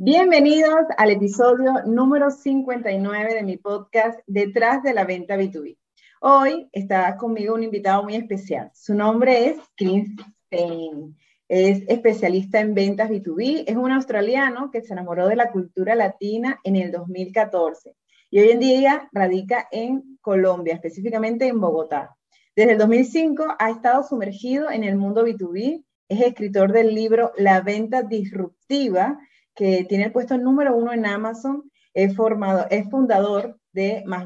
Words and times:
Bienvenidos 0.00 0.86
al 0.96 1.10
episodio 1.10 1.82
número 1.84 2.30
59 2.30 3.34
de 3.34 3.42
mi 3.42 3.56
podcast 3.56 4.20
Detrás 4.28 4.80
de 4.84 4.94
la 4.94 5.04
Venta 5.04 5.36
B2B. 5.36 5.76
Hoy 6.20 6.68
está 6.70 7.16
conmigo 7.16 7.56
un 7.56 7.64
invitado 7.64 8.04
muy 8.04 8.14
especial. 8.14 8.70
Su 8.74 8.94
nombre 8.94 9.46
es 9.48 9.56
Chris 9.76 10.08
Payne. 10.48 11.16
Es 11.48 11.82
especialista 11.88 12.60
en 12.60 12.74
ventas 12.74 13.10
B2B. 13.10 13.64
Es 13.66 13.74
un 13.74 13.90
australiano 13.90 14.70
que 14.70 14.82
se 14.82 14.92
enamoró 14.92 15.26
de 15.26 15.34
la 15.34 15.50
cultura 15.50 15.96
latina 15.96 16.60
en 16.62 16.76
el 16.76 16.92
2014 16.92 17.96
y 18.30 18.38
hoy 18.38 18.50
en 18.50 18.60
día 18.60 19.08
radica 19.10 19.66
en 19.72 20.16
Colombia, 20.20 20.74
específicamente 20.74 21.48
en 21.48 21.60
Bogotá. 21.60 22.16
Desde 22.54 22.70
el 22.70 22.78
2005 22.78 23.56
ha 23.58 23.70
estado 23.70 24.04
sumergido 24.04 24.70
en 24.70 24.84
el 24.84 24.94
mundo 24.94 25.26
B2B. 25.26 25.84
Es 26.08 26.20
escritor 26.20 26.70
del 26.70 26.94
libro 26.94 27.32
La 27.36 27.62
venta 27.62 28.02
disruptiva 28.02 29.18
que 29.58 29.84
tiene 29.88 30.04
el 30.04 30.12
puesto 30.12 30.38
número 30.38 30.76
uno 30.76 30.92
en 30.92 31.04
Amazon, 31.04 31.64
es, 31.92 32.14
formado, 32.14 32.66
es 32.70 32.88
fundador 32.88 33.58
de 33.72 34.04
Más, 34.06 34.24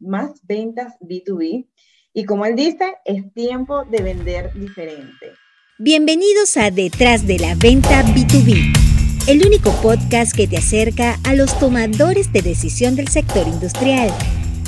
Más 0.00 0.40
Ventas 0.42 0.94
B2B. 1.00 1.68
Y 2.12 2.24
como 2.24 2.44
él 2.44 2.56
dice, 2.56 2.96
es 3.04 3.32
tiempo 3.32 3.84
de 3.84 4.02
vender 4.02 4.52
diferente. 4.54 5.32
Bienvenidos 5.78 6.56
a 6.56 6.72
Detrás 6.72 7.24
de 7.24 7.38
la 7.38 7.54
Venta 7.54 8.02
B2B, 8.02 9.28
el 9.28 9.46
único 9.46 9.70
podcast 9.80 10.36
que 10.36 10.48
te 10.48 10.56
acerca 10.56 11.18
a 11.24 11.34
los 11.34 11.56
tomadores 11.60 12.32
de 12.32 12.42
decisión 12.42 12.96
del 12.96 13.08
sector 13.08 13.46
industrial 13.46 14.10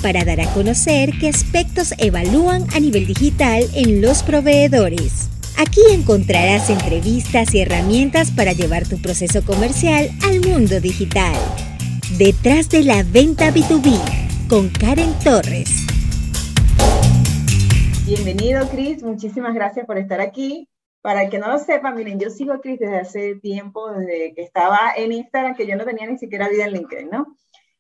para 0.02 0.24
dar 0.24 0.40
a 0.40 0.52
conocer 0.54 1.10
qué 1.18 1.28
aspectos 1.28 1.94
evalúan 1.98 2.64
a 2.74 2.80
nivel 2.80 3.08
digital 3.08 3.64
en 3.74 4.00
los 4.00 4.22
proveedores. 4.22 5.35
Aquí 5.58 5.80
encontrarás 5.90 6.68
entrevistas 6.68 7.54
y 7.54 7.62
herramientas 7.62 8.30
para 8.30 8.52
llevar 8.52 8.86
tu 8.86 9.00
proceso 9.00 9.42
comercial 9.42 10.10
al 10.28 10.40
mundo 10.46 10.80
digital. 10.82 11.34
Detrás 12.18 12.68
de 12.68 12.84
la 12.84 13.02
venta 13.02 13.50
B2B 13.50 14.48
con 14.50 14.68
Karen 14.68 15.18
Torres. 15.24 15.70
Bienvenido, 18.04 18.68
Chris. 18.68 19.02
Muchísimas 19.02 19.54
gracias 19.54 19.86
por 19.86 19.96
estar 19.96 20.20
aquí. 20.20 20.68
Para 21.00 21.22
el 21.22 21.30
que 21.30 21.38
no 21.38 21.48
lo 21.48 21.58
sepa, 21.58 21.90
miren, 21.90 22.20
yo 22.20 22.28
sigo 22.28 22.52
a 22.52 22.60
Chris 22.60 22.78
desde 22.78 22.98
hace 22.98 23.34
tiempo, 23.36 23.90
desde 23.92 24.34
que 24.34 24.42
estaba 24.42 24.92
en 24.94 25.12
Instagram, 25.12 25.56
que 25.56 25.66
yo 25.66 25.76
no 25.76 25.86
tenía 25.86 26.06
ni 26.06 26.18
siquiera 26.18 26.50
vida 26.50 26.66
en 26.66 26.72
LinkedIn, 26.72 27.08
¿no? 27.08 27.34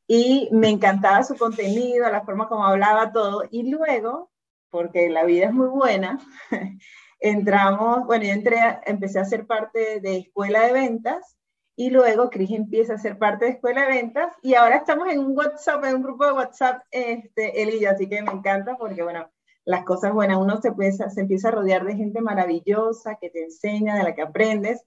Y 0.08 0.48
me 0.50 0.70
encantaba 0.70 1.22
su 1.24 1.36
contenido, 1.36 2.10
la 2.10 2.24
forma 2.24 2.48
como 2.48 2.64
hablaba 2.64 3.12
todo. 3.12 3.42
Y 3.50 3.70
luego, 3.70 4.30
porque 4.70 5.10
la 5.10 5.24
vida 5.24 5.46
es 5.46 5.52
muy 5.52 5.68
buena, 5.68 6.18
entramos, 7.20 8.06
bueno, 8.06 8.24
yo 8.24 8.32
entré, 8.32 8.58
empecé 8.86 9.18
a 9.18 9.24
ser 9.24 9.46
parte 9.46 10.00
de 10.00 10.18
escuela 10.18 10.66
de 10.66 10.72
ventas 10.72 11.36
y 11.74 11.90
luego 11.90 12.30
Cris 12.30 12.50
empieza 12.50 12.94
a 12.94 12.98
ser 12.98 13.18
parte 13.18 13.44
de 13.44 13.50
escuela 13.52 13.82
de 13.82 13.88
ventas 13.88 14.34
y 14.42 14.54
ahora 14.54 14.76
estamos 14.76 15.08
en 15.08 15.18
un 15.18 15.36
WhatsApp, 15.36 15.84
en 15.84 15.96
un 15.96 16.02
grupo 16.02 16.26
de 16.26 16.32
WhatsApp, 16.32 16.82
este, 16.90 17.62
él 17.62 17.70
y 17.70 17.80
yo, 17.80 17.90
así 17.90 18.08
que 18.08 18.22
me 18.22 18.32
encanta 18.32 18.76
porque, 18.76 19.02
bueno, 19.02 19.30
las 19.66 19.84
cosas 19.84 20.14
buenas, 20.14 20.38
uno 20.38 20.60
se, 20.62 20.72
puede, 20.72 20.92
se 20.92 21.20
empieza 21.20 21.48
a 21.48 21.50
rodear 21.50 21.84
de 21.84 21.96
gente 21.96 22.20
maravillosa 22.20 23.18
que 23.20 23.30
te 23.30 23.42
enseña, 23.42 23.96
de 23.96 24.04
la 24.04 24.14
que 24.14 24.22
aprendes. 24.22 24.84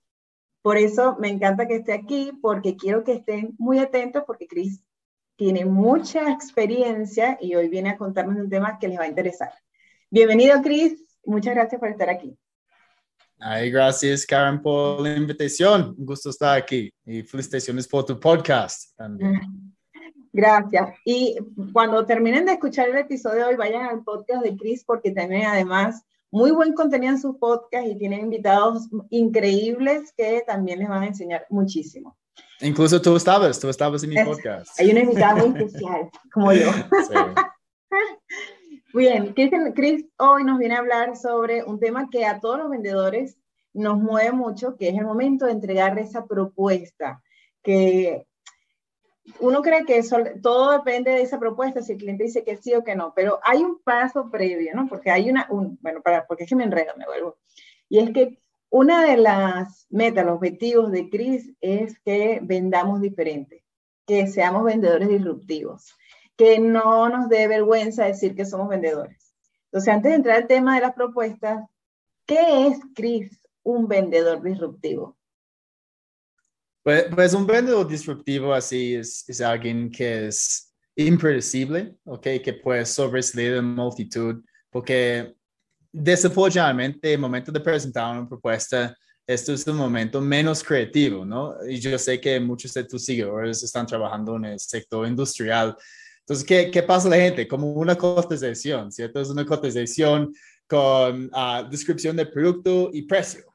Por 0.61 0.77
eso 0.77 1.17
me 1.19 1.27
encanta 1.27 1.67
que 1.67 1.75
esté 1.75 1.93
aquí, 1.93 2.31
porque 2.41 2.77
quiero 2.77 3.03
que 3.03 3.13
estén 3.13 3.55
muy 3.57 3.79
atentos, 3.79 4.23
porque 4.25 4.47
Cris 4.47 4.81
tiene 5.35 5.65
mucha 5.65 6.31
experiencia 6.31 7.37
y 7.41 7.55
hoy 7.55 7.67
viene 7.67 7.91
a 7.91 7.97
contarnos 7.97 8.37
un 8.37 8.49
tema 8.49 8.79
que 8.79 8.87
les 8.87 8.99
va 8.99 9.03
a 9.03 9.07
interesar. 9.07 9.51
Bienvenido, 10.09 10.61
Cris. 10.61 11.08
Muchas 11.25 11.55
gracias 11.55 11.79
por 11.79 11.89
estar 11.89 12.09
aquí. 12.09 12.37
Ay, 13.39 13.71
gracias, 13.71 14.25
Karen, 14.25 14.61
por 14.61 15.01
la 15.01 15.15
invitación. 15.15 15.95
Un 15.97 16.05
gusto 16.05 16.29
estar 16.29 16.57
aquí 16.57 16.91
y 17.05 17.23
felicitaciones 17.23 17.87
por 17.87 18.05
tu 18.05 18.19
podcast 18.19 18.95
también. 18.97 19.39
Gracias. 20.31 20.91
Y 21.05 21.37
cuando 21.73 22.05
terminen 22.05 22.45
de 22.45 22.51
escuchar 22.51 22.87
el 22.89 22.97
episodio 22.97 23.47
hoy, 23.47 23.55
vayan 23.55 23.87
al 23.87 24.03
podcast 24.03 24.43
de 24.43 24.55
Chris 24.55 24.83
porque 24.83 25.09
tiene 25.09 25.43
además 25.43 26.03
muy 26.29 26.51
buen 26.51 26.73
contenido 26.73 27.13
en 27.13 27.19
su 27.19 27.39
podcast 27.39 27.87
y 27.87 27.97
tiene 27.97 28.19
invitados 28.19 28.87
increíbles 29.09 30.13
que 30.15 30.43
también 30.45 30.79
les 30.79 30.87
van 30.87 31.01
a 31.01 31.07
enseñar 31.07 31.47
muchísimo. 31.49 32.15
Incluso 32.61 33.01
tú 33.01 33.15
estabas, 33.15 33.59
tú 33.59 33.69
estabas 33.69 34.03
en 34.03 34.11
mi 34.11 34.23
podcast. 34.23 34.79
Hay 34.79 34.91
una 34.91 34.99
invitada 34.99 35.35
muy 35.35 35.47
especial, 35.57 36.09
como 36.31 36.53
yo. 36.53 36.71
Sí. 36.71 37.13
Bien, 38.91 39.35
Chris 39.35 40.05
hoy 40.17 40.43
nos 40.43 40.57
viene 40.57 40.73
a 40.73 40.79
hablar 40.79 41.15
sobre 41.15 41.63
un 41.63 41.79
tema 41.79 42.09
que 42.09 42.25
a 42.25 42.39
todos 42.39 42.57
los 42.57 42.71
vendedores 42.71 43.37
nos 43.71 43.99
mueve 43.99 44.31
mucho, 44.31 44.77
que 44.77 44.89
es 44.89 44.97
el 44.97 45.05
momento 45.05 45.45
de 45.45 45.51
entregar 45.51 45.99
esa 45.99 46.25
propuesta, 46.25 47.21
que 47.61 48.25
uno 49.39 49.61
cree 49.61 49.85
que 49.85 50.01
todo 50.41 50.71
depende 50.71 51.11
de 51.11 51.21
esa 51.21 51.39
propuesta, 51.39 51.83
si 51.83 51.91
el 51.91 51.97
cliente 51.99 52.23
dice 52.23 52.43
que 52.43 52.57
sí 52.57 52.73
o 52.73 52.83
que 52.83 52.95
no, 52.95 53.13
pero 53.15 53.39
hay 53.43 53.59
un 53.59 53.79
paso 53.83 54.31
previo, 54.31 54.71
¿no? 54.73 54.87
Porque 54.87 55.11
hay 55.11 55.29
una, 55.29 55.47
bueno, 55.51 56.01
para, 56.01 56.25
porque 56.25 56.45
es 56.45 56.49
que 56.49 56.55
me 56.55 56.63
enredo, 56.63 56.93
me 56.97 57.05
vuelvo. 57.05 57.37
Y 57.89 57.99
es 57.99 58.09
que 58.09 58.39
una 58.71 59.05
de 59.05 59.17
las 59.17 59.85
metas, 59.91 60.25
los 60.25 60.37
objetivos 60.37 60.91
de 60.91 61.11
Chris 61.11 61.53
es 61.61 61.99
que 61.99 62.39
vendamos 62.41 63.01
diferente, 63.01 63.63
que 64.07 64.25
seamos 64.25 64.63
vendedores 64.63 65.09
disruptivos 65.09 65.93
que 66.39 66.57
no 66.57 67.09
nos 67.09 67.27
dé 67.27 67.49
vergüenza 67.49 68.05
decir 68.05 68.33
que 68.33 68.45
somos 68.45 68.69
vendedores. 68.69 69.35
Entonces, 69.65 69.93
antes 69.93 70.09
de 70.09 70.15
entrar 70.15 70.37
al 70.37 70.47
tema 70.47 70.75
de 70.75 70.81
las 70.81 70.93
propuestas, 70.93 71.65
¿qué 72.25 72.67
es, 72.67 72.79
Chris, 72.95 73.45
un 73.61 73.89
vendedor 73.89 74.41
disruptivo? 74.41 75.17
Pues, 76.81 77.07
pues 77.13 77.33
un 77.33 77.45
vendedor 77.45 77.85
disruptivo 77.85 78.53
así 78.53 78.95
es, 78.95 79.27
es, 79.27 79.41
alguien 79.41 79.91
que 79.91 80.27
es 80.27 80.73
impredecible, 80.95 81.97
¿ok? 82.05 82.27
Que 82.41 82.53
puede 82.63 82.85
sobresalir 82.85 83.55
en 83.55 83.75
multitud, 83.75 84.41
porque 84.69 85.35
desafortunadamente 85.91 87.15
el 87.15 87.19
momento 87.19 87.51
de 87.51 87.59
presentar 87.59 88.17
una 88.17 88.29
propuesta, 88.29 88.95
esto 89.27 89.51
es 89.51 89.67
el 89.67 89.73
momento 89.73 90.21
menos 90.21 90.63
creativo, 90.63 91.25
¿no? 91.25 91.53
Y 91.67 91.81
yo 91.81 91.99
sé 91.99 92.21
que 92.21 92.39
muchos 92.39 92.73
de 92.73 92.85
tus 92.85 93.03
seguidores 93.03 93.61
están 93.61 93.85
trabajando 93.85 94.37
en 94.37 94.45
el 94.45 94.59
sector 94.61 95.05
industrial 95.05 95.75
entonces, 96.29 96.45
¿qué, 96.45 96.69
¿qué, 96.69 96.83
pasa 96.83 97.09
la 97.09 97.15
gente? 97.15 97.47
Como 97.47 97.73
una 97.73 97.97
cotización, 97.97 98.91
¿cierto? 98.91 99.19
Es 99.19 99.29
una 99.29 99.43
cotización 99.43 100.31
con 100.67 101.25
uh, 101.25 101.67
descripción 101.71 102.15
del 102.15 102.29
producto 102.29 102.91
y 102.93 103.01
precio. 103.01 103.45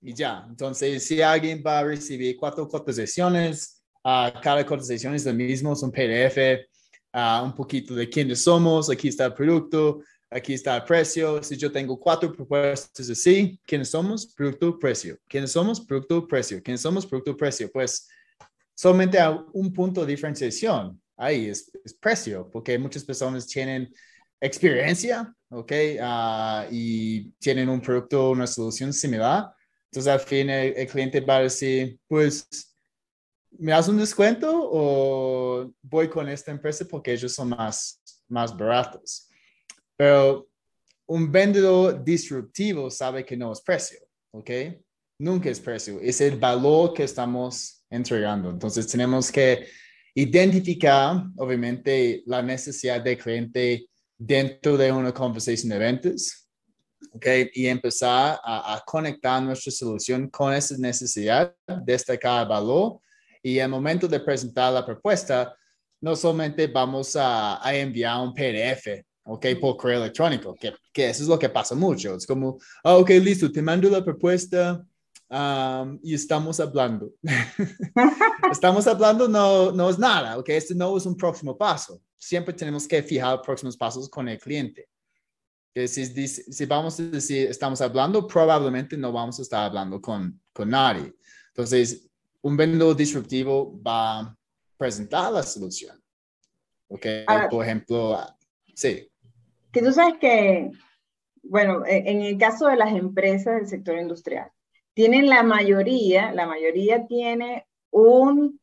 Y 0.00 0.14
ya. 0.14 0.46
Entonces, 0.48 1.06
si 1.06 1.20
alguien 1.20 1.62
va 1.64 1.80
a 1.80 1.84
recibir 1.84 2.34
cuatro 2.38 2.66
cotizaciones, 2.66 3.82
uh, 4.02 4.40
cada 4.40 4.64
cotización 4.64 5.14
es 5.14 5.26
lo 5.26 5.34
mismo, 5.34 5.74
es 5.74 5.82
un 5.82 5.92
PDF, 5.92 6.64
uh, 7.12 7.44
un 7.44 7.54
poquito 7.54 7.94
de 7.94 8.08
quiénes 8.08 8.42
somos, 8.42 8.88
aquí 8.88 9.08
está 9.08 9.26
el 9.26 9.34
producto, 9.34 10.00
aquí 10.30 10.54
está 10.54 10.76
el 10.76 10.84
precio. 10.84 11.42
Si 11.42 11.58
yo 11.58 11.70
tengo 11.70 12.00
cuatro 12.00 12.32
propuestas 12.32 13.10
así, 13.10 13.60
¿quiénes 13.66 13.90
somos? 13.90 14.32
Producto, 14.34 14.78
precio. 14.78 15.18
¿Quiénes 15.28 15.52
somos? 15.52 15.82
Producto, 15.82 16.26
precio. 16.26 16.62
¿Quiénes 16.62 16.80
somos? 16.80 17.04
Producto, 17.04 17.36
precio. 17.36 17.70
Pues 17.70 18.08
solamente 18.74 19.20
a 19.20 19.32
un 19.52 19.70
punto 19.70 20.00
de 20.00 20.12
diferenciación 20.12 21.01
ahí 21.22 21.48
es, 21.48 21.70
precio, 22.00 22.50
porque 22.50 22.78
muchas 22.78 23.04
personas 23.04 23.46
tienen 23.46 23.92
experiencia, 24.40 25.32
¿ok? 25.50 25.72
Uh, 26.00 26.66
y 26.70 27.30
tienen 27.38 27.68
un 27.68 27.80
producto, 27.80 28.30
una 28.30 28.46
solución 28.46 28.92
similar. 28.92 29.52
Entonces, 29.84 30.12
al 30.12 30.20
fin, 30.20 30.50
el, 30.50 30.86
cliente 30.88 31.20
va 31.20 31.36
a 31.36 31.42
decir, 31.42 31.98
pues, 32.08 32.74
¿me 33.52 33.70
das 33.70 33.88
un 33.88 33.98
descuento 33.98 34.50
o 34.52 35.72
voy 35.82 36.08
con 36.08 36.28
esta 36.28 36.50
empresa 36.50 36.84
porque 36.90 37.12
ellos 37.12 37.32
son 37.32 37.50
más, 37.50 38.02
más 38.28 38.56
baratos? 38.56 39.28
Pero 39.96 40.48
un 41.06 41.30
vendedor 41.30 42.02
disruptivo 42.02 42.90
sabe 42.90 43.24
que 43.24 43.36
no 43.36 43.52
es 43.52 43.60
precio, 43.60 44.00
¿ok? 44.32 44.50
Nunca 45.18 45.50
es 45.50 45.60
precio, 45.60 46.00
es 46.00 46.20
el 46.20 46.36
valor 46.36 46.94
que 46.94 47.04
estamos 47.04 47.84
entregando. 47.90 48.50
Entonces, 48.50 48.88
tenemos 48.88 49.30
que 49.30 49.68
identificar, 50.14 51.24
obviamente, 51.36 52.22
la 52.26 52.42
necesidad 52.42 53.00
del 53.00 53.18
cliente 53.18 53.88
dentro 54.18 54.76
de 54.76 54.92
una 54.92 55.12
conversación 55.12 55.70
de 55.70 55.78
ventas, 55.78 56.48
¿ok? 57.12 57.26
Y 57.54 57.66
empezar 57.66 58.38
a, 58.42 58.82
conectar 58.86 59.42
nuestra 59.42 59.72
solución 59.72 60.28
con 60.28 60.52
esa 60.52 60.76
necesidad, 60.76 61.54
destacar 61.84 62.46
valor 62.46 63.00
y 63.42 63.58
al 63.58 63.70
momento 63.70 64.06
de 64.06 64.20
presentar 64.20 64.72
la 64.72 64.84
propuesta, 64.84 65.56
no 66.00 66.14
solamente 66.14 66.66
vamos 66.66 67.16
a, 67.18 67.60
enviar 67.74 68.20
un 68.20 68.34
PDF, 68.34 69.04
¿ok? 69.24 69.46
Por 69.60 69.76
correo 69.76 70.02
electrónico, 70.02 70.54
que, 70.54 70.72
que, 70.92 71.08
eso 71.08 71.22
es 71.22 71.28
lo 71.28 71.38
que 71.38 71.48
pasa 71.48 71.74
mucho. 71.74 72.16
Es 72.16 72.26
como, 72.26 72.58
ah, 72.84 72.96
ok, 72.96 73.10
listo, 73.10 73.50
te 73.50 73.62
mando 73.62 73.88
la 73.88 74.04
propuesta, 74.04 74.84
y 76.02 76.14
estamos 76.14 76.60
hablando. 76.60 77.12
estamos 78.50 78.86
hablando 78.86 79.28
no, 79.28 79.72
no 79.72 79.88
es 79.88 79.98
nada, 79.98 80.38
¿ok? 80.38 80.48
Este 80.50 80.74
no 80.74 80.96
es 80.96 81.06
un 81.06 81.16
próximo 81.16 81.56
paso. 81.56 82.02
Siempre 82.18 82.52
tenemos 82.52 82.86
que 82.86 83.02
fijar 83.02 83.40
próximos 83.40 83.76
pasos 83.76 84.08
con 84.08 84.28
el 84.28 84.38
cliente. 84.38 84.88
Que 85.74 85.88
si, 85.88 86.04
si, 86.28 86.66
vamos 86.66 87.00
a 87.00 87.04
decir 87.04 87.48
estamos 87.48 87.80
hablando, 87.80 88.26
probablemente 88.26 88.96
no 88.96 89.10
vamos 89.10 89.38
a 89.38 89.42
estar 89.42 89.64
hablando 89.64 90.02
con, 90.02 90.38
con 90.52 90.68
nadie. 90.68 91.14
Entonces, 91.48 92.10
un 92.42 92.56
vendedor 92.56 92.94
disruptivo 92.94 93.80
va 93.82 94.20
a 94.20 94.36
presentar 94.76 95.32
la 95.32 95.42
solución. 95.42 95.98
¿Ok? 96.88 97.06
Por 97.50 97.64
ejemplo, 97.64 98.18
sí. 98.74 99.08
Que 99.72 99.80
tú 99.80 99.92
sabes 99.92 100.18
que, 100.20 100.70
bueno, 101.42 101.86
e, 101.86 102.10
en 102.10 102.20
el 102.20 102.36
caso 102.36 102.66
de 102.66 102.76
las 102.76 102.94
empresas 102.94 103.54
del 103.54 103.66
sector 103.66 103.98
industrial, 103.98 104.50
tienen 104.94 105.28
la 105.28 105.42
mayoría, 105.42 106.32
la 106.32 106.46
mayoría 106.46 107.06
tiene 107.06 107.66
un, 107.90 108.60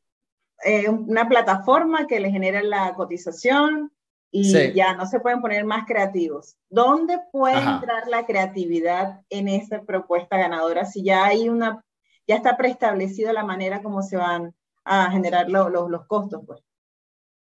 eh, 0.64 0.90
una 0.90 1.28
plataforma 1.28 2.08
que 2.08 2.20
le 2.20 2.32
genera 2.32 2.62
la 2.62 2.94
cotización 2.96 3.92
y 4.32 4.74
ya 4.74 4.94
no 4.94 5.08
se 5.08 5.20
pueden 5.20 5.42
poner 5.42 5.66
más 5.66 5.86
creativos. 5.88 6.56
¿Dónde 6.70 7.20
puede 7.32 7.58
entrar 7.58 8.08
la 8.08 8.26
creatividad 8.26 9.22
en 9.30 9.48
esa 9.48 9.82
propuesta 9.82 10.38
ganadora 10.38 10.86
si 10.86 11.04
ya 11.04 11.26
hay 11.26 11.50
una, 11.50 11.84
ya 12.28 12.36
está 12.36 12.56
preestablecido 12.56 13.34
la 13.34 13.44
manera 13.44 13.82
como 13.82 14.04
se 14.04 14.18
van 14.18 14.54
a 14.84 15.10
generar 15.10 15.50
los 15.50 16.06
costos? 16.06 16.44
Pues? 16.46 16.62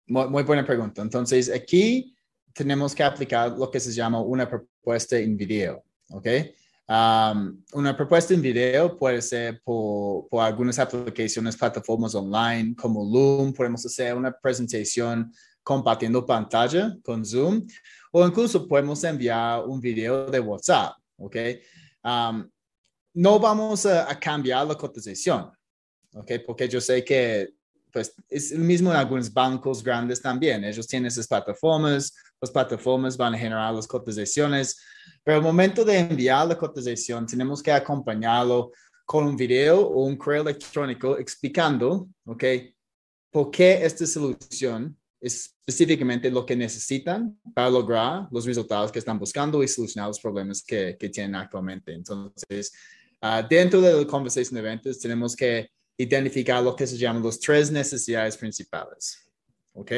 Muy, 0.06 0.28
muy 0.28 0.42
buena 0.44 0.64
pregunta. 0.64 1.02
Entonces, 1.02 1.52
aquí 1.52 2.16
tenemos 2.52 2.94
que 2.94 3.02
aplicar 3.02 3.50
lo 3.50 3.68
que 3.68 3.80
se 3.80 3.92
llama 3.92 4.20
una 4.20 4.48
propuesta 4.48 5.18
en 5.18 5.36
video, 5.36 5.82
¿ok? 6.10 6.26
Um, 6.88 7.64
una 7.72 7.96
propuesta 7.96 8.32
en 8.32 8.40
video 8.40 8.96
puede 8.96 9.20
ser 9.20 9.60
por, 9.64 10.28
por, 10.28 10.44
algunas 10.44 10.78
aplicaciones, 10.78 11.56
plataformas 11.56 12.14
online 12.14 12.76
como 12.76 13.04
Loom. 13.04 13.52
Podemos 13.52 13.84
hacer 13.84 14.14
una 14.14 14.30
presentación 14.32 15.32
compartiendo 15.64 16.24
pantalla 16.24 16.96
con 17.02 17.24
Zoom 17.24 17.66
o 18.12 18.24
incluso 18.24 18.68
podemos 18.68 19.02
enviar 19.02 19.64
un 19.66 19.80
video 19.80 20.26
de 20.30 20.38
WhatsApp. 20.38 20.94
¿ok? 21.16 21.36
Um, 22.04 22.48
no 23.14 23.40
vamos 23.40 23.84
a, 23.84 24.08
a, 24.08 24.20
cambiar 24.20 24.64
la 24.66 24.76
cotización, 24.76 25.50
¿ok? 26.12 26.32
Porque 26.46 26.68
yo 26.68 26.80
sé 26.80 27.02
que 27.02 27.52
pues, 27.92 28.14
es 28.28 28.52
el 28.52 28.60
mismo 28.60 28.90
en 28.90 28.96
algunos 28.96 29.32
bancos 29.32 29.82
grandes 29.82 30.20
también. 30.20 30.62
Ellos 30.62 30.86
tienen 30.86 31.08
esas 31.08 31.26
plataformas, 31.26 32.14
las 32.40 32.50
plataformas 32.50 33.16
van 33.16 33.34
a 33.34 33.38
generar 33.38 33.74
las 33.74 33.86
cotizaciones 33.86 34.78
pero 35.26 35.38
al 35.38 35.42
momento 35.42 35.84
de 35.84 35.98
enviar 35.98 36.46
la 36.46 36.56
cotización, 36.56 37.26
tenemos 37.26 37.60
que 37.60 37.72
acompañarlo 37.72 38.70
con 39.04 39.26
un 39.26 39.36
video 39.36 39.80
o 39.80 40.04
un 40.04 40.16
correo 40.16 40.42
electrónico 40.42 41.18
explicando, 41.18 42.08
¿ok? 42.26 42.44
¿Por 43.32 43.50
qué 43.50 43.84
esta 43.84 44.06
solución 44.06 44.96
es 45.20 45.56
específicamente 45.66 46.30
lo 46.30 46.46
que 46.46 46.54
necesitan 46.54 47.36
para 47.52 47.68
lograr 47.68 48.28
los 48.30 48.46
resultados 48.46 48.92
que 48.92 49.00
están 49.00 49.18
buscando 49.18 49.64
y 49.64 49.66
solucionar 49.66 50.06
los 50.10 50.20
problemas 50.20 50.62
que, 50.62 50.94
tienen 51.12 51.34
actualmente. 51.34 51.92
Entonces, 51.92 52.72
uh, 53.20 53.44
dentro 53.50 53.80
de 53.80 53.94
la 53.94 54.06
conversación 54.06 54.54
de 54.54 54.62
ventas, 54.62 55.00
tenemos 55.00 55.34
que 55.34 55.68
identificar 55.98 56.62
lo 56.62 56.76
que 56.76 56.86
se 56.86 56.96
llaman 56.96 57.20
los 57.20 57.40
tres 57.40 57.72
necesidades 57.72 58.36
principales. 58.36 59.28
¿Ok? 59.72 59.90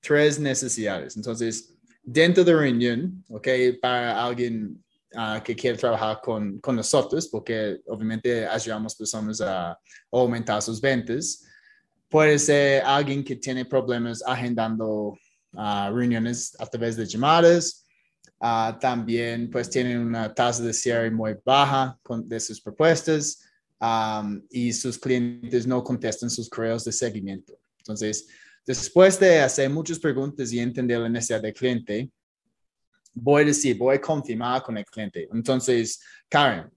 Tres 0.00 0.38
necesidades. 0.38 1.16
Entonces, 1.16 1.73
dentro 2.04 2.44
de 2.44 2.54
reunión, 2.54 3.24
¿ok? 3.28 3.48
Para 3.80 4.24
alguien 4.24 4.82
uh, 5.14 5.42
que 5.42 5.56
quiere 5.56 5.78
trabajar 5.78 6.20
con, 6.22 6.58
con, 6.58 6.76
nosotros, 6.76 7.28
porque 7.28 7.80
obviamente 7.86 8.46
ayudamos 8.46 8.94
personas 8.94 9.40
a, 9.40 9.78
aumentar 10.12 10.62
sus 10.62 10.80
ventas, 10.80 11.44
puede 12.08 12.38
ser 12.38 12.82
alguien 12.84 13.24
que 13.24 13.36
tiene 13.36 13.64
problemas 13.64 14.22
agendando 14.24 15.16
uh, 15.52 15.90
reuniones 15.92 16.54
a 16.60 16.66
través 16.66 16.96
de 16.96 17.06
llamadas, 17.06 17.86
uh, 18.40 18.78
también 18.78 19.50
pues 19.50 19.68
tienen 19.70 19.98
una 19.98 20.32
tasa 20.32 20.62
de 20.62 20.72
cierre 20.72 21.10
muy 21.10 21.36
baja 21.44 21.98
con, 22.02 22.28
de 22.28 22.38
sus 22.38 22.60
propuestas 22.60 23.42
um, 23.80 24.40
y 24.50 24.72
sus 24.72 24.98
clientes 24.98 25.66
no 25.66 25.82
contestan 25.82 26.30
sus 26.30 26.48
correos 26.48 26.84
de 26.84 26.92
seguimiento. 26.92 27.58
Entonces, 27.78 28.28
Después 28.66 29.20
de 29.20 29.40
hacer 29.40 29.68
muchas 29.68 29.98
preguntas 29.98 30.52
y 30.52 30.58
entender 30.58 30.98
la 30.98 31.08
necesidad 31.08 31.42
del 31.42 31.52
cliente, 31.52 32.10
voy 33.12 33.42
a 33.42 33.46
decir, 33.46 33.76
voy 33.76 33.96
a 33.96 34.00
confirmar 34.00 34.62
con 34.62 34.78
el 34.78 34.84
cliente. 34.84 35.28
Entonces, 35.32 36.00
Karen, 36.28 36.70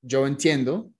yo 0.00 0.26
entiendo 0.26 0.90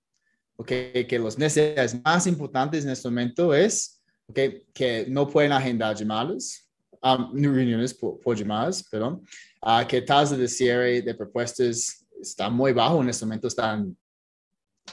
okay, 0.55 1.05
que 1.05 1.19
las 1.19 1.37
necesidades 1.37 2.01
más 2.03 2.27
importantes 2.27 2.83
en 2.83 2.91
este 2.91 3.07
momento 3.07 3.53
es 3.53 4.01
okay, 4.27 4.63
que 4.73 5.05
no 5.09 5.27
pueden 5.29 5.51
agendar 5.51 5.95
llamadas, 5.95 6.69
um, 7.01 7.33
reuniones 7.33 7.93
por, 7.93 8.35
llamadas, 8.35 8.83
perdón, 8.83 9.21
uh, 9.61 9.85
que 9.87 10.01
tasa 10.01 10.37
de 10.37 10.47
cierre 10.47 11.01
de 11.01 11.15
propuestas 11.15 12.05
está 12.21 12.49
muy 12.49 12.71
bajo, 12.73 13.01
en 13.01 13.09
este 13.09 13.25
momento 13.25 13.47
están 13.47 13.95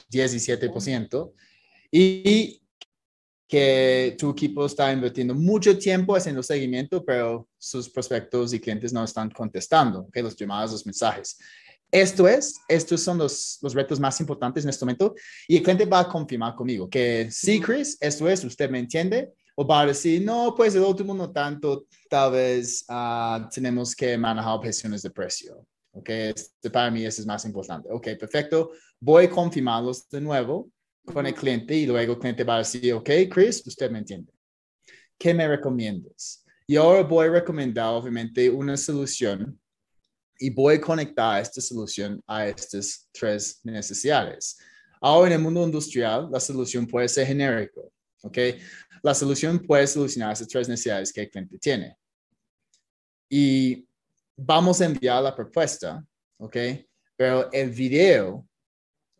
17%, 0.09 1.33
y 1.91 2.60
que 3.51 4.15
tu 4.17 4.29
equipo 4.29 4.65
está 4.65 4.93
invirtiendo 4.93 5.35
mucho 5.35 5.77
tiempo 5.77 6.15
haciendo 6.15 6.41
seguimiento, 6.41 7.03
pero 7.03 7.49
sus 7.57 7.89
prospectos 7.89 8.53
y 8.53 8.61
clientes 8.61 8.93
no 8.93 9.03
están 9.03 9.29
contestando, 9.29 10.07
que 10.09 10.23
los 10.23 10.37
llamados, 10.37 10.71
los 10.71 10.85
mensajes. 10.85 11.37
Esto 11.91 12.29
es, 12.29 12.55
estos 12.69 13.01
son 13.01 13.17
los, 13.17 13.59
los 13.61 13.73
retos 13.73 13.99
más 13.99 14.17
importantes 14.21 14.63
en 14.63 14.69
este 14.69 14.85
momento 14.85 15.13
y 15.49 15.57
el 15.57 15.63
cliente 15.63 15.83
va 15.83 15.99
a 15.99 16.07
confirmar 16.07 16.55
conmigo 16.55 16.89
que 16.89 17.27
sí, 17.29 17.59
Chris, 17.59 17.97
esto 17.99 18.29
es, 18.29 18.41
usted 18.45 18.69
me 18.69 18.79
entiende, 18.79 19.33
o 19.55 19.67
va 19.67 19.81
a 19.81 19.87
decir, 19.87 20.23
no, 20.23 20.55
pues 20.55 20.73
el 20.75 20.83
último 20.83 21.13
no 21.13 21.29
tanto, 21.29 21.87
tal 22.09 22.31
vez 22.31 22.85
uh, 22.87 23.49
tenemos 23.53 23.93
que 23.93 24.17
manejar 24.17 24.53
objeciones 24.53 25.01
de 25.01 25.09
precio. 25.09 25.67
Ok, 25.91 26.07
este, 26.07 26.69
para 26.69 26.89
mí 26.89 27.05
eso 27.05 27.19
es 27.19 27.27
más 27.27 27.43
importante. 27.43 27.89
Ok, 27.91 28.07
perfecto. 28.17 28.71
Voy 28.97 29.25
a 29.25 29.29
confirmarlos 29.29 30.07
de 30.07 30.21
nuevo 30.21 30.69
con 31.05 31.25
el 31.25 31.33
cliente 31.33 31.75
y 31.75 31.85
luego 31.85 32.13
el 32.13 32.19
cliente 32.19 32.43
va 32.43 32.55
a 32.55 32.59
decir, 32.59 32.93
ok, 32.93 33.09
Chris, 33.29 33.65
usted 33.65 33.89
me 33.89 33.99
entiende. 33.99 34.31
¿Qué 35.17 35.33
me 35.33 35.47
recomiendas? 35.47 36.45
Y 36.67 36.75
ahora 36.75 37.03
voy 37.03 37.27
a 37.27 37.31
recomendar, 37.31 37.87
obviamente, 37.87 38.49
una 38.49 38.77
solución 38.77 39.59
y 40.39 40.49
voy 40.49 40.75
a 40.75 40.81
conectar 40.81 41.41
esta 41.41 41.61
solución 41.61 42.21
a 42.25 42.47
estas 42.47 43.07
tres 43.11 43.59
necesidades. 43.63 44.57
Ahora, 44.99 45.27
en 45.27 45.33
el 45.33 45.39
mundo 45.39 45.63
industrial, 45.63 46.29
la 46.31 46.39
solución 46.39 46.87
puede 46.87 47.07
ser 47.07 47.27
genérico, 47.27 47.91
¿ok? 48.23 48.37
La 49.03 49.13
solución 49.13 49.59
puede 49.59 49.85
solucionar 49.87 50.33
esas 50.33 50.47
tres 50.47 50.67
necesidades 50.69 51.11
que 51.11 51.21
el 51.21 51.29
cliente 51.29 51.57
tiene. 51.57 51.95
Y 53.29 53.87
vamos 54.35 54.81
a 54.81 54.85
enviar 54.85 55.21
la 55.23 55.35
propuesta, 55.35 56.03
¿ok? 56.37 56.57
Pero 57.15 57.51
el 57.51 57.69
video 57.71 58.47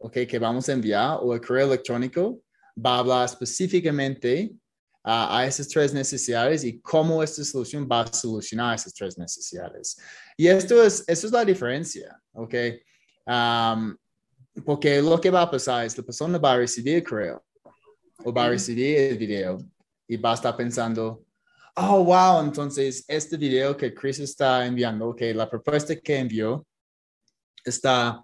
okay, 0.01 0.25
que 0.25 0.39
vamos 0.39 0.67
a 0.67 0.73
enviar 0.73 1.19
o 1.21 1.33
el 1.33 1.41
correo 1.41 1.67
electrónico 1.67 2.41
va 2.77 2.95
a 2.95 2.99
hablar 2.99 3.25
específicamente 3.25 4.51
a 5.03 5.45
esas 5.47 5.67
tres 5.67 5.93
necesidades 5.93 6.63
y 6.63 6.79
cómo 6.79 7.23
esta 7.23 7.43
solución 7.43 7.87
va 7.91 8.01
a 8.01 8.13
solucionar 8.13 8.75
esas 8.75 8.93
tres 8.93 9.17
necesidades. 9.17 9.97
Y 10.37 10.47
esto 10.47 10.83
es, 10.83 11.03
esto 11.07 11.27
es 11.27 11.33
la 11.33 11.43
diferencia, 11.43 12.21
¿ok? 12.33 12.53
Um, 13.25 13.97
porque 14.63 15.01
lo 15.01 15.19
que 15.19 15.31
va 15.31 15.41
a 15.41 15.49
pasar 15.49 15.85
es 15.85 15.95
que 15.95 16.01
la 16.01 16.05
persona 16.05 16.37
va 16.37 16.53
a 16.53 16.57
recibir 16.57 16.97
el 16.97 17.03
correo 17.03 17.43
o 18.23 18.31
va 18.31 18.45
a 18.45 18.49
recibir 18.49 18.95
el 18.97 19.17
video 19.17 19.57
y 20.07 20.17
va 20.17 20.31
a 20.31 20.35
estar 20.35 20.55
pensando, 20.55 21.25
oh, 21.77 22.03
wow, 22.03 22.43
entonces 22.43 23.03
este 23.07 23.37
video 23.37 23.75
que 23.75 23.93
Chris 23.93 24.19
está 24.19 24.65
enviando, 24.65 25.09
ok, 25.09 25.21
la 25.33 25.49
propuesta 25.49 25.95
que 25.95 26.19
envió 26.19 26.65
está 27.63 28.23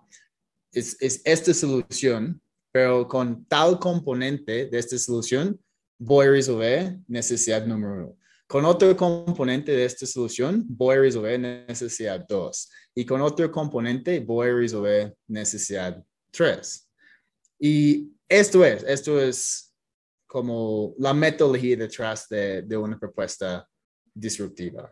es, 0.78 1.22
esta 1.26 1.54
solución, 1.54 2.42
pero 2.72 3.08
con 3.08 3.46
tal 3.46 3.80
componente 3.80 4.68
de 4.68 4.78
esta 4.78 4.98
solución, 4.98 5.60
voy 5.98 6.28
a 6.28 6.32
resolver 6.32 6.98
necesidad 7.08 7.66
número 7.66 7.94
uno. 7.94 8.18
Con 8.48 8.64
otro 8.66 8.96
componente 8.96 9.74
de 9.74 9.84
esta 9.84 10.06
solución, 10.06 10.64
voy 10.70 10.96
a 10.96 11.02
resolver 11.02 11.40
necesidad 11.40 12.26
dos. 12.28 12.70
Y 12.96 13.06
con 13.06 13.22
otro 13.22 13.52
componente, 13.52 14.20
voy 14.20 14.48
a 14.48 14.54
resolver 14.54 15.16
necesidad 15.28 16.02
tres. 16.32 16.90
Y 17.60 18.14
esto 18.30 18.64
es, 18.64 18.84
esto 18.84 19.20
es 19.20 19.74
como 20.28 20.94
la 20.98 21.14
metodología 21.14 21.76
detrás 21.76 22.30
de, 22.30 22.62
de 22.62 22.78
una 22.78 22.98
propuesta 22.98 23.68
disruptiva. 24.14 24.90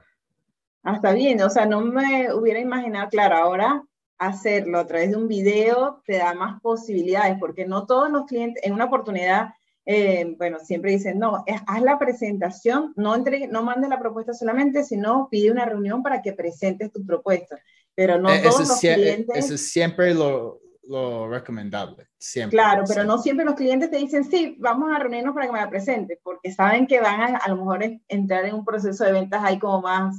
Ah, 0.84 0.96
está 0.96 1.13
bien, 1.13 1.42
o 1.42 1.50
sea, 1.50 1.65
no 1.65 1.82
me 1.82 2.34
hubiera 2.34 2.60
imaginado, 2.60 3.10
claro, 3.10 3.38
ahora 3.38 3.84
hacerlo 4.17 4.79
a 4.79 4.88
través 4.88 5.12
de 5.12 5.17
un 5.17 5.27
video 5.27 6.01
te 6.05 6.17
da 6.17 6.34
más 6.34 6.62
posibilidades, 6.62 7.38
porque 7.39 7.65
no 7.65 7.86
todos 7.86 8.10
los 8.12 8.25
clientes, 8.25 8.63
en 8.63 8.74
una 8.74 8.86
oportunidad, 8.86 9.50
eh, 9.86 10.36
bueno, 10.38 10.60
siempre 10.60 10.91
dicen, 10.91 11.19
no, 11.19 11.43
haz 11.67 11.81
la 11.81 12.00
presentación, 12.00 12.93
no, 12.95 13.15
entre, 13.15 13.48
no 13.48 13.63
mandes 13.63 13.89
la 13.89 14.00
propuesta 14.00 14.34
solamente, 14.34 14.84
sino 14.84 15.27
pide 15.29 15.51
una 15.51 15.65
reunión 15.65 16.01
para 16.01 16.22
que 16.22 16.34
presentes 16.34 16.91
tu 16.91 17.05
propuesta. 17.05 17.60
Pero 17.93 18.19
no 18.19 18.29
eh, 18.29 18.41
todos 18.41 18.67
los 18.67 18.79
clientes... 18.79 19.36
Eso 19.36 19.53
es 19.53 19.72
siempre 19.72 20.13
lo, 20.13 20.60
lo 20.84 21.29
recomendable, 21.29 22.07
siempre. 22.17 22.57
Claro, 22.57 22.84
pero 22.88 23.03
no 23.03 23.19
siempre 23.19 23.45
los 23.45 23.55
clientes 23.55 23.91
te 23.91 23.98
dicen, 23.98 24.24
sí, 24.24 24.55
vamos 24.60 24.91
a 24.93 25.00
reunirnos 25.00 25.34
para 25.34 25.45
que 25.45 25.53
me 25.53 25.60
la 25.60 25.69
presente, 25.69 26.19
porque 26.24 26.51
saben 26.51 26.88
que 26.88 27.00
van 27.00 27.22
a, 27.22 27.38
a 27.38 27.50
lo 27.50 27.57
mejor 27.57 27.84
entrar 28.07 28.45
en 28.45 28.55
un 28.55 28.65
proceso 28.65 29.03
de 29.03 29.12
ventas 29.12 29.43
ahí 29.43 29.60
como 29.60 29.81
más 29.81 30.15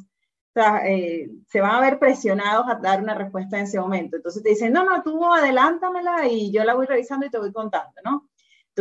eh, 0.86 1.30
se 1.48 1.60
van 1.60 1.74
a 1.74 1.80
ver 1.80 1.98
presionados 1.98 2.66
a 2.68 2.76
dar 2.76 3.02
una 3.02 3.14
respuesta 3.14 3.58
en 3.58 3.64
ese 3.64 3.80
momento. 3.80 4.16
Entonces 4.16 4.42
te 4.42 4.50
dicen, 4.50 4.72
no, 4.72 4.84
no, 4.84 5.02
tú 5.02 5.24
adelántamela 5.32 6.26
y 6.26 6.52
yo 6.52 6.64
la 6.64 6.74
voy 6.74 6.86
revisando 6.86 7.26
y 7.26 7.30
te 7.30 7.38
voy 7.38 7.52
contando, 7.52 7.92
¿no? 8.04 8.28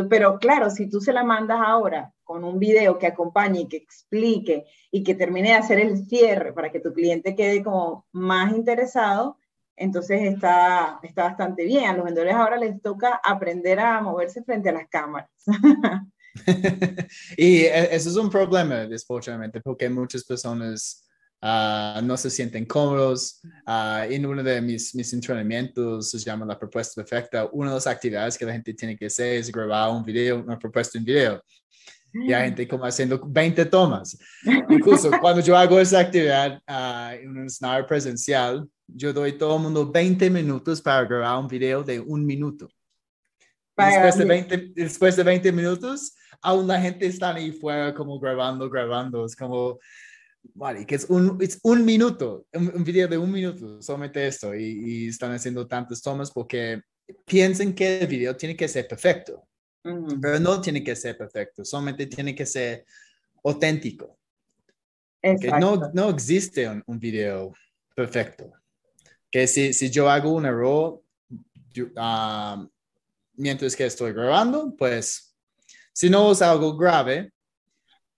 pero 0.09 0.37
claro, 0.39 0.69
si 0.69 0.89
tú 0.89 0.99
se 0.99 1.13
la 1.13 1.23
mandas 1.23 1.59
ahora 1.65 2.11
con 2.23 2.43
un 2.43 2.59
video 2.59 2.99
que 2.99 3.07
acompañe 3.07 3.61
y 3.61 3.67
que 3.67 3.77
explique 3.77 4.65
y 4.91 5.03
que 5.03 5.15
termine 5.15 5.49
de 5.49 5.55
hacer 5.55 5.79
el 5.79 6.05
cierre 6.05 6.51
para 6.51 6.69
que 6.69 6.81
tu 6.81 6.91
cliente 6.91 7.33
quede 7.33 7.63
como 7.63 8.05
más 8.11 8.51
interesado, 8.51 9.37
entonces 9.77 10.21
está, 10.23 10.99
está 11.01 11.23
bastante 11.23 11.63
bien. 11.63 11.85
A 11.85 11.93
los 11.93 12.05
vendedores 12.05 12.33
ahora 12.33 12.57
les 12.57 12.81
toca 12.81 13.21
aprender 13.23 13.79
a 13.79 14.01
moverse 14.01 14.43
frente 14.43 14.69
a 14.69 14.73
las 14.73 14.89
cámaras. 14.89 15.29
y 17.37 17.61
e, 17.61 17.95
eso 17.95 18.09
es 18.09 18.15
un 18.17 18.29
problema, 18.29 18.85
desfortunadamente, 18.87 19.61
porque 19.61 19.89
muchas 19.89 20.25
personas 20.25 21.04
uh, 21.41 22.01
no 22.01 22.17
se 22.17 22.29
sienten 22.29 22.65
cómodos. 22.65 23.41
Uh, 23.67 24.11
en 24.11 24.25
uno 24.25 24.43
de 24.43 24.61
mis, 24.61 24.93
mis 24.95 25.13
entrenamientos 25.13 26.09
se 26.09 26.19
llama 26.19 26.45
la 26.45 26.57
propuesta 26.57 27.01
perfecta. 27.01 27.49
Una 27.51 27.69
de 27.69 27.75
las 27.75 27.87
actividades 27.87 28.37
que 28.37 28.45
la 28.45 28.53
gente 28.53 28.73
tiene 28.73 28.95
que 28.97 29.07
hacer 29.07 29.37
es 29.37 29.51
grabar 29.51 29.91
un 29.91 30.03
video, 30.03 30.41
una 30.41 30.57
propuesta 30.57 30.97
en 30.97 31.05
video. 31.05 31.43
Y 32.13 32.31
hay 32.31 32.45
gente 32.45 32.67
como 32.67 32.85
haciendo 32.85 33.21
20 33.25 33.65
tomas. 33.65 34.17
Incluso 34.69 35.11
cuando 35.21 35.41
yo 35.41 35.57
hago 35.57 35.79
esa 35.79 35.99
actividad 35.99 36.61
uh, 36.67 37.13
en 37.13 37.29
un 37.29 37.45
escenario 37.45 37.85
presencial, 37.85 38.65
yo 38.87 39.11
doy 39.11 39.31
a 39.31 39.37
todo 39.37 39.57
el 39.57 39.63
mundo 39.63 39.91
20 39.91 40.29
minutos 40.29 40.81
para 40.81 41.03
grabar 41.03 41.39
un 41.39 41.47
video 41.47 41.83
de 41.83 41.99
un 41.99 42.25
minuto. 42.25 42.69
Después 43.77 44.17
de, 44.17 44.25
20, 44.25 44.57
después 44.73 45.15
de 45.17 45.23
20 45.23 45.51
minutos, 45.51 46.15
aún 46.41 46.65
la 46.67 46.79
gente 46.79 47.05
está 47.07 47.33
ahí 47.33 47.51
fuera 47.51 47.93
como 47.93 48.17
grabando, 48.19 48.69
grabando. 48.69 49.25
Es 49.25 49.35
como, 49.35 49.79
vale, 50.53 50.85
que 50.85 50.95
es 50.95 51.05
un, 51.09 51.37
es 51.41 51.59
un 51.63 51.83
minuto, 51.83 52.45
un, 52.53 52.83
video 52.83 53.07
de 53.07 53.17
un 53.17 53.31
minuto, 53.31 53.81
solamente 53.81 54.25
esto. 54.25 54.55
Y, 54.55 54.81
y, 54.85 55.07
están 55.07 55.31
haciendo 55.31 55.67
tantas 55.67 56.01
tomas 56.01 56.31
porque 56.31 56.81
piensan 57.25 57.73
que 57.73 57.99
el 57.99 58.07
video 58.07 58.35
tiene 58.35 58.55
que 58.55 58.67
ser 58.67 58.87
perfecto. 58.87 59.47
Pero 59.83 60.39
no 60.39 60.59
tiene 60.61 60.83
que 60.83 60.95
ser 60.95 61.15
perfecto, 61.15 61.63
solamente 61.63 62.07
tiene 62.07 62.33
que 62.33 62.45
ser 62.45 62.85
auténtico. 63.43 64.17
No, 65.59 65.91
no 65.93 66.09
existe 66.09 66.67
un, 66.67 66.83
un 66.87 66.99
video 66.99 67.53
perfecto 67.95 68.51
que 69.35 69.47
si, 69.47 69.73
si 69.73 69.89
yo 69.89 70.09
hago 70.09 70.31
un 70.31 70.45
error 70.45 71.01
ah, 71.97 72.65
mientras 73.33 73.75
que 73.75 73.85
estoy 73.85 74.13
grabando, 74.13 74.73
pues 74.77 75.35
si 75.91 76.09
no 76.09 76.31
es 76.31 76.41
algo 76.41 76.77
grave, 76.77 77.33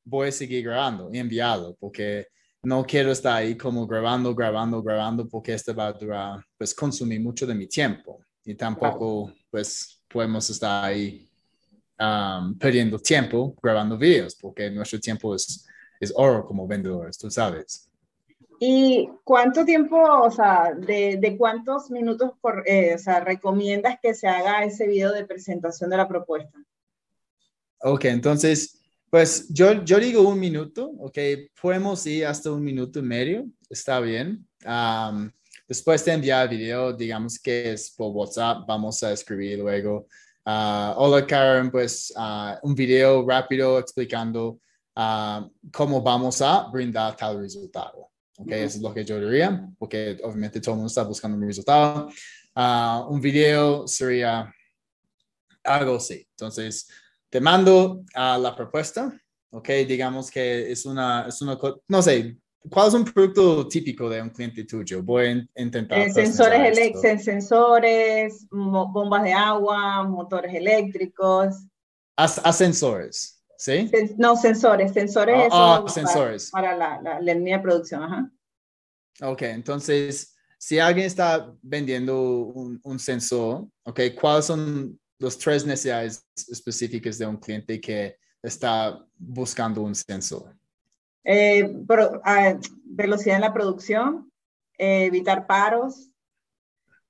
voy 0.07 0.29
a 0.29 0.31
seguir 0.31 0.63
grabando 0.63 1.09
y 1.11 1.19
enviarlo 1.19 1.75
porque 1.79 2.27
no 2.63 2.83
quiero 2.85 3.11
estar 3.11 3.37
ahí 3.37 3.55
como 3.55 3.85
grabando, 3.85 4.33
grabando, 4.33 4.81
grabando 4.81 5.27
porque 5.27 5.53
esto 5.53 5.75
va 5.75 5.87
a 5.87 5.93
durar, 5.93 6.43
pues 6.57 6.73
consumir 6.73 7.21
mucho 7.21 7.45
de 7.45 7.53
mi 7.53 7.67
tiempo 7.67 8.19
y 8.43 8.55
tampoco 8.55 9.33
pues 9.49 10.01
podemos 10.07 10.49
estar 10.49 10.85
ahí 10.85 11.29
um, 11.99 12.57
perdiendo 12.57 12.97
tiempo 12.97 13.53
grabando 13.61 13.97
videos 13.97 14.35
porque 14.35 14.69
nuestro 14.71 14.99
tiempo 14.99 15.35
es, 15.35 15.65
es 15.99 16.13
oro 16.15 16.45
como 16.45 16.67
vendedores, 16.67 17.17
tú 17.17 17.29
sabes. 17.29 17.89
¿Y 18.59 19.09
cuánto 19.23 19.65
tiempo, 19.65 20.01
o 20.01 20.31
sea, 20.31 20.73
de, 20.73 21.17
de 21.17 21.37
cuántos 21.37 21.91
minutos 21.91 22.31
por, 22.41 22.63
eh, 22.65 22.95
o 22.95 22.97
sea, 22.97 23.19
recomiendas 23.19 23.99
que 24.01 24.15
se 24.15 24.27
haga 24.27 24.63
ese 24.63 24.87
video 24.87 25.11
de 25.11 25.25
presentación 25.25 25.91
de 25.91 25.97
la 25.97 26.07
propuesta? 26.07 26.57
Ok, 27.79 28.05
entonces, 28.05 28.76
pues 29.09 29.47
yo, 29.49 29.83
yo 29.85 29.99
digo 29.99 30.21
un 30.21 30.39
minuto, 30.39 30.91
ok, 30.99 31.17
podemos 31.61 32.05
ir 32.05 32.25
hasta 32.25 32.51
un 32.51 32.63
minuto 32.63 32.99
y 32.99 33.03
medio, 33.03 33.45
está 33.69 33.99
bien. 33.99 34.45
después 35.67 36.03
de 36.03 36.13
enviar 36.13 36.43
el 36.43 36.57
video, 36.57 36.93
digamos 36.93 37.39
que 37.39 37.73
es 37.73 37.91
por 37.91 38.11
WhatsApp, 38.11 38.65
vamos 38.67 39.01
a 39.03 39.13
escribir 39.13 39.59
luego, 39.59 40.07
uh, 40.45 40.93
hola 40.97 41.25
Karen, 41.25 41.71
pues 41.71 42.13
uh, 42.17 42.67
un 42.67 42.75
video 42.75 43.25
rápido 43.27 43.79
explicando 43.79 44.59
uh, 44.95 45.49
cómo 45.71 46.01
vamos 46.01 46.41
a 46.41 46.67
brindar 46.69 47.15
tal 47.15 47.39
resultado. 47.39 48.09
Ok, 48.39 48.51
eso 48.51 48.77
es 48.77 48.81
lo 48.83 48.93
que 48.93 49.03
yo 49.03 49.19
diría, 49.19 49.67
porque 49.79 50.19
obviamente 50.23 50.61
todo 50.61 50.73
el 50.73 50.77
mundo 50.77 50.89
está 50.89 51.03
buscando 51.03 51.35
un 51.37 51.47
resultado. 51.47 52.07
Un 53.09 53.19
video 53.19 53.87
sería 53.87 54.53
algo 55.63 55.95
así. 55.95 56.27
Entonces, 56.31 56.87
te 57.37 57.41
mando 57.41 58.03
a 58.15 58.35
la 58.35 58.55
propuesta, 58.55 59.13
ok, 59.51 59.69
digamos 59.87 60.31
que 60.31 60.71
es 60.71 60.87
una, 60.87 61.27
es 61.27 61.39
una, 61.39 61.55
no 61.87 62.01
sé, 62.01 62.35
¿cuál 62.67 62.87
es 62.87 62.95
un 62.95 63.05
producto 63.05 63.67
típico 63.67 64.09
de 64.09 64.23
un 64.23 64.31
cliente 64.31 64.63
tuyo? 64.63 65.03
Voy 65.03 65.27
a 65.27 65.61
intentar. 65.61 65.99
Eh, 65.99 66.11
sensores, 66.11 66.59
eléctricos, 66.61 67.23
sensores, 67.23 68.47
bombas 68.49 69.21
de 69.21 69.33
agua, 69.33 70.03
motores 70.05 70.51
eléctricos. 70.51 71.57
Ascensores. 72.15 73.43
¿Sí? 73.55 73.91
no, 74.17 74.35
sensores, 74.35 74.93
sensores. 74.93 75.49
Ah, 75.51 75.83
ah 75.85 75.89
sensores. 75.89 76.49
Para, 76.49 76.75
la, 76.75 76.99
la, 77.03 77.19
línea 77.19 77.57
de 77.57 77.63
producción, 77.63 78.01
ajá. 78.01 78.31
Ok, 79.21 79.43
entonces, 79.43 80.35
si 80.57 80.79
alguien 80.79 81.05
está 81.05 81.53
vendiendo 81.61 82.19
un, 82.19 82.79
un 82.83 82.97
sensor, 82.97 83.67
ok, 83.83 83.99
¿cuáles 84.19 84.45
son 84.45 84.99
los 85.19 85.37
tres 85.37 85.65
necesidades 85.65 86.25
específicas 86.35 87.17
de 87.17 87.25
un 87.25 87.37
cliente 87.37 87.79
que 87.81 88.17
está 88.41 89.05
buscando 89.17 89.81
un 89.81 89.95
sensor? 89.95 90.55
Eh, 91.23 91.69
velocidad 92.85 93.35
en 93.35 93.41
la 93.41 93.53
producción, 93.53 94.31
eh, 94.77 95.05
evitar 95.05 95.45
paros 95.45 96.09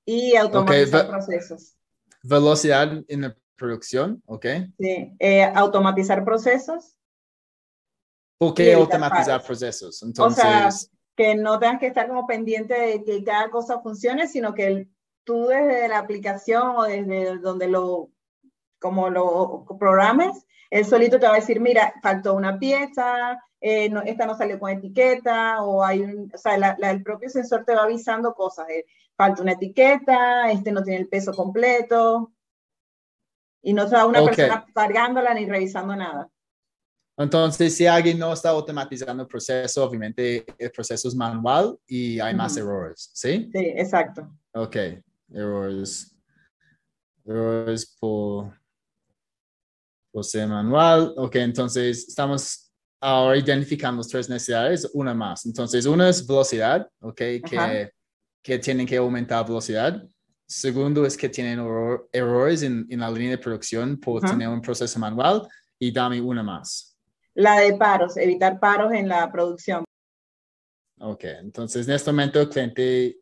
y 0.04 0.34
automatizar 0.36 1.08
procesos. 1.08 1.74
Velocidad 2.22 3.04
en 3.06 3.20
la 3.22 3.36
producción, 3.56 4.22
¿ok? 4.26 4.46
Sí, 4.78 5.14
eh, 5.18 5.44
automatizar 5.54 6.24
procesos. 6.24 6.96
¿Por 8.38 8.54
qué 8.54 8.74
automatizar 8.74 9.42
procesos? 9.42 10.02
Entonces, 10.02 10.44
o 10.44 10.70
sea, 10.70 10.70
que 11.16 11.34
no 11.34 11.58
tengas 11.58 11.80
que 11.80 11.88
estar 11.88 12.08
como 12.08 12.26
pendiente 12.26 12.74
de 12.74 13.04
que 13.04 13.24
cada 13.24 13.50
cosa 13.50 13.80
funcione, 13.80 14.28
sino 14.28 14.54
que 14.54 14.88
tú 15.28 15.46
desde 15.46 15.88
la 15.88 15.98
aplicación 15.98 16.72
o 16.74 16.84
desde 16.84 17.36
donde 17.36 17.68
lo, 17.68 18.08
como 18.78 19.10
lo 19.10 19.66
programes, 19.78 20.46
él 20.70 20.86
solito 20.86 21.20
te 21.20 21.26
va 21.26 21.34
a 21.34 21.40
decir, 21.40 21.60
mira, 21.60 21.92
faltó 22.02 22.32
una 22.32 22.58
pieza, 22.58 23.38
eh, 23.60 23.90
no, 23.90 24.00
esta 24.00 24.24
no 24.24 24.34
salió 24.34 24.58
con 24.58 24.70
etiqueta, 24.70 25.62
o 25.62 25.84
hay 25.84 26.00
un, 26.00 26.32
o 26.34 26.38
sea, 26.38 26.54
el 26.54 27.02
propio 27.02 27.28
sensor 27.28 27.66
te 27.66 27.74
va 27.74 27.82
avisando 27.82 28.32
cosas, 28.32 28.70
eh, 28.70 28.86
falta 29.18 29.42
una 29.42 29.52
etiqueta, 29.52 30.50
este 30.50 30.72
no 30.72 30.82
tiene 30.82 31.00
el 31.00 31.08
peso 31.08 31.34
completo, 31.34 32.32
y 33.60 33.74
no 33.74 33.82
está 33.82 34.06
una 34.06 34.24
persona 34.24 34.64
cargándola 34.74 35.34
ni 35.34 35.44
revisando 35.44 35.94
nada. 35.94 36.30
Entonces, 37.18 37.76
si 37.76 37.86
alguien 37.86 38.18
no 38.18 38.32
está 38.32 38.48
automatizando 38.48 39.24
el 39.24 39.28
proceso, 39.28 39.84
obviamente 39.84 40.46
el 40.56 40.70
proceso 40.70 41.08
es 41.08 41.14
manual 41.14 41.78
y 41.86 42.18
hay 42.18 42.34
más 42.34 42.56
errores, 42.56 43.10
¿sí? 43.12 43.50
Sí, 43.52 43.72
exacto. 43.76 44.30
Ok, 44.54 44.76
errores. 45.32 46.14
Errores 47.24 47.96
por, 47.98 48.58
por 50.10 50.24
ser 50.24 50.48
manual. 50.48 51.14
Ok, 51.16 51.36
entonces 51.36 52.08
estamos 52.08 52.72
ahora 53.00 53.36
identificando 53.36 54.02
tres 54.02 54.28
necesidades, 54.28 54.90
una 54.94 55.14
más. 55.14 55.46
Entonces, 55.46 55.86
una 55.86 56.08
es 56.08 56.26
velocidad, 56.26 56.88
ok, 57.00 57.16
que, 57.16 57.90
que 58.42 58.58
tienen 58.58 58.86
que 58.86 58.96
aumentar 58.96 59.46
velocidad. 59.46 60.02
Segundo 60.46 61.04
es 61.04 61.16
que 61.16 61.28
tienen 61.28 61.60
errores 62.10 62.62
en, 62.62 62.86
en, 62.88 63.00
la 63.00 63.10
línea 63.10 63.32
de 63.32 63.38
producción 63.38 64.00
por 64.00 64.22
tener 64.22 64.48
un 64.48 64.62
proceso 64.62 64.98
manual. 64.98 65.46
Y 65.78 65.92
dame 65.92 66.20
una 66.20 66.42
más. 66.42 66.98
La 67.34 67.60
de 67.60 67.76
paros, 67.76 68.16
evitar 68.16 68.58
paros 68.58 68.92
en 68.92 69.06
la 69.06 69.30
producción. 69.30 69.84
Ok, 71.00 71.24
entonces 71.24 71.86
en 71.86 71.94
este 71.94 72.10
momento 72.10 72.40
el 72.40 72.48
cliente 72.48 73.18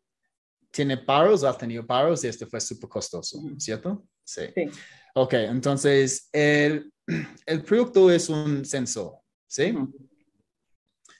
tiene 0.77 0.95
paros 0.95 1.41
o 1.41 1.49
ha 1.49 1.57
tenido 1.57 1.83
paros 1.87 2.23
y 2.23 2.27
este 2.27 2.45
fue 2.45 2.61
súper 2.61 2.87
costoso, 2.87 3.41
¿cierto? 3.57 4.05
Sí. 4.23 4.43
sí. 4.53 4.69
Ok, 5.15 5.33
entonces 5.33 6.29
el, 6.31 6.93
el, 7.47 7.63
producto 7.63 8.11
es 8.11 8.29
un 8.29 8.63
sensor, 8.63 9.13
¿sí? 9.47 9.75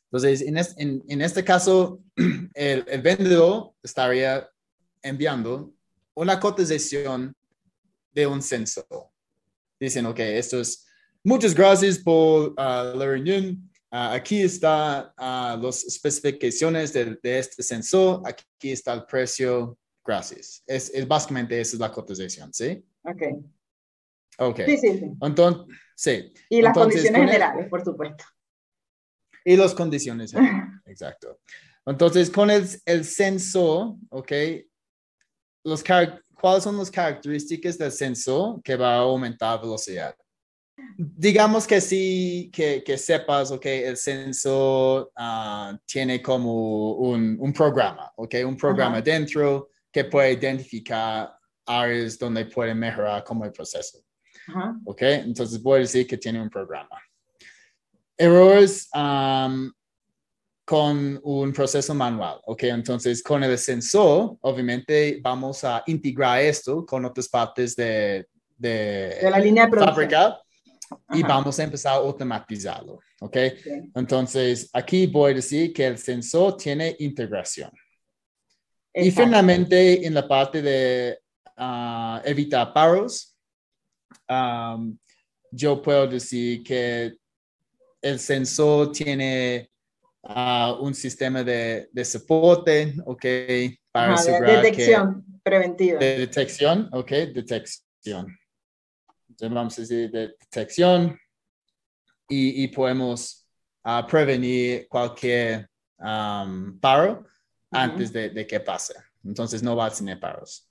Entonces, 0.03 0.41
en, 0.43 0.57
en, 0.57 1.03
en, 1.09 1.21
este 1.23 1.43
caso, 1.43 2.03
el, 2.53 2.85
el 2.87 3.01
vendedor 3.01 3.71
estaría 3.81 4.47
enviando 5.01 5.73
una 6.13 6.39
cotización 6.39 7.35
de 8.11 8.27
un 8.27 8.43
sensor. 8.43 9.09
Dicen, 9.79 10.05
ok, 10.05 10.19
esto 10.19 10.59
es, 10.59 10.85
muchas 11.23 11.55
gracias 11.55 11.97
por 11.97 12.51
uh, 12.51 12.53
la 12.95 13.05
reunión. 13.07 13.66
Uh, 13.89 14.11
aquí 14.15 14.41
está 14.41 15.13
uh, 15.17 15.61
las 15.63 15.85
especificaciones 15.85 16.91
de, 16.91 17.17
de, 17.21 17.39
este 17.39 17.63
sensor. 17.63 18.21
Aquí 18.25 18.71
está 18.71 18.93
el 18.93 19.05
precio. 19.05 19.77
Gracias. 20.05 20.61
Es, 20.65 20.89
es, 20.89 21.07
básicamente 21.07 21.59
esa 21.59 21.75
es 21.75 21.79
la 21.79 21.91
cotización, 21.91 22.53
¿sí? 22.53 22.83
Ok. 23.03 23.21
Ok. 24.39 24.59
Sí, 24.65 24.77
sí, 24.77 24.97
sí. 24.99 25.05
Entonces, 25.21 25.77
sí. 25.95 26.33
Y 26.49 26.61
las 26.61 26.73
condiciones 26.73 27.21
generales, 27.21 27.69
por 27.69 27.83
supuesto. 27.83 28.25
Y 29.45 29.55
las 29.55 29.73
condiciones 29.73 30.31
generales, 30.31 30.81
exacto. 30.85 31.39
Entonces, 31.85 32.29
con 32.29 32.51
el, 32.51 32.67
el 32.85 33.05
sensor, 33.05 33.95
ok, 34.09 34.31
los, 35.63 35.83
¿cuáles 36.39 36.63
son 36.63 36.77
las 36.77 36.91
características 36.91 37.77
del 37.77 37.91
sensor 37.93 38.61
que 38.61 38.75
va 38.75 38.95
a 38.95 38.99
aumentar 38.99 39.61
velocidad? 39.61 40.13
Digamos 40.97 41.65
que 41.65 41.81
sí, 41.81 42.49
que, 42.53 42.83
que 42.83 42.97
sepas, 42.97 43.51
ok, 43.51 43.65
el 43.65 43.97
sensor 43.97 45.11
uh, 45.17 45.77
tiene 45.85 46.21
como 46.21 46.93
un, 46.93 47.37
un, 47.39 47.53
programa, 47.53 48.11
ok, 48.15 48.35
un 48.45 48.57
programa 48.57 49.01
dentro 49.01 49.69
que 49.91 50.05
puede 50.05 50.33
identificar 50.33 51.35
áreas 51.65 52.17
donde 52.17 52.45
puede 52.45 52.73
mejorar 52.75 53.23
como 53.23 53.45
el 53.45 53.51
proceso. 53.51 53.99
Ok, 54.85 55.01
entonces 55.01 55.61
voy 55.61 55.77
a 55.77 55.81
decir 55.81 56.07
que 56.07 56.17
tiene 56.17 56.41
un 56.41 56.49
programa. 56.49 57.01
Errores 58.17 58.89
um, 58.95 59.69
con 60.63 61.19
un 61.23 61.53
proceso 61.53 61.93
manual, 61.93 62.39
ok, 62.45 62.63
entonces 62.63 63.21
con 63.21 63.43
el 63.43 63.57
sensor, 63.57 64.37
obviamente 64.41 65.19
vamos 65.21 65.63
a 65.63 65.83
integrar 65.87 66.41
esto 66.41 66.85
con 66.85 67.03
otras 67.05 67.27
partes 67.27 67.75
de, 67.75 68.27
de, 68.57 69.19
la 69.29 69.39
línea 69.39 69.67
de 69.67 69.77
fábrica 69.77 70.39
y 71.11 71.21
vamos 71.23 71.59
a 71.59 71.63
empezar 71.63 71.93
a 71.93 71.95
automatizarlo, 71.97 72.99
¿ok? 73.19 73.37
Entonces, 73.95 74.69
aquí 74.73 75.07
voy 75.07 75.31
a 75.31 75.35
decir 75.35 75.73
que 75.73 75.85
el 75.85 75.97
sensor 75.97 76.57
tiene 76.57 76.95
integración. 76.99 77.71
Y 78.93 79.11
finalmente, 79.11 80.05
en 80.05 80.13
la 80.13 80.27
parte 80.27 80.61
de 80.61 81.19
ah, 81.55 82.21
evitar 82.25 82.73
paros, 82.73 83.35
yo 85.51 85.81
puedo 85.81 86.07
decir 86.07 86.63
que 86.63 87.15
el 88.01 88.19
sensor 88.19 88.91
tiene 88.91 89.69
ah, 90.23 90.77
un 90.79 90.93
sistema 90.93 91.43
de, 91.43 91.89
de, 91.91 92.05
soporte, 92.05 92.95
¿ok? 93.05 93.25
Para 93.91 94.15
asegurar 94.15 94.61
detección 94.61 95.25
preventiva. 95.43 95.99
De 95.99 96.17
detección, 96.19 96.89
¿ok? 96.91 97.11
Detección 97.33 98.37
decir, 99.37 100.11
de 100.11 100.27
detección 100.39 101.17
y, 102.29 102.67
podemos 102.67 103.45
ah, 103.83 104.05
prevenir 104.07 104.87
cualquier 104.89 105.69
paro 105.97 107.25
antes 107.71 108.11
de, 108.11 108.47
que 108.47 108.59
pase. 108.59 108.93
Entonces 109.23 109.61
no 109.61 109.75
va 109.75 109.87
a 109.87 109.91
tener 109.91 110.19
paros. 110.19 110.67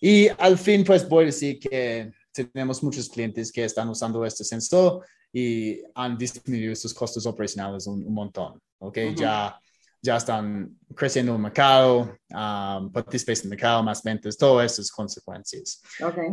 Y 0.00 0.28
al 0.38 0.58
fin, 0.58 0.84
pues 0.84 1.08
voy 1.08 1.24
a 1.24 1.26
decir 1.26 1.58
que 1.58 2.12
tenemos 2.32 2.82
muchos 2.82 3.08
clientes 3.08 3.52
que 3.52 3.64
están 3.64 3.88
usando 3.88 4.24
este 4.24 4.44
sensor 4.44 5.04
y 5.32 5.80
han 5.94 6.16
disminuido 6.16 6.74
sus 6.74 6.92
costos 6.92 7.26
operacionales 7.26 7.86
un, 7.86 8.12
montón. 8.12 8.60
¿ok? 8.78 8.98
Ya 9.14 9.58
ya 10.02 10.16
están 10.16 10.76
creciendo 10.96 11.32
el 11.32 11.38
mercado, 11.38 12.18
um, 12.30 12.90
participando 12.90 13.40
en 13.40 13.44
el 13.44 13.50
mercado, 13.50 13.82
más 13.84 14.02
ventas, 14.02 14.36
todas 14.36 14.72
esas 14.72 14.90
consecuencias. 14.90 15.80
Okay. 16.02 16.28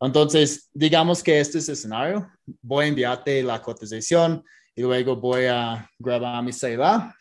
Entonces, 0.00 0.68
digamos 0.74 1.22
que 1.22 1.38
este 1.38 1.58
es 1.58 1.68
el 1.68 1.74
escenario. 1.74 2.28
Voy 2.60 2.84
a 2.84 2.88
enviarte 2.88 3.42
la 3.42 3.62
cotización 3.62 4.42
y 4.74 4.82
luego 4.82 5.14
voy 5.14 5.44
a 5.44 5.88
grabar 5.98 6.42
mi 6.42 6.52
celular 6.52 7.14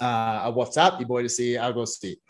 uh, 0.00 0.04
a 0.04 0.50
WhatsApp 0.50 1.00
y 1.00 1.04
voy 1.04 1.22
a 1.22 1.24
decir 1.24 1.58
algo 1.58 1.82
así. 1.82 2.22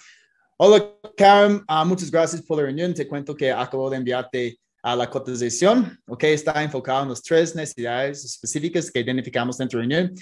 Hola, 0.57 0.91
Karen, 1.17 1.63
uh, 1.69 1.85
muchas 1.85 2.11
gracias 2.11 2.41
por 2.41 2.57
la 2.57 2.65
reunión. 2.65 2.95
Te 2.95 3.07
cuento 3.07 3.37
que 3.37 3.53
acabo 3.53 3.91
de 3.91 3.99
enviarte 3.99 4.59
a 4.83 4.97
la 4.97 5.11
cotización, 5.11 6.01
ok, 6.07 6.25
está 6.25 6.63
enfocado 6.63 7.03
en 7.03 7.11
las 7.11 7.23
tres 7.23 7.55
necesidades 7.55 8.25
específicas 8.25 8.91
que 8.91 9.01
identificamos 9.01 9.59
dentro 9.59 9.79
de 9.79 9.87
la 9.87 9.95
reunión. 9.95 10.15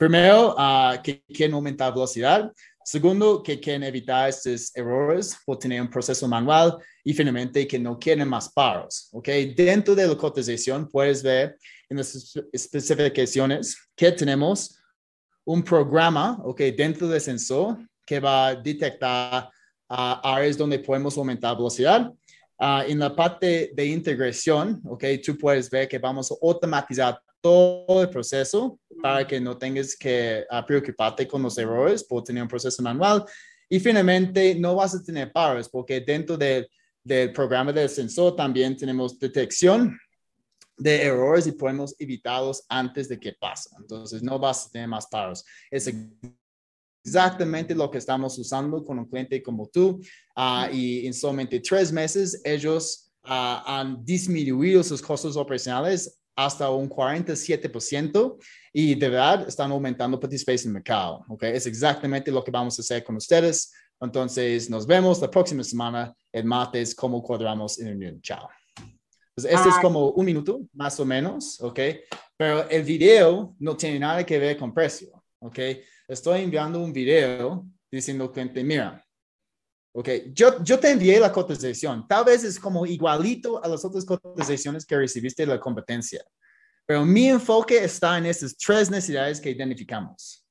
Primero, 0.00 0.54
uh, 0.56 0.96
que 1.02 1.22
quieren 1.28 1.52
aumentar 1.52 1.92
velocidad. 1.92 2.50
Segundo, 2.82 3.42
que 3.42 3.60
quieren 3.60 3.82
evitar 3.82 4.30
estos 4.30 4.74
errores 4.74 5.36
por 5.44 5.58
tener 5.58 5.78
un 5.78 5.90
proceso 5.90 6.26
manual. 6.26 6.78
Y 7.04 7.12
finalmente, 7.12 7.68
que 7.68 7.78
no 7.78 7.98
quieren 7.98 8.26
más 8.26 8.48
paros. 8.50 9.10
¿okay? 9.12 9.52
Dentro 9.52 9.94
de 9.94 10.08
la 10.08 10.16
cotización, 10.16 10.88
puedes 10.88 11.22
ver 11.22 11.58
en 11.90 11.98
las 11.98 12.34
especificaciones 12.50 13.76
que 13.94 14.10
tenemos 14.10 14.80
un 15.44 15.62
programa 15.62 16.40
¿okay? 16.44 16.70
dentro 16.70 17.06
del 17.06 17.20
sensor 17.20 17.76
que 18.06 18.20
va 18.20 18.46
a 18.46 18.54
detectar 18.54 19.50
uh, 19.90 20.16
áreas 20.22 20.56
donde 20.56 20.78
podemos 20.78 21.14
aumentar 21.18 21.54
velocidad. 21.54 22.10
Uh, 22.58 22.88
en 22.88 22.98
la 22.98 23.14
parte 23.14 23.70
de 23.74 23.84
integración, 23.84 24.80
okay, 24.88 25.20
tú 25.20 25.36
puedes 25.36 25.68
ver 25.68 25.86
que 25.86 25.98
vamos 25.98 26.32
a 26.32 26.36
automatizar 26.40 27.20
todo 27.40 28.02
el 28.02 28.10
proceso 28.10 28.78
para 29.02 29.26
que 29.26 29.40
no 29.40 29.56
tengas 29.56 29.96
que 29.96 30.44
ah, 30.50 30.64
preocuparte 30.64 31.26
con 31.26 31.42
los 31.42 31.56
errores 31.58 32.04
por 32.04 32.22
tener 32.22 32.42
un 32.42 32.48
proceso 32.48 32.82
manual. 32.82 33.24
Y 33.68 33.78
finalmente, 33.80 34.54
no 34.54 34.74
vas 34.74 34.94
a 34.94 35.02
tener 35.02 35.32
paros 35.32 35.68
porque 35.68 36.00
dentro 36.00 36.36
del, 36.36 36.68
del 37.02 37.32
programa 37.32 37.72
del 37.72 37.88
sensor 37.88 38.36
también 38.36 38.76
tenemos 38.76 39.18
detección 39.18 39.98
de 40.76 41.02
errores 41.02 41.46
y 41.46 41.52
podemos 41.52 41.94
evitarlos 41.98 42.64
antes 42.68 43.08
de 43.08 43.18
que 43.18 43.32
pasen. 43.32 43.72
Entonces, 43.80 44.22
no 44.22 44.38
vas 44.38 44.66
a 44.66 44.70
tener 44.70 44.88
más 44.88 45.06
paros. 45.06 45.44
Es 45.70 45.92
exactamente 47.04 47.74
lo 47.74 47.90
que 47.90 47.98
estamos 47.98 48.38
usando 48.38 48.84
con 48.84 48.98
un 48.98 49.06
cliente 49.06 49.42
como 49.42 49.68
tú. 49.68 50.00
Ah, 50.34 50.68
y 50.72 51.06
en 51.06 51.14
solamente 51.14 51.60
tres 51.60 51.92
meses, 51.92 52.40
ellos 52.44 53.12
ah, 53.22 53.62
han 53.66 54.04
disminuido 54.04 54.82
sus 54.82 55.00
costos 55.00 55.36
operacionales 55.36 56.19
hasta 56.36 56.70
un 56.70 56.88
47% 56.88 58.36
y 58.72 58.94
de 58.94 59.08
verdad 59.08 59.48
están 59.48 59.70
aumentando 59.70 60.18
participación 60.18 60.70
en 60.70 60.76
el 60.76 60.82
mercado. 60.82 61.24
¿okay? 61.28 61.52
Es 61.54 61.66
exactamente 61.66 62.30
lo 62.30 62.42
que 62.42 62.50
vamos 62.50 62.78
a 62.78 62.82
hacer 62.82 63.04
con 63.04 63.16
ustedes. 63.16 63.72
Entonces, 64.00 64.70
nos 64.70 64.86
vemos 64.86 65.20
la 65.20 65.30
próxima 65.30 65.62
semana, 65.62 66.14
el 66.32 66.44
martes, 66.44 66.94
cómo 66.94 67.22
cuadramos 67.22 67.78
en 67.78 67.94
unión. 67.94 68.20
Chao. 68.22 68.48
Pues 69.34 69.46
esto 69.46 69.68
es 69.68 69.76
como 69.80 70.10
un 70.10 70.26
minuto, 70.26 70.60
más 70.72 70.98
o 71.00 71.04
menos, 71.04 71.60
¿ok? 71.60 71.80
Pero 72.36 72.68
el 72.68 72.82
video 72.82 73.54
no 73.58 73.76
tiene 73.76 73.98
nada 73.98 74.24
que 74.24 74.38
ver 74.38 74.56
con 74.56 74.72
precio, 74.72 75.22
¿ok? 75.40 75.58
Estoy 76.08 76.42
enviando 76.42 76.80
un 76.80 76.92
video 76.92 77.66
diciendo 77.90 78.24
al 78.24 78.32
cliente, 78.32 78.64
mira, 78.64 79.04
Ok, 79.92 80.08
yo, 80.32 80.62
yo 80.62 80.78
te 80.78 80.90
envié 80.90 81.18
la 81.18 81.32
cotización. 81.32 82.06
Tal 82.06 82.24
vez 82.24 82.44
es 82.44 82.58
como 82.58 82.86
igualito 82.86 83.62
a 83.62 83.68
las 83.68 83.84
otras 83.84 84.04
cotizaciones 84.04 84.86
que 84.86 84.96
recibiste 84.96 85.44
de 85.44 85.52
la 85.52 85.58
competencia. 85.58 86.24
Pero 86.86 87.04
mi 87.04 87.28
enfoque 87.28 87.82
está 87.82 88.18
en 88.18 88.26
esas 88.26 88.56
tres 88.56 88.90
necesidades 88.90 89.40
que 89.40 89.50
identificamos. 89.50 90.46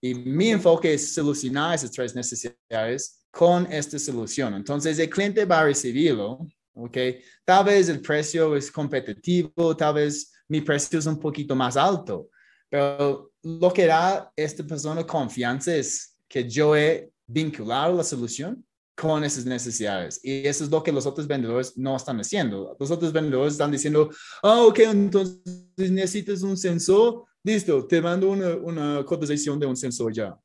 Y 0.00 0.14
mi 0.14 0.50
enfoque 0.50 0.94
es 0.94 1.14
solucionar 1.14 1.74
esas 1.74 1.90
tres 1.90 2.14
necesidades 2.14 3.26
con 3.30 3.70
esta 3.72 3.98
solución. 3.98 4.54
Entonces, 4.54 4.98
el 4.98 5.10
cliente 5.10 5.44
va 5.44 5.60
a 5.60 5.64
recibirlo. 5.64 6.46
Ok, 6.74 6.96
tal 7.44 7.64
vez 7.64 7.88
el 7.88 8.00
precio 8.00 8.54
es 8.54 8.70
competitivo, 8.70 9.76
tal 9.76 9.94
vez 9.94 10.32
mi 10.48 10.60
precio 10.60 10.98
es 10.98 11.06
un 11.06 11.18
poquito 11.18 11.56
más 11.56 11.76
alto. 11.76 12.28
Pero 12.68 13.32
lo 13.42 13.72
que 13.72 13.86
da 13.86 14.30
esta 14.36 14.64
persona 14.64 15.04
confianza 15.04 15.74
es 15.74 16.16
que 16.28 16.48
yo 16.48 16.76
he 16.76 17.10
vinculado 17.26 17.96
la 17.96 18.04
solución 18.04 18.64
con 18.96 19.22
esas 19.24 19.44
necesidades. 19.44 20.18
Y 20.22 20.46
eso 20.46 20.64
es 20.64 20.70
lo 20.70 20.82
que 20.82 20.90
los 20.90 21.06
otros 21.06 21.26
vendedores 21.26 21.76
no 21.76 21.94
están 21.94 22.18
haciendo. 22.18 22.76
Los 22.80 22.90
otros 22.90 23.12
vendedores 23.12 23.52
están 23.52 23.70
diciendo, 23.70 24.10
ah, 24.42 24.62
ok, 24.62 24.78
entonces 24.80 25.42
necesitas 25.90 26.42
un 26.42 26.56
sensor, 26.56 27.24
listo, 27.44 27.86
te 27.86 28.00
mando 28.00 28.30
una, 28.30 28.56
una 28.56 29.04
cotización 29.04 29.60
de 29.60 29.66
un 29.66 29.76
sensor 29.76 30.12
ya. 30.12 30.36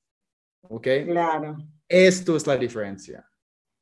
¿Ok? 0.63 0.87
Claro. 1.05 1.57
Esto 1.87 2.35
es 2.35 2.45
la 2.45 2.57
diferencia. 2.57 3.25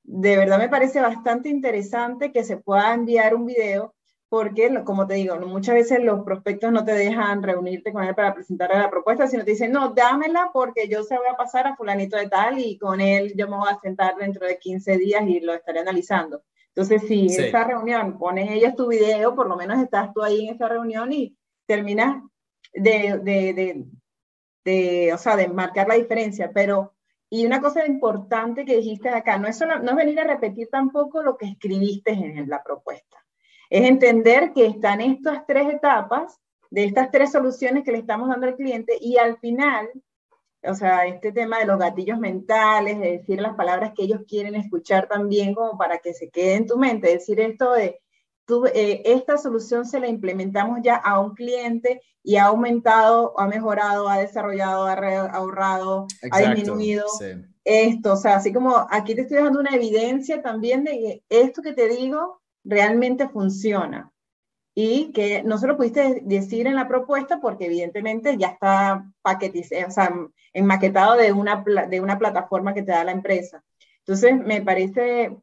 De 0.03 0.37
verdad 0.37 0.59
me 0.59 0.69
parece 0.69 1.01
bastante 1.01 1.49
interesante 1.49 2.31
que 2.31 2.43
se 2.43 2.57
pueda 2.57 2.93
enviar 2.93 3.35
un 3.35 3.45
video 3.45 3.95
porque, 4.29 4.83
como 4.85 5.07
te 5.07 5.15
digo, 5.15 5.35
muchas 5.39 5.73
veces 5.73 6.03
los 6.03 6.23
prospectos 6.23 6.71
no 6.71 6.85
te 6.85 6.91
dejan 6.91 7.41
reunirte 7.41 7.91
con 7.91 8.03
él 8.03 8.13
para 8.13 8.35
presentar 8.35 8.69
la 8.69 8.89
propuesta, 8.89 9.27
sino 9.27 9.43
te 9.43 9.51
dicen, 9.51 9.71
no, 9.71 9.89
dámela 9.89 10.51
porque 10.53 10.87
yo 10.87 11.01
se 11.01 11.17
voy 11.17 11.25
a 11.31 11.35
pasar 11.35 11.65
a 11.65 11.75
fulanito 11.75 12.15
de 12.15 12.29
tal 12.29 12.59
y 12.59 12.77
con 12.77 13.01
él 13.01 13.33
yo 13.35 13.47
me 13.49 13.57
voy 13.57 13.69
a 13.71 13.79
sentar 13.79 14.15
dentro 14.17 14.45
de 14.45 14.59
15 14.59 14.97
días 14.97 15.27
y 15.27 15.39
lo 15.39 15.53
estaré 15.53 15.79
analizando. 15.79 16.43
Entonces, 16.67 17.01
si 17.07 17.25
esa 17.25 17.63
reunión 17.63 18.19
pones 18.19 18.51
ellos 18.51 18.75
tu 18.75 18.87
video, 18.87 19.35
por 19.35 19.49
lo 19.49 19.57
menos 19.57 19.81
estás 19.81 20.13
tú 20.13 20.21
ahí 20.21 20.47
en 20.47 20.53
esa 20.53 20.69
reunión 20.69 21.11
y 21.11 21.35
terminas 21.65 22.23
de, 22.71 23.19
de, 23.23 23.53
de, 23.53 23.85
de, 24.63 25.13
o 25.13 25.17
sea, 25.17 25.35
de 25.35 25.47
marcar 25.47 25.87
la 25.87 25.95
diferencia. 25.95 26.51
Pero, 26.53 26.93
y 27.31 27.47
una 27.47 27.59
cosa 27.59 27.85
importante 27.87 28.63
que 28.63 28.77
dijiste 28.77 29.09
acá, 29.09 29.39
no 29.39 29.47
es, 29.47 29.57
solo, 29.57 29.79
no 29.79 29.89
es 29.91 29.97
venir 29.97 30.19
a 30.19 30.25
repetir 30.25 30.69
tampoco 30.71 31.23
lo 31.23 31.35
que 31.35 31.47
escribiste 31.47 32.11
en 32.11 32.47
la 32.47 32.63
propuesta 32.63 33.17
es 33.69 33.87
entender 33.87 34.53
que 34.53 34.65
están 34.65 35.01
estas 35.01 35.45
tres 35.45 35.73
etapas 35.73 36.39
de 36.71 36.85
estas 36.85 37.11
tres 37.11 37.31
soluciones 37.31 37.83
que 37.83 37.91
le 37.91 37.99
estamos 37.99 38.29
dando 38.29 38.47
al 38.47 38.55
cliente 38.55 38.97
y 38.99 39.17
al 39.17 39.37
final, 39.39 39.89
o 40.63 40.73
sea, 40.73 41.05
este 41.05 41.31
tema 41.31 41.59
de 41.59 41.65
los 41.65 41.79
gatillos 41.79 42.19
mentales, 42.19 42.99
de 42.99 43.17
decir 43.17 43.41
las 43.41 43.55
palabras 43.55 43.93
que 43.95 44.03
ellos 44.03 44.21
quieren 44.27 44.55
escuchar 44.55 45.07
también 45.07 45.53
como 45.53 45.77
para 45.77 45.99
que 45.99 46.13
se 46.13 46.29
quede 46.29 46.55
en 46.55 46.67
tu 46.67 46.77
mente, 46.77 47.09
decir 47.09 47.39
esto 47.39 47.73
de 47.73 48.01
eh, 48.73 49.03
esta 49.05 49.37
solución 49.37 49.85
se 49.85 49.99
la 49.99 50.07
implementamos 50.07 50.79
ya 50.81 50.95
a 50.95 51.19
un 51.19 51.35
cliente 51.35 52.01
y 52.23 52.37
ha 52.37 52.45
aumentado, 52.45 53.39
ha 53.39 53.47
mejorado, 53.47 54.09
ha 54.09 54.17
desarrollado, 54.17 54.87
ha 54.87 54.93
ahorrado, 55.27 56.07
ha 56.31 56.39
disminuido 56.39 57.05
esto. 57.63 58.13
O 58.13 58.15
sea, 58.15 58.37
así 58.37 58.51
como 58.51 58.87
aquí 58.89 59.15
te 59.15 59.21
estoy 59.21 59.37
dando 59.37 59.59
una 59.59 59.75
evidencia 59.75 60.41
también 60.41 60.83
de 60.83 60.91
que 60.91 61.23
esto 61.29 61.61
que 61.61 61.73
te 61.73 61.87
digo 61.87 62.38
realmente 62.63 63.29
funciona 63.29 64.11
y 64.75 65.11
que 65.11 65.43
no 65.43 65.57
se 65.57 65.67
lo 65.67 65.75
pudiste 65.75 66.21
decir 66.23 66.67
en 66.67 66.75
la 66.75 66.87
propuesta 66.87 67.39
porque 67.41 67.65
evidentemente 67.65 68.37
ya 68.37 68.47
está 68.47 69.05
paquetizado, 69.21 69.87
o 69.87 69.91
sea, 69.91 70.13
enmaquetado 70.53 71.15
de 71.15 71.33
una, 71.33 71.63
de 71.89 71.99
una 71.99 72.17
plataforma 72.17 72.73
que 72.73 72.83
te 72.83 72.91
da 72.91 73.03
la 73.03 73.11
empresa. 73.11 73.63
Entonces, 73.99 74.37
me 74.37 74.61
parece 74.61 75.35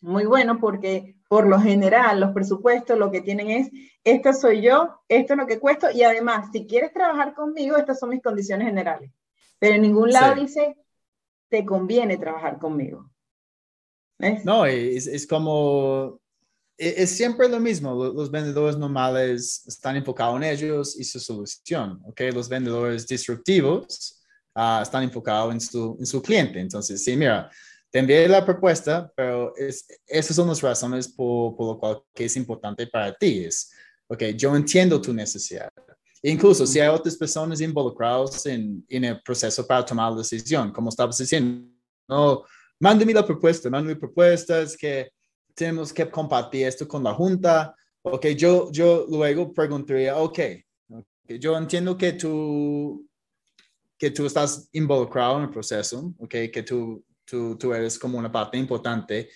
muy 0.00 0.24
bueno 0.24 0.58
porque 0.58 1.14
por 1.28 1.46
lo 1.46 1.60
general 1.60 2.20
los 2.20 2.32
presupuestos 2.32 2.98
lo 2.98 3.10
que 3.10 3.22
tienen 3.22 3.50
es, 3.50 3.70
esta 4.04 4.32
soy 4.32 4.62
yo, 4.62 5.00
esto 5.08 5.34
es 5.34 5.38
lo 5.38 5.46
que 5.46 5.60
cuesto 5.60 5.90
y 5.90 6.02
además, 6.02 6.48
si 6.52 6.66
quieres 6.66 6.92
trabajar 6.92 7.34
conmigo, 7.34 7.76
estas 7.76 8.00
son 8.00 8.10
mis 8.10 8.22
condiciones 8.22 8.66
generales. 8.66 9.12
Pero 9.58 9.76
en 9.76 9.82
ningún 9.82 10.10
lado 10.10 10.34
dice, 10.34 10.76
te 11.48 11.64
conviene 11.64 12.16
trabajar 12.16 12.58
conmigo. 12.58 13.08
No, 14.44 14.66
es, 14.66 15.06
es 15.06 15.26
como 15.26 16.20
es 16.78 17.10
siempre 17.10 17.48
lo 17.48 17.60
mismo. 17.60 17.94
Los 17.94 18.30
vendedores 18.30 18.76
normales 18.76 19.64
están 19.66 19.96
enfocados 19.96 20.36
en 20.36 20.44
ellos 20.44 20.98
y 20.98 21.04
su 21.04 21.20
solución, 21.20 22.00
¿ok? 22.04 22.20
Los 22.32 22.48
vendedores 22.48 23.06
disruptivos 23.06 24.22
ah, 24.54 24.80
están 24.82 25.02
enfocados 25.02 25.52
en 25.52 25.60
su, 25.60 25.96
en 25.98 26.06
su 26.06 26.22
cliente. 26.22 26.60
Entonces, 26.60 27.04
sí, 27.04 27.16
mira, 27.16 27.50
te 27.90 27.98
envié 27.98 28.26
la 28.26 28.44
propuesta, 28.44 29.12
pero 29.14 29.54
es, 29.56 29.86
esas 30.06 30.34
son 30.34 30.48
las 30.48 30.60
razones 30.62 31.08
por, 31.08 31.54
por 31.56 31.66
lo 31.74 31.78
cual 31.78 32.02
que 32.14 32.24
es 32.24 32.36
importante 32.36 32.86
para 32.86 33.14
ti. 33.14 33.44
Es, 33.44 33.70
ok, 34.08 34.22
yo 34.36 34.56
entiendo 34.56 35.00
tu 35.00 35.12
necesidad. 35.12 35.70
Incluso 36.22 36.66
si 36.66 36.78
hay 36.78 36.88
otras 36.88 37.16
personas 37.16 37.60
involucradas 37.60 38.46
en, 38.46 38.84
en 38.88 39.04
el 39.04 39.20
proceso 39.22 39.66
para 39.66 39.84
tomar 39.84 40.12
la 40.12 40.18
decisión, 40.18 40.72
como 40.72 40.88
estabas 40.88 41.18
diciendo, 41.18 41.68
no, 42.08 42.44
mándeme 42.78 43.12
la 43.12 43.26
propuesta, 43.26 43.68
mándeme 43.68 43.96
propuestas 43.96 44.76
que 44.76 45.10
tenemos 45.54 45.92
que 45.92 46.10
compartir 46.10 46.66
esto 46.66 46.86
con 46.86 47.02
la 47.04 47.14
junta. 47.14 47.74
Ok, 48.02 48.26
yo, 48.36 48.70
yo 48.72 49.06
luego 49.08 49.52
preguntaría, 49.52 50.16
ok, 50.16 50.28
okay 50.28 50.64
yo 51.38 51.56
entiendo 51.56 51.96
que 51.96 52.12
tú, 52.12 53.08
que 53.98 54.10
tú 54.10 54.26
estás 54.26 54.68
involucrado 54.72 55.38
en 55.38 55.44
el 55.44 55.50
proceso, 55.50 56.14
ok, 56.18 56.34
que 56.52 56.62
tú, 56.62 57.04
tú, 57.24 57.56
tú 57.56 57.72
eres 57.72 57.98
como 57.98 58.18
una 58.18 58.30
parte 58.30 58.58
importante, 58.58 59.30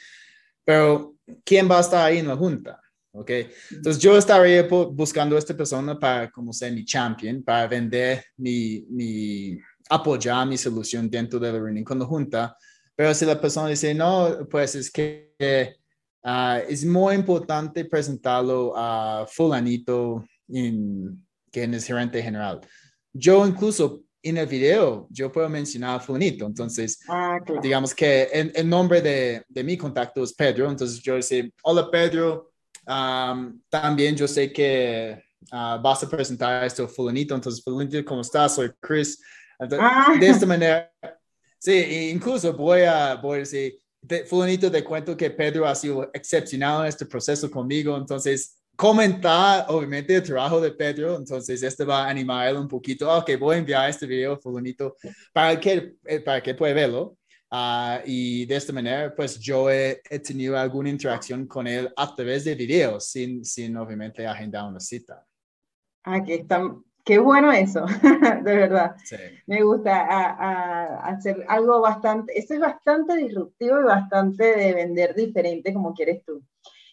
pero 0.64 1.14
¿quién 1.44 1.70
va 1.70 1.78
a 1.78 1.80
estar 1.80 2.04
ahí 2.04 2.18
en 2.18 2.28
la 2.28 2.36
junta? 2.36 2.80
¿ok? 3.12 3.30
Entonces 3.70 4.02
yo 4.02 4.16
estaría 4.16 4.62
buscando 4.64 5.36
a 5.36 5.38
esta 5.38 5.56
persona 5.56 5.98
para 5.98 6.30
como 6.30 6.52
ser 6.52 6.72
mi 6.72 6.84
champion, 6.84 7.42
para 7.42 7.66
vender 7.66 8.24
mi, 8.36 8.84
mi 8.90 9.58
apoyar 9.88 10.46
mi 10.46 10.58
solución 10.58 11.08
dentro 11.08 11.38
de 11.38 11.52
la 11.52 11.58
reunión 11.58 11.84
con 11.84 11.98
la 11.98 12.04
junta, 12.04 12.56
pero 12.94 13.14
si 13.14 13.24
la 13.24 13.40
persona 13.40 13.68
dice, 13.68 13.94
no, 13.94 14.46
pues 14.50 14.74
es 14.74 14.90
que 14.90 15.76
Ah, 16.28 16.60
es 16.68 16.84
muy 16.84 17.14
importante 17.14 17.84
presentarlo 17.84 18.72
a 18.76 19.26
fulanito 19.30 20.24
en, 20.48 21.24
que 21.52 21.62
es 21.62 21.84
gerente 21.84 22.20
general. 22.20 22.60
Yo 23.12 23.46
incluso 23.46 24.02
en 24.24 24.36
el 24.38 24.46
video, 24.48 25.06
yo 25.08 25.30
puedo 25.30 25.48
mencionar 25.48 25.96
a 25.96 26.00
fulanito. 26.00 26.44
Entonces, 26.44 26.98
ah, 27.08 27.38
digamos 27.62 27.94
que 27.94 28.24
el, 28.32 28.68
nombre 28.68 29.00
de, 29.00 29.44
de, 29.48 29.62
mi 29.62 29.76
contacto 29.76 30.24
es 30.24 30.34
Pedro. 30.34 30.68
Entonces 30.68 31.00
yo 31.00 31.14
decir, 31.14 31.54
hola 31.62 31.88
Pedro, 31.88 32.50
también 33.70 34.16
yo 34.16 34.26
sé 34.26 34.52
que 34.52 35.22
ah, 35.52 35.78
vas 35.80 36.02
a 36.02 36.10
presentar 36.10 36.64
esto 36.64 36.86
a 36.86 36.88
fulanito. 36.88 37.36
Entonces, 37.36 37.62
fulanito, 37.62 38.04
¿cómo 38.04 38.22
estás? 38.22 38.56
Soy 38.56 38.72
Chris. 38.80 39.22
De 39.60 40.26
esta 40.26 40.44
manera, 40.44 40.92
sí, 41.56 42.10
incluso 42.12 42.52
voy 42.52 42.80
a, 42.80 43.14
voy 43.14 43.36
a 43.36 43.38
decir, 43.38 43.78
de, 44.06 44.24
fulanito 44.24 44.70
te 44.70 44.84
cuento 44.84 45.16
que 45.16 45.30
Pedro 45.30 45.66
ha 45.66 45.74
sido 45.74 46.10
excepcional 46.12 46.82
en 46.82 46.88
este 46.88 47.06
proceso 47.06 47.50
conmigo, 47.50 47.96
entonces 47.96 48.58
comentar 48.76 49.66
obviamente 49.68 50.14
el 50.14 50.22
trabajo 50.22 50.60
de 50.60 50.72
Pedro, 50.72 51.16
entonces 51.16 51.62
este 51.62 51.84
va 51.84 52.04
a 52.04 52.10
animar 52.10 52.54
un 52.56 52.68
poquito, 52.68 53.10
ok, 53.10 53.30
voy 53.38 53.56
a 53.56 53.58
enviar 53.58 53.90
este 53.90 54.06
video 54.06 54.34
a 54.34 54.38
fulanito 54.38 54.96
para 55.32 55.58
que, 55.58 55.94
eh, 56.04 56.20
para 56.20 56.42
que 56.42 56.54
pueda 56.54 56.74
verlo. 56.74 57.16
Uh, 57.48 58.02
y 58.04 58.44
de 58.44 58.56
esta 58.56 58.72
manera, 58.72 59.14
pues 59.14 59.38
yo 59.38 59.70
he, 59.70 60.02
tenido 60.22 60.58
alguna 60.58 60.90
interacción 60.90 61.46
con 61.46 61.66
él 61.66 61.90
a 61.96 62.14
través 62.14 62.44
de 62.44 62.56
videos, 62.56 63.06
sin, 63.06 63.44
sin 63.44 63.76
obviamente 63.76 64.26
agendar 64.26 64.68
una 64.68 64.80
cita. 64.80 65.24
Aquí 66.02 66.32
están 66.32 66.82
Qué 67.06 67.20
bueno 67.20 67.52
eso, 67.52 67.86
de 68.42 68.56
verdad. 68.56 68.96
Me 69.46 69.62
gusta 69.62 70.98
hacer 71.04 71.44
algo 71.46 71.80
bastante, 71.80 72.36
eso 72.36 72.54
es 72.54 72.60
bastante 72.60 73.14
disruptivo 73.14 73.80
y 73.80 73.84
bastante 73.84 74.56
de 74.56 74.74
vender 74.74 75.14
diferente 75.14 75.72
como 75.72 75.94
quieres 75.94 76.24
tú. 76.24 76.42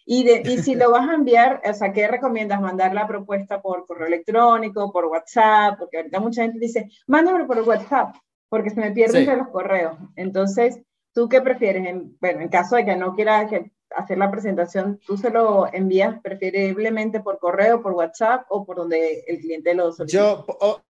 Y, 0.06 0.24
de, 0.24 0.44
y 0.46 0.60
si 0.60 0.76
lo 0.76 0.92
vas 0.92 1.10
a 1.10 1.16
enviar, 1.16 1.64
o 1.68 1.74
sea, 1.74 1.92
¿qué 1.94 2.08
recomiendas? 2.08 2.62
¿Mandar 2.62 2.94
la 2.94 3.08
propuesta 3.08 3.60
por 3.60 3.88
correo 3.88 4.06
electrónico, 4.06 4.92
por 4.92 5.06
WhatsApp? 5.06 5.80
Porque 5.80 5.98
ahorita 5.98 6.20
mucha 6.20 6.44
gente 6.44 6.60
dice, 6.60 6.90
mándame 7.08 7.46
por 7.46 7.60
WhatsApp, 7.62 8.16
porque 8.50 8.70
se 8.70 8.82
me 8.82 8.92
pierden 8.92 9.22
entre 9.22 9.38
los 9.38 9.48
correos. 9.48 9.98
Entonces, 10.16 10.80
¿tú 11.12 11.28
qué 11.28 11.42
prefieres? 11.42 11.88
En, 11.88 12.16
bueno, 12.22 12.42
en 12.42 12.50
caso 12.50 12.76
de 12.76 12.86
que 12.86 12.96
no 12.96 13.16
quiera 13.16 13.48
que 13.48 13.72
hacer 13.96 14.18
la 14.18 14.32
presentación, 14.32 15.00
¿tú 15.06 15.18
se 15.18 15.30
lo 15.30 15.72
envías 15.74 16.20
preferiblemente 16.22 17.20
por 17.20 17.40
correo, 17.40 17.82
por 17.82 17.94
WhatsApp 17.94 18.46
o 18.50 18.66
por 18.66 18.78
donde 18.78 19.24
el 19.28 19.40
cliente 19.40 19.74
lo 19.74 19.92
solicita? 19.92 20.24
Yo, 20.24 20.46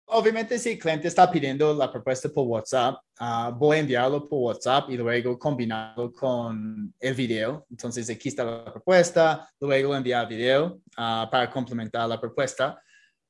obviamente, 0.06 0.58
si 0.60 0.72
el 0.72 0.80
cliente 0.80 1.08
está 1.08 1.30
pidiendo 1.30 1.74
la 1.74 1.92
propuesta 1.92 2.30
por 2.30 2.48
WhatsApp, 2.48 2.96
ah, 3.20 3.54
voy 3.56 3.78
a 3.78 3.80
enviarlo 3.82 4.28
por 4.28 4.40
WhatsApp 4.40 4.90
y 4.90 4.98
luego 4.98 5.38
combinarlo 5.38 6.12
con 6.12 6.94
el 7.00 7.14
video. 7.14 7.66
Entonces, 7.70 8.10
aquí 8.10 8.30
está 8.30 8.44
la 8.44 8.66
propuesta, 8.72 9.50
luego 9.60 9.96
enviar 9.96 10.28
video 10.28 10.80
uh, 10.98 11.30
para 11.30 11.50
complementar 11.50 12.08
la 12.08 12.20
propuesta. 12.20 12.82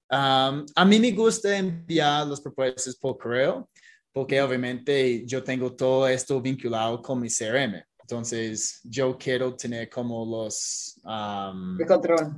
a 0.10 0.86
mí 0.86 1.00
me 1.00 1.12
gusta 1.12 1.58
enviar 1.58 2.28
las 2.28 2.40
propuestas 2.40 2.96
por 2.96 3.18
correo 3.18 3.68
porque 4.14 4.40
obviamente 4.42 5.26
yo 5.26 5.44
tengo 5.44 5.76
todo 5.76 6.08
esto 6.08 6.40
vinculado 6.40 7.02
con 7.02 7.20
mi 7.20 7.30
CRM. 7.30 7.84
Entonces, 8.04 8.82
yo 8.84 9.18
quiero 9.18 9.56
tener 9.56 9.90
como 9.90 10.26
los 10.26 11.00
um, 11.06 11.78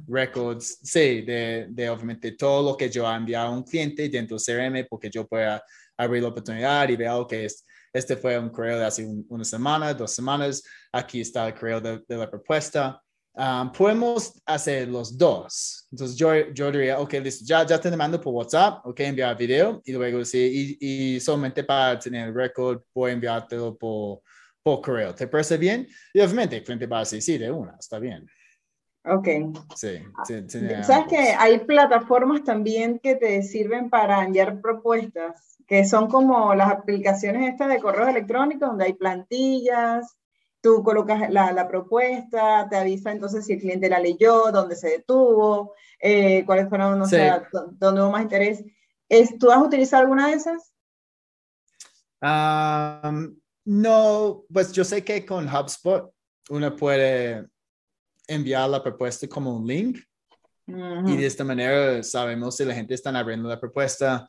records, 0.08 0.80
sí, 0.84 1.24
de, 1.24 1.66
de, 1.70 1.90
obviamente 1.90 2.34
todo 2.34 2.72
lo 2.72 2.78
que 2.78 2.88
yo 2.88 3.12
he 3.12 3.16
enviado 3.16 3.48
a 3.48 3.52
un 3.52 3.64
cliente 3.64 4.08
dentro 4.08 4.38
del 4.38 4.46
CRM, 4.46 4.88
porque 4.88 5.10
yo 5.10 5.26
pueda 5.26 5.64
abrir 5.98 6.22
la 6.22 6.30
oportunidad 6.30 6.88
y 6.88 6.96
ver, 6.96 7.10
que 7.28 7.46
es, 7.46 7.66
este 7.92 8.16
fue 8.16 8.38
un 8.38 8.50
correo 8.50 8.78
de 8.78 8.86
hace 8.86 9.08
una 9.28 9.44
semana, 9.44 9.92
dos 9.94 10.12
semanas, 10.12 10.62
aquí 10.92 11.22
está 11.22 11.48
el 11.48 11.56
correo 11.56 11.82
de, 11.82 12.04
la 12.10 12.30
propuesta. 12.30 13.02
Um, 13.34 13.72
podemos 13.72 14.40
hacer 14.46 14.88
los 14.88 15.18
dos. 15.18 15.88
Entonces, 15.92 16.16
yo, 16.16 16.32
yo 16.54 16.72
diría, 16.72 17.00
ok, 17.00 17.14
listo, 17.14 17.44
ya, 17.46 17.66
ya 17.66 17.80
te 17.80 17.94
mando 17.98 18.22
por 18.22 18.34
WhatsApp, 18.34 18.86
ok, 18.86 19.00
enviar 19.00 19.36
video 19.36 19.82
y 19.84 19.94
luego 19.94 20.24
sí, 20.24 20.78
y, 20.80 21.16
y 21.16 21.20
solamente 21.20 21.64
para 21.64 21.98
tener 21.98 22.28
el 22.28 22.36
record, 22.36 22.84
voy 22.94 23.10
a 23.10 23.14
enviártelo 23.14 23.76
por 23.76 24.22
por 24.66 24.82
correo. 24.82 25.14
¿Te 25.14 25.28
parece 25.28 25.58
bien? 25.58 25.88
Y 26.12 26.20
obviamente 26.20 26.58
el 26.58 26.64
cliente 26.64 26.88
va 26.88 26.98
a 26.98 27.00
decir, 27.02 27.22
sí, 27.22 27.38
de 27.38 27.52
una, 27.52 27.76
está 27.80 28.00
bien. 28.00 28.28
Ok. 29.06 29.28
Sí. 29.76 30.00
¿Sabes 30.82 31.06
que 31.08 31.36
hay 31.38 31.60
plataformas 31.60 32.44
también 32.44 32.98
que 32.98 33.16
te 33.16 33.44
sirven 33.44 33.92
para 33.92 34.24
enviar 34.24 34.60
propuestas? 34.62 35.60
Que 35.68 35.86
son 35.86 36.10
como 36.10 36.56
las 36.56 36.72
aplicaciones 36.72 37.48
estas 37.48 37.70
de 37.70 37.80
correos 37.80 38.10
electrónicos 38.10 38.68
donde 38.68 38.86
hay 38.86 38.94
plantillas, 38.94 40.18
tú 40.62 40.82
colocas 40.82 41.30
la, 41.30 41.52
la 41.52 41.68
propuesta, 41.68 42.68
te 42.68 42.76
avisa 42.76 43.12
entonces 43.12 43.46
si 43.46 43.54
el 43.54 43.60
cliente 43.60 43.88
la 43.88 44.00
leyó, 44.00 44.52
dónde 44.52 44.76
se 44.76 44.90
detuvo, 44.90 45.76
eh, 46.00 46.44
cuáles 46.44 46.70
fueron, 46.70 46.98
no 46.98 47.06
sé, 47.06 47.32
dónde 47.52 48.02
hubo 48.02 48.10
más 48.10 48.24
interés. 48.24 48.64
¿Es, 49.08 49.38
¿Tú 49.38 49.52
has 49.52 49.62
utilizado 49.62 50.02
alguna 50.02 50.30
de 50.30 50.34
esas? 50.34 50.74
Um, 52.20 53.36
no, 53.66 54.46
pues 54.52 54.72
yo 54.72 54.84
sé 54.84 55.04
que 55.04 55.26
con 55.26 55.48
HubSpot 55.48 56.12
uno 56.50 56.76
puede 56.76 57.46
enviar 58.28 58.70
la 58.70 58.82
propuesta 58.82 59.28
como 59.28 59.56
un 59.56 59.68
link 59.68 60.00
y 60.68 61.18
de 61.18 61.26
esta 61.26 61.44
manera 61.44 62.02
sabemos 62.02 62.58
si 62.58 62.66
la 62.66 62.74
gente 62.74 62.94
está 62.94 63.12
abriendo 63.18 63.48
la 63.48 63.60
propuesta. 63.60 64.28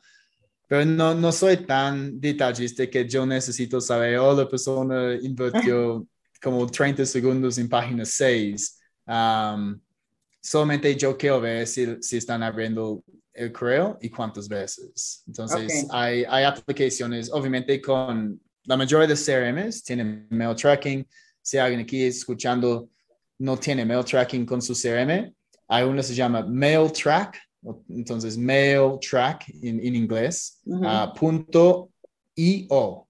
Pero 0.67 0.85
no, 0.85 1.15
no 1.15 1.31
soy 1.31 1.57
tan 1.57 2.19
detallista 2.19 2.87
que 2.87 3.07
yo 3.07 3.25
necesito 3.25 3.79
saber, 3.79 4.17
oh, 4.19 4.35
la 4.35 4.47
persona 4.47 5.15
invirtió 5.15 6.05
como 6.41 6.67
30 6.67 7.05
segundos 7.05 7.57
en 7.57 7.69
página 7.69 8.05
6. 8.05 8.79
Um, 9.07 9.79
solamente 10.41 10.95
yo 10.95 11.17
quiero 11.17 11.39
ver 11.39 11.65
si, 11.65 12.01
si 12.01 12.17
están 12.17 12.43
abriendo 12.43 13.03
el 13.33 13.51
correo 13.51 13.97
y 14.01 14.09
cuántas 14.09 14.47
veces. 14.47 15.23
Entonces, 15.25 15.87
hay, 15.89 16.25
hay 16.27 16.43
aplicaciones, 16.43 17.31
obviamente 17.31 17.79
con 17.81 18.39
la 18.67 18.77
mayoría 18.77 19.07
de 19.07 19.15
CRMs 19.15 19.83
tienen 19.83 20.27
mail 20.29 20.55
tracking. 20.55 21.07
Si 21.41 21.57
alguien 21.57 21.81
aquí 21.81 22.03
escuchando 22.03 22.89
no 23.39 23.57
tiene 23.57 23.85
mail 23.85 24.03
tracking 24.03 24.45
con 24.45 24.61
su 24.61 24.73
CRM, 24.73 25.33
hay 25.69 25.83
uno 25.83 25.97
que 25.97 26.03
se 26.03 26.15
llama 26.15 26.43
Mail 26.43 26.91
Track, 26.91 27.37
entonces 27.89 28.37
Mail 28.37 28.99
Track 28.99 29.49
en, 29.61 29.95
inglés, 29.95 30.61
ah, 30.83 31.13
punto 31.17 31.89
.io. 32.35 33.07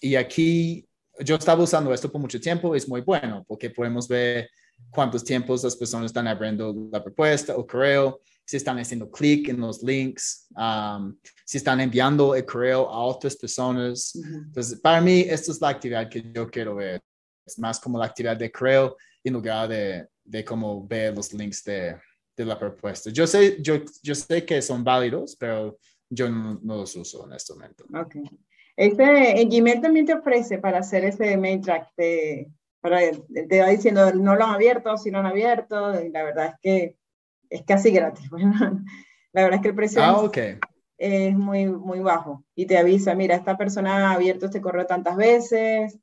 y 0.00 0.14
aquí 0.14 0.86
yo 1.20 1.36
estaba 1.36 1.62
usando 1.62 1.92
esto 1.92 2.10
por 2.10 2.20
mucho 2.20 2.40
tiempo, 2.40 2.74
es 2.74 2.88
muy 2.88 3.00
bueno 3.00 3.44
porque 3.46 3.70
podemos 3.70 4.06
ver 4.06 4.48
cuántos 4.90 5.24
tiempos 5.24 5.64
las 5.64 5.76
personas 5.76 6.06
están 6.06 6.28
abriendo 6.28 6.74
la 6.90 7.02
propuesta 7.02 7.56
o 7.56 7.66
correo, 7.66 8.20
si 8.48 8.56
están 8.56 8.78
haciendo 8.78 9.10
clic 9.10 9.50
en 9.50 9.60
los 9.60 9.82
links, 9.82 10.48
si 11.44 11.58
están 11.58 11.80
enviando 11.80 12.34
el 12.34 12.46
correo 12.46 12.88
a 12.88 13.04
otras 13.04 13.36
personas. 13.36 14.14
Entonces, 14.14 14.80
para 14.80 15.02
mí, 15.02 15.20
esta 15.20 15.52
es 15.52 15.60
la 15.60 15.68
actividad 15.68 16.08
que 16.08 16.24
yo 16.32 16.48
quiero 16.48 16.76
ver. 16.76 16.98
Es 17.44 17.58
más 17.58 17.78
como 17.78 17.98
la 17.98 18.06
actividad 18.06 18.38
de 18.38 18.50
correo 18.50 18.96
en 19.22 19.34
lugar 19.34 19.68
de, 19.68 20.08
de 20.24 20.42
cómo 20.46 20.86
ver 20.86 21.14
los 21.14 21.30
links 21.34 21.62
de, 21.62 21.94
de 22.34 22.44
la 22.46 22.58
propuesta. 22.58 23.10
Yo 23.10 23.26
sé, 23.26 23.58
yo, 23.60 23.82
yo 24.02 24.14
sé 24.14 24.46
que 24.46 24.62
son 24.62 24.82
válidos, 24.82 25.36
pero 25.38 25.78
yo 26.08 26.30
no, 26.30 26.58
los 26.62 26.96
uso 26.96 27.26
en 27.26 27.34
este 27.34 27.52
momento. 27.52 27.84
Ok. 27.94 28.16
Este, 28.74 29.42
en 29.42 29.50
Gmail 29.50 29.82
también 29.82 30.06
te 30.06 30.14
ofrece 30.14 30.56
para 30.56 30.78
hacer 30.78 31.04
ese 31.04 31.36
mail 31.36 31.60
track, 31.60 31.90
te, 31.94 32.50
para, 32.80 33.00
te 33.46 33.60
va 33.60 33.68
diciendo 33.68 34.10
no 34.14 34.36
lo 34.36 34.44
han 34.44 34.54
abierto, 34.54 34.96
si 34.96 35.10
lo 35.10 35.18
han 35.18 35.26
abierto, 35.26 36.02
y 36.02 36.08
la 36.08 36.22
verdad 36.22 36.46
es 36.46 36.54
que 36.62 36.98
es 37.50 37.62
casi 37.64 37.90
gratis. 37.90 38.28
Bueno, 38.30 38.84
la 39.32 39.42
verdad 39.42 39.56
es 39.56 39.62
que 39.62 39.68
el 39.68 39.74
precio 39.74 40.02
ah, 40.02 40.20
okay. 40.20 40.58
es, 40.96 41.36
muy, 41.36 41.66
muy 41.66 42.00
bajo 42.00 42.44
y 42.54 42.66
te 42.66 42.78
avisa, 42.78 43.14
mira, 43.14 43.36
esta 43.36 43.56
persona 43.56 44.08
ha 44.08 44.12
abierto 44.14 44.46
este 44.46 44.60
correo 44.60 44.86
tantas 44.86 45.16
veces. 45.16 45.98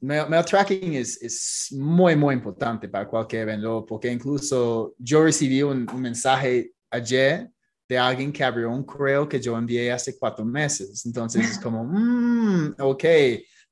Mail, 0.00 0.44
tracking 0.44 0.94
es, 0.94 1.20
es, 1.22 1.68
muy, 1.72 2.16
muy 2.16 2.34
importante 2.34 2.88
para 2.88 3.06
cualquier 3.06 3.46
vendedor, 3.46 3.84
porque 3.86 4.10
incluso 4.10 4.94
yo 4.98 5.24
recibí 5.24 5.62
un, 5.62 5.86
un 5.90 6.00
mensaje 6.00 6.72
ayer 6.90 7.50
de 7.90 7.98
alguien 7.98 8.32
que 8.32 8.44
abrió 8.44 8.70
un 8.70 8.84
correo 8.84 9.28
que 9.28 9.40
yo 9.40 9.58
envié 9.58 9.90
hace 9.90 10.16
cuatro 10.16 10.44
meses. 10.44 11.04
Entonces 11.04 11.50
es 11.50 11.58
como, 11.58 11.82
mm, 11.90 12.76
ok, 12.78 13.04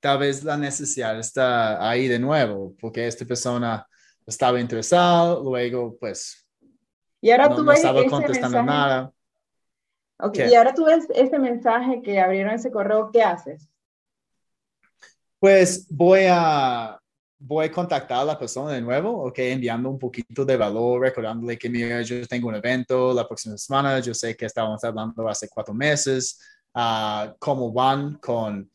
tal 0.01 0.18
vez 0.18 0.42
la 0.42 0.57
necesidad 0.57 1.16
está 1.18 1.88
ahí 1.88 2.09
de 2.09 2.18
nuevo, 2.18 2.75
porque 2.81 3.07
esta 3.07 3.25
persona 3.25 3.87
estaba 4.27 4.61
interesada, 4.61 5.38
luego 5.40 5.97
pues 5.99 6.47
y 7.20 7.31
ahora 7.31 7.54
tú 7.54 7.64
ves 7.64 7.78
estaba 7.78 8.04
contestando 8.07 8.62
nada. 8.62 9.12
Okay. 10.20 10.50
Y 10.50 10.54
ahora 10.54 10.74
tú 10.74 10.85
ves 10.85 11.07
ese 11.14 11.38
mensaje 11.38 12.02
que 12.02 12.20
abrieron 12.20 12.52
ese 12.52 12.70
correo, 12.70 13.11
¿qué 13.12 13.22
haces? 13.22 13.68
Pues 15.38 15.87
voy 15.88 16.22
a, 16.28 16.98
voy 17.38 17.66
a 17.66 17.72
contactar 17.72 18.18
a 18.18 18.24
la 18.24 18.38
persona 18.38 18.72
de 18.72 18.81
nuevo, 18.81 19.26
ok, 19.26 19.38
enviando 19.38 19.88
un 19.88 19.98
poquito 19.98 20.44
de 20.44 20.57
valor, 20.57 21.02
recordándole 21.02 21.57
que 21.57 21.70
mira, 21.70 22.02
yo 22.02 22.26
tengo 22.26 22.48
un 22.48 22.57
evento 22.57 23.14
la 23.14 23.26
próxima 23.26 23.57
semana, 23.57 24.00
yo 24.00 24.12
sé 24.12 24.37
que 24.37 24.46
estábamos 24.46 24.83
hablando 24.83 25.28
hace 25.28 25.48
cuatro 25.48 25.72
meses, 25.72 26.40
uh, 26.74 27.33
cómo 27.38 27.72
van 27.72 28.14
con 28.14 28.68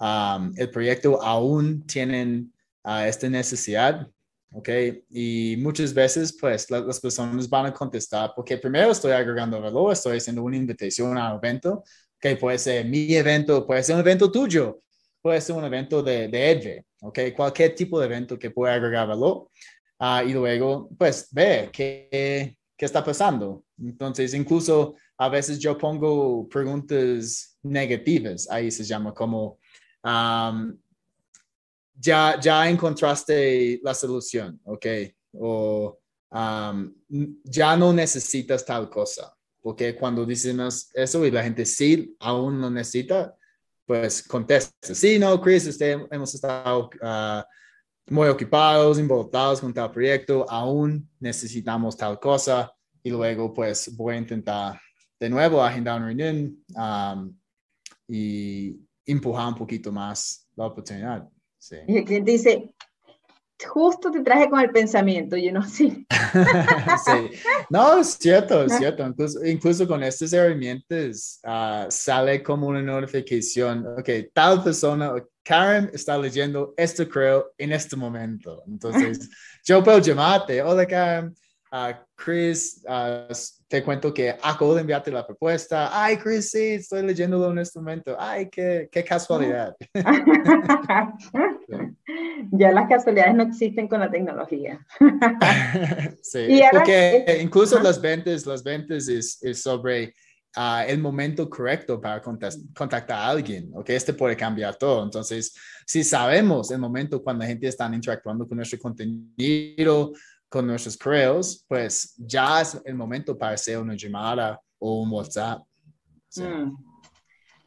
um, 0.00 0.52
el 0.56 0.70
proyecto, 0.70 1.22
aún 1.22 1.86
tienen 1.86 2.52
uh, 2.84 3.04
esta 3.06 3.28
necesidad, 3.28 4.08
ok, 4.52 4.68
y 5.10 5.56
muchas 5.58 5.92
veces 5.92 6.36
pues 6.38 6.70
las 6.70 7.00
personas 7.00 7.48
van 7.48 7.66
a 7.66 7.72
contestar 7.72 8.32
porque 8.34 8.56
primero 8.58 8.92
estoy 8.92 9.12
agregando 9.12 9.60
valor, 9.60 9.92
estoy 9.92 10.18
haciendo 10.18 10.42
una 10.42 10.56
invitación 10.56 11.16
a 11.18 11.32
un 11.32 11.38
evento, 11.38 11.82
que 12.20 12.36
puede 12.36 12.58
ser 12.58 12.84
mi 12.84 13.14
evento, 13.14 13.66
puede 13.66 13.82
ser 13.82 13.94
un 13.94 14.00
evento 14.00 14.30
tuyo, 14.30 14.80
puede 15.22 15.40
ser 15.40 15.56
un 15.56 15.64
evento 15.64 16.02
de, 16.02 16.28
de 16.28 16.50
Edge, 16.50 16.84
¿ok? 17.00 17.18
Cualquier 17.36 17.74
tipo 17.74 17.98
de 18.00 18.06
evento 18.06 18.38
que 18.38 18.50
pueda 18.50 18.74
agregar 18.74 19.06
valor. 19.06 19.48
Uh, 20.00 20.26
y 20.26 20.32
luego, 20.32 20.88
pues, 20.96 21.28
ve 21.32 21.70
qué, 21.72 22.56
qué 22.76 22.84
está 22.84 23.04
pasando. 23.04 23.64
Entonces, 23.78 24.32
incluso 24.34 24.94
a 25.16 25.28
veces 25.28 25.58
yo 25.58 25.76
pongo 25.76 26.48
preguntas 26.48 27.58
negativas, 27.62 28.48
ahí 28.50 28.70
se 28.70 28.84
llama 28.84 29.12
como, 29.12 29.58
um, 30.04 30.76
ya, 31.98 32.38
ya 32.40 32.68
encontraste 32.68 33.80
la 33.82 33.94
solución, 33.94 34.60
¿ok? 34.64 34.86
O 35.32 35.98
ya 36.30 37.76
no 37.76 37.92
necesitas 37.92 38.64
tal 38.64 38.88
cosa, 38.90 39.34
porque 39.60 39.94
cuando 39.94 40.24
decimos 40.26 40.90
eso 40.94 41.24
y 41.24 41.30
la 41.30 41.42
gente 41.42 41.64
sí 41.64 42.14
aún 42.20 42.60
no 42.60 42.70
necesita, 42.70 43.34
pues 43.86 44.22
contesta, 44.22 44.94
sí, 44.94 45.18
no, 45.18 45.40
Chris, 45.40 45.66
este, 45.66 45.92
hemos 46.10 46.34
estado 46.34 46.90
uh, 47.00 47.42
muy 48.12 48.28
ocupados, 48.28 48.98
involucrados 48.98 49.60
con 49.60 49.72
tal 49.72 49.90
proyecto, 49.90 50.44
aún 50.48 51.08
necesitamos 51.18 51.96
tal 51.96 52.20
cosa 52.20 52.70
y 53.02 53.10
luego 53.10 53.54
pues 53.54 53.96
voy 53.96 54.14
a 54.14 54.18
intentar 54.18 54.78
de 55.18 55.30
nuevo 55.30 55.62
agendar 55.62 55.96
una 55.96 56.06
reunión 56.06 56.64
y 58.06 58.78
empujar 59.06 59.48
un 59.48 59.54
poquito 59.54 59.90
más 59.90 60.48
la 60.54 60.66
oportunidad. 60.66 61.28
Sí. 61.58 61.76
Y 61.86 61.98
el 61.98 62.04
cliente 62.04 62.30
dice, 62.30 62.74
justo 63.66 64.10
te 64.10 64.20
traje 64.20 64.48
con 64.48 64.60
el 64.60 64.70
pensamiento, 64.70 65.36
yo 65.36 65.52
no 65.52 65.62
sé. 65.62 66.06
sí. 67.04 67.30
No, 67.70 67.98
es 68.00 68.16
cierto, 68.20 68.62
es 68.64 68.76
cierto. 68.76 69.06
Incluso, 69.06 69.44
incluso 69.44 69.88
con 69.88 70.02
estas 70.02 70.32
herramientas 70.32 71.40
uh, 71.44 71.86
sale 71.90 72.42
como 72.42 72.68
una 72.68 72.82
notificación, 72.82 73.86
ok, 73.98 74.08
tal 74.32 74.62
persona, 74.62 75.14
Karen 75.42 75.90
está 75.92 76.16
leyendo 76.18 76.74
esto 76.76 77.08
creo 77.08 77.52
en 77.58 77.72
este 77.72 77.96
momento. 77.96 78.62
Entonces, 78.66 79.28
yo 79.64 79.82
puedo 79.82 79.98
llamarte, 79.98 80.62
hola 80.62 80.86
Karen, 80.86 81.34
uh, 81.72 81.92
Chris, 82.14 82.84
uh, 82.88 83.32
te 83.68 83.82
cuento 83.82 84.12
que 84.12 84.30
acabo 84.30 84.74
de 84.74 84.80
enviarte 84.80 85.10
la 85.10 85.26
propuesta. 85.26 85.90
Ay, 85.92 86.16
Chris, 86.16 86.50
sí, 86.50 86.74
estoy 86.74 87.02
leyéndolo 87.02 87.50
en 87.50 87.58
este 87.58 87.78
momento. 87.78 88.16
Ay, 88.18 88.48
qué, 88.50 88.88
qué 88.90 89.04
casualidad. 89.04 89.76
ya 92.52 92.72
las 92.72 92.88
casualidades 92.88 93.34
no 93.34 93.42
existen 93.44 93.88
con 93.88 94.00
la 94.00 94.10
tecnología. 94.10 94.84
sí, 96.22 96.62
porque 96.70 97.40
incluso 97.42 97.80
las 97.80 98.00
ventas, 98.00 98.46
las 98.46 98.62
ventas 98.62 99.08
es, 99.08 99.42
es 99.42 99.60
sobre 99.60 100.14
uh, 100.56 100.84
el 100.86 100.98
momento 100.98 101.48
correcto 101.48 102.00
para 102.00 102.22
contactar 102.22 103.18
a 103.18 103.28
alguien, 103.28 103.70
¿ok? 103.74 103.90
Este 103.90 104.14
puede 104.14 104.36
cambiar 104.36 104.76
todo. 104.76 105.04
Entonces, 105.04 105.54
si 105.86 106.02
sabemos 106.02 106.70
el 106.70 106.78
momento 106.78 107.22
cuando 107.22 107.42
la 107.42 107.48
gente 107.48 107.68
está 107.68 107.90
interactuando 107.92 108.46
con 108.46 108.56
nuestro 108.56 108.78
contenido, 108.78 110.12
con 110.48 110.66
nuestros 110.66 110.96
correos, 110.96 111.64
pues 111.68 112.14
ya 112.16 112.60
es 112.60 112.80
el 112.84 112.94
momento 112.94 113.36
para 113.36 113.54
hacer 113.54 113.78
una 113.78 113.94
llamada 113.94 114.60
o 114.78 115.02
un 115.02 115.12
WhatsApp. 115.12 115.62
Mm. 116.36 116.76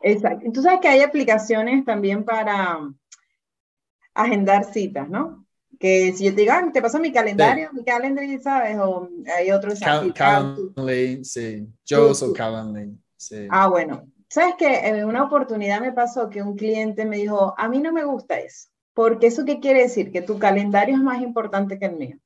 Exacto. 0.01 0.51
Tú 0.51 0.61
sabes 0.61 0.79
que 0.81 0.87
hay 0.87 1.01
aplicaciones 1.01 1.85
también 1.85 2.23
para 2.23 2.79
agendar 4.13 4.65
citas, 4.65 5.07
¿no? 5.09 5.45
Que 5.79 6.13
si 6.13 6.25
yo 6.25 6.35
te 6.35 6.41
digo, 6.41 6.53
ah, 6.53 6.69
te 6.71 6.81
paso 6.81 6.99
mi 6.99 7.11
calendario, 7.11 7.71
mi 7.73 7.83
calendario, 7.83 8.39
¿sabes? 8.41 8.77
O 8.79 9.09
hay 9.35 9.51
otros. 9.51 9.79
Cal 9.79 10.13
Calendly, 10.13 11.23
sí. 11.23 11.67
Yo 11.85 12.11
uso 12.11 12.33
Calendly, 12.33 12.97
sí. 13.17 13.47
Ah, 13.49 13.67
bueno. 13.67 14.07
¿Sabes 14.27 14.55
que 14.57 14.87
En 14.87 15.03
una 15.03 15.23
oportunidad 15.23 15.81
me 15.81 15.91
pasó 15.91 16.29
que 16.29 16.41
un 16.41 16.55
cliente 16.55 17.03
me 17.03 17.17
dijo, 17.17 17.53
a 17.57 17.67
mí 17.67 17.79
no 17.79 17.91
me 17.91 18.05
gusta 18.05 18.39
eso. 18.39 18.69
Porque 18.93 19.27
eso 19.27 19.43
qué 19.45 19.59
quiere 19.59 19.81
decir? 19.83 20.11
Que 20.11 20.21
tu 20.21 20.39
calendario 20.39 20.95
es 20.95 21.01
más 21.01 21.21
importante 21.21 21.77
que 21.77 21.85
el 21.85 21.97
mío. 21.97 22.17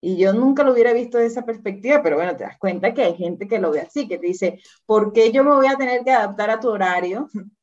Y 0.00 0.16
yo 0.18 0.32
nunca 0.32 0.62
lo 0.62 0.72
hubiera 0.72 0.92
visto 0.92 1.18
de 1.18 1.26
esa 1.26 1.44
perspectiva, 1.44 2.02
pero 2.02 2.16
bueno, 2.16 2.36
te 2.36 2.44
das 2.44 2.58
cuenta 2.58 2.92
que 2.92 3.02
hay 3.02 3.16
gente 3.16 3.48
que 3.48 3.58
lo 3.58 3.70
ve 3.70 3.80
así, 3.80 4.06
que 4.06 4.18
te 4.18 4.26
dice, 4.26 4.60
¿por 4.84 5.12
qué 5.12 5.32
yo 5.32 5.42
me 5.42 5.54
voy 5.54 5.66
a 5.66 5.76
tener 5.76 6.04
que 6.04 6.12
adaptar 6.12 6.50
a 6.50 6.60
tu 6.60 6.68
horario? 6.68 7.28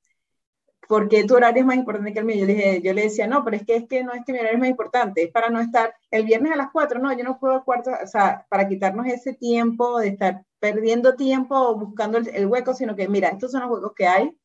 Porque 0.89 1.23
tu 1.23 1.35
horario 1.35 1.61
es 1.61 1.65
más 1.65 1.77
importante 1.77 2.11
que 2.11 2.19
el 2.19 2.25
mío. 2.25 2.35
Yo 2.37 2.45
le, 2.45 2.53
dije, 2.55 2.81
yo 2.83 2.93
le 2.93 3.03
decía, 3.03 3.25
no, 3.25 3.43
pero 3.45 3.55
es 3.55 3.65
que, 3.65 3.75
es 3.77 3.87
que 3.87 4.03
no 4.03 4.13
es 4.13 4.23
que 4.25 4.33
mi 4.33 4.39
horario 4.39 4.55
es 4.55 4.59
más 4.59 4.69
importante, 4.69 5.23
es 5.23 5.31
para 5.31 5.49
no 5.49 5.61
estar 5.61 5.95
el 6.11 6.25
viernes 6.25 6.51
a 6.51 6.57
las 6.57 6.67
4, 6.73 6.99
no, 6.99 7.15
yo 7.17 7.23
no 7.23 7.39
puedo 7.39 7.53
a 7.53 7.63
cuarto, 7.63 7.91
o 7.91 8.07
sea, 8.07 8.45
para 8.49 8.67
quitarnos 8.67 9.07
ese 9.07 9.33
tiempo 9.33 9.99
de 9.99 10.09
estar 10.09 10.43
perdiendo 10.59 11.15
tiempo 11.15 11.75
buscando 11.77 12.17
el, 12.17 12.45
hueco, 12.47 12.73
sino 12.73 12.95
que, 12.95 13.07
mira, 13.07 13.29
estos 13.29 13.51
son 13.51 13.61
los 13.61 13.71
huecos 13.71 13.93
que 13.95 14.07
hay. 14.07 14.37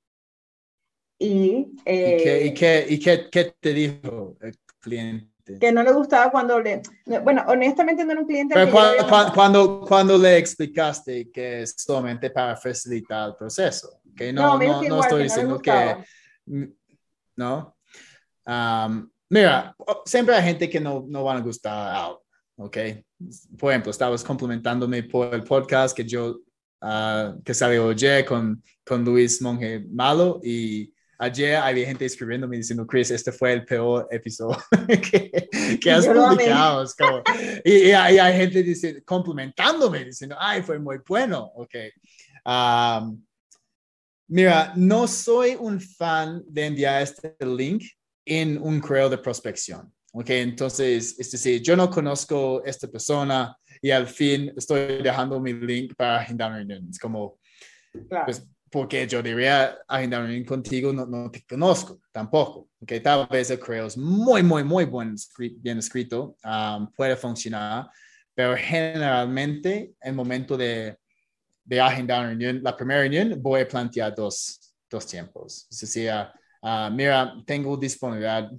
Y, 1.19 1.75
eh, 1.85 2.45
¿Y, 2.47 2.55
qué, 2.55 2.87
y, 2.89 2.99
qué, 3.01 3.29
qué 3.31 3.55
te 3.61 3.73
dijo 3.73 4.37
el 4.41 4.57
cliente? 4.79 5.38
Que 5.59 5.73
no 5.73 5.83
le 5.83 5.93
gustaba 5.93 6.31
cuando 6.31 6.61
le... 6.61 6.83
Bueno, 7.23 7.45
honestamente 7.47 8.05
no 8.05 8.13
era 8.13 8.21
un 8.21 8.27
cliente... 8.27 8.55
Pero 8.55 8.71
cuando, 9.35 9.81
cuando, 9.87 10.19
le 10.19 10.37
explicaste 10.37 11.31
que 11.31 11.63
es 11.63 11.75
solamente 11.79 12.31
para 12.31 12.57
facilitar 12.57 13.31
el 13.31 13.37
proceso, 13.37 14.01
que 14.17 14.33
no, 14.33 14.59
no, 14.59 14.83
no, 14.83 15.01
estoy 15.01 15.23
diciendo 15.25 15.59
que... 15.59 15.97
No. 17.37 17.77
Um, 18.45 19.09
mira, 19.31 19.75
siempre 20.05 20.35
hay 20.35 20.43
gente 20.43 20.69
que 20.69 20.81
no, 20.81 21.05
no 21.09 21.25
van 21.25 21.39
a 21.39 21.41
gustar 21.41 21.95
algo, 21.95 22.25
¿ok? 22.57 22.77
Por 23.59 23.71
ejemplo, 23.71 23.91
estabas 23.91 24.25
complementándome 24.25 25.05
por 25.05 25.35
el 25.35 25.45
podcast 25.45 25.97
que 25.97 26.05
yo, 26.05 26.41
uh, 26.83 27.43
que 27.45 27.55
salió 27.55 27.91
ayer 27.91 28.25
con, 28.25 28.63
con 28.85 29.05
Luis 29.05 29.41
Monge 29.41 29.87
Malo 29.91 30.41
y 30.43 30.93
ayer 31.19 31.57
había 31.57 31.87
gente 31.87 32.05
escribiéndome 32.05 32.57
diciendo, 32.57 32.87
Chris, 32.87 33.11
este 33.11 33.33
fue 33.33 33.53
el 33.53 33.65
peor 33.65 34.07
episodio 34.11 34.57
que, 35.81 35.91
has 35.91 36.07
publicado. 36.07 36.85
y, 37.65 37.91
hay, 37.91 38.39
gente 38.39 38.63
dice, 38.63 39.03
complementándome, 39.05 40.05
diciendo, 40.05 40.37
ay, 40.39 40.63
fue 40.63 40.79
muy 40.79 40.99
bueno. 41.07 41.51
Ok. 41.55 41.75
mira, 44.29 44.73
no 44.77 45.09
soy 45.09 45.57
un 45.59 45.81
fan 45.81 46.43
de 46.47 46.67
enviar 46.67 47.03
este 47.03 47.35
link 47.41 47.85
en 48.25 48.61
un 48.63 48.81
correo 48.81 49.09
de 49.09 49.19
prospección. 49.19 49.93
Ok, 50.13 50.31
entonces, 50.31 51.19
es 51.19 51.31
decir, 51.31 51.61
yo 51.61 51.77
no 51.77 51.91
conozco 51.91 52.63
a 52.65 52.69
esta 52.69 52.89
persona 52.89 53.57
y 53.83 53.91
al 53.91 54.07
fin 54.07 54.53
estoy 54.57 55.03
dejando 55.03 55.39
mi 55.39 55.53
link 55.53 55.95
para 55.97 56.21
agendar 56.21 56.53
reuniones. 56.53 56.99
Como, 56.99 57.39
pues, 58.25 58.47
porque 58.71 59.07
yo 59.07 59.23
debería 59.23 59.79
agendar 59.87 60.23
reunión 60.23 60.45
contigo, 60.45 60.93
no, 60.93 61.07
no, 61.07 61.31
te 61.31 61.45
conozco 61.45 62.01
tampoco. 62.13 62.69
Ok, 62.81 62.93
tal 63.03 63.27
vez 63.29 63.51
el 63.51 63.59
correo 63.59 63.87
es 63.87 63.97
muy, 63.97 64.43
muy, 64.43 64.65
muy 64.65 64.85
buen, 64.85 65.15
bien 65.59 65.79
escrito, 65.79 66.37
um, 66.45 66.91
puede 66.93 67.17
funcionar, 67.17 67.89
pero 68.35 68.57
generalmente, 68.57 69.95
en 70.01 70.11
el 70.11 70.15
momento 70.15 70.57
de, 70.57 70.97
de 71.65 71.81
agendar 71.81 72.27
reunión, 72.27 72.61
la 72.63 72.77
primera 72.77 73.01
reunión, 73.01 73.41
voy 73.43 73.63
a 73.63 73.69
plantear 73.69 74.15
dos, 74.15 74.75
dos 74.89 75.07
tiempos. 75.07 75.67
Es 75.71 75.81
decir, 75.81 76.13
uh, 76.63 76.91
mira, 76.93 77.35
tengo 77.47 77.77
disponibilidad 77.77 78.51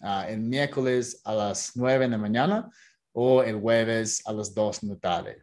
uh, 0.00 0.28
el 0.28 0.40
miércoles 0.40 1.20
a 1.24 1.34
las 1.34 1.72
9 1.74 2.04
de 2.04 2.10
la 2.10 2.18
mañana 2.18 2.70
o 3.12 3.42
el 3.42 3.60
jueves 3.60 4.22
a 4.26 4.32
las 4.32 4.54
2 4.54 4.80
de 4.80 4.88
la 4.88 4.96
tarde. 4.96 5.42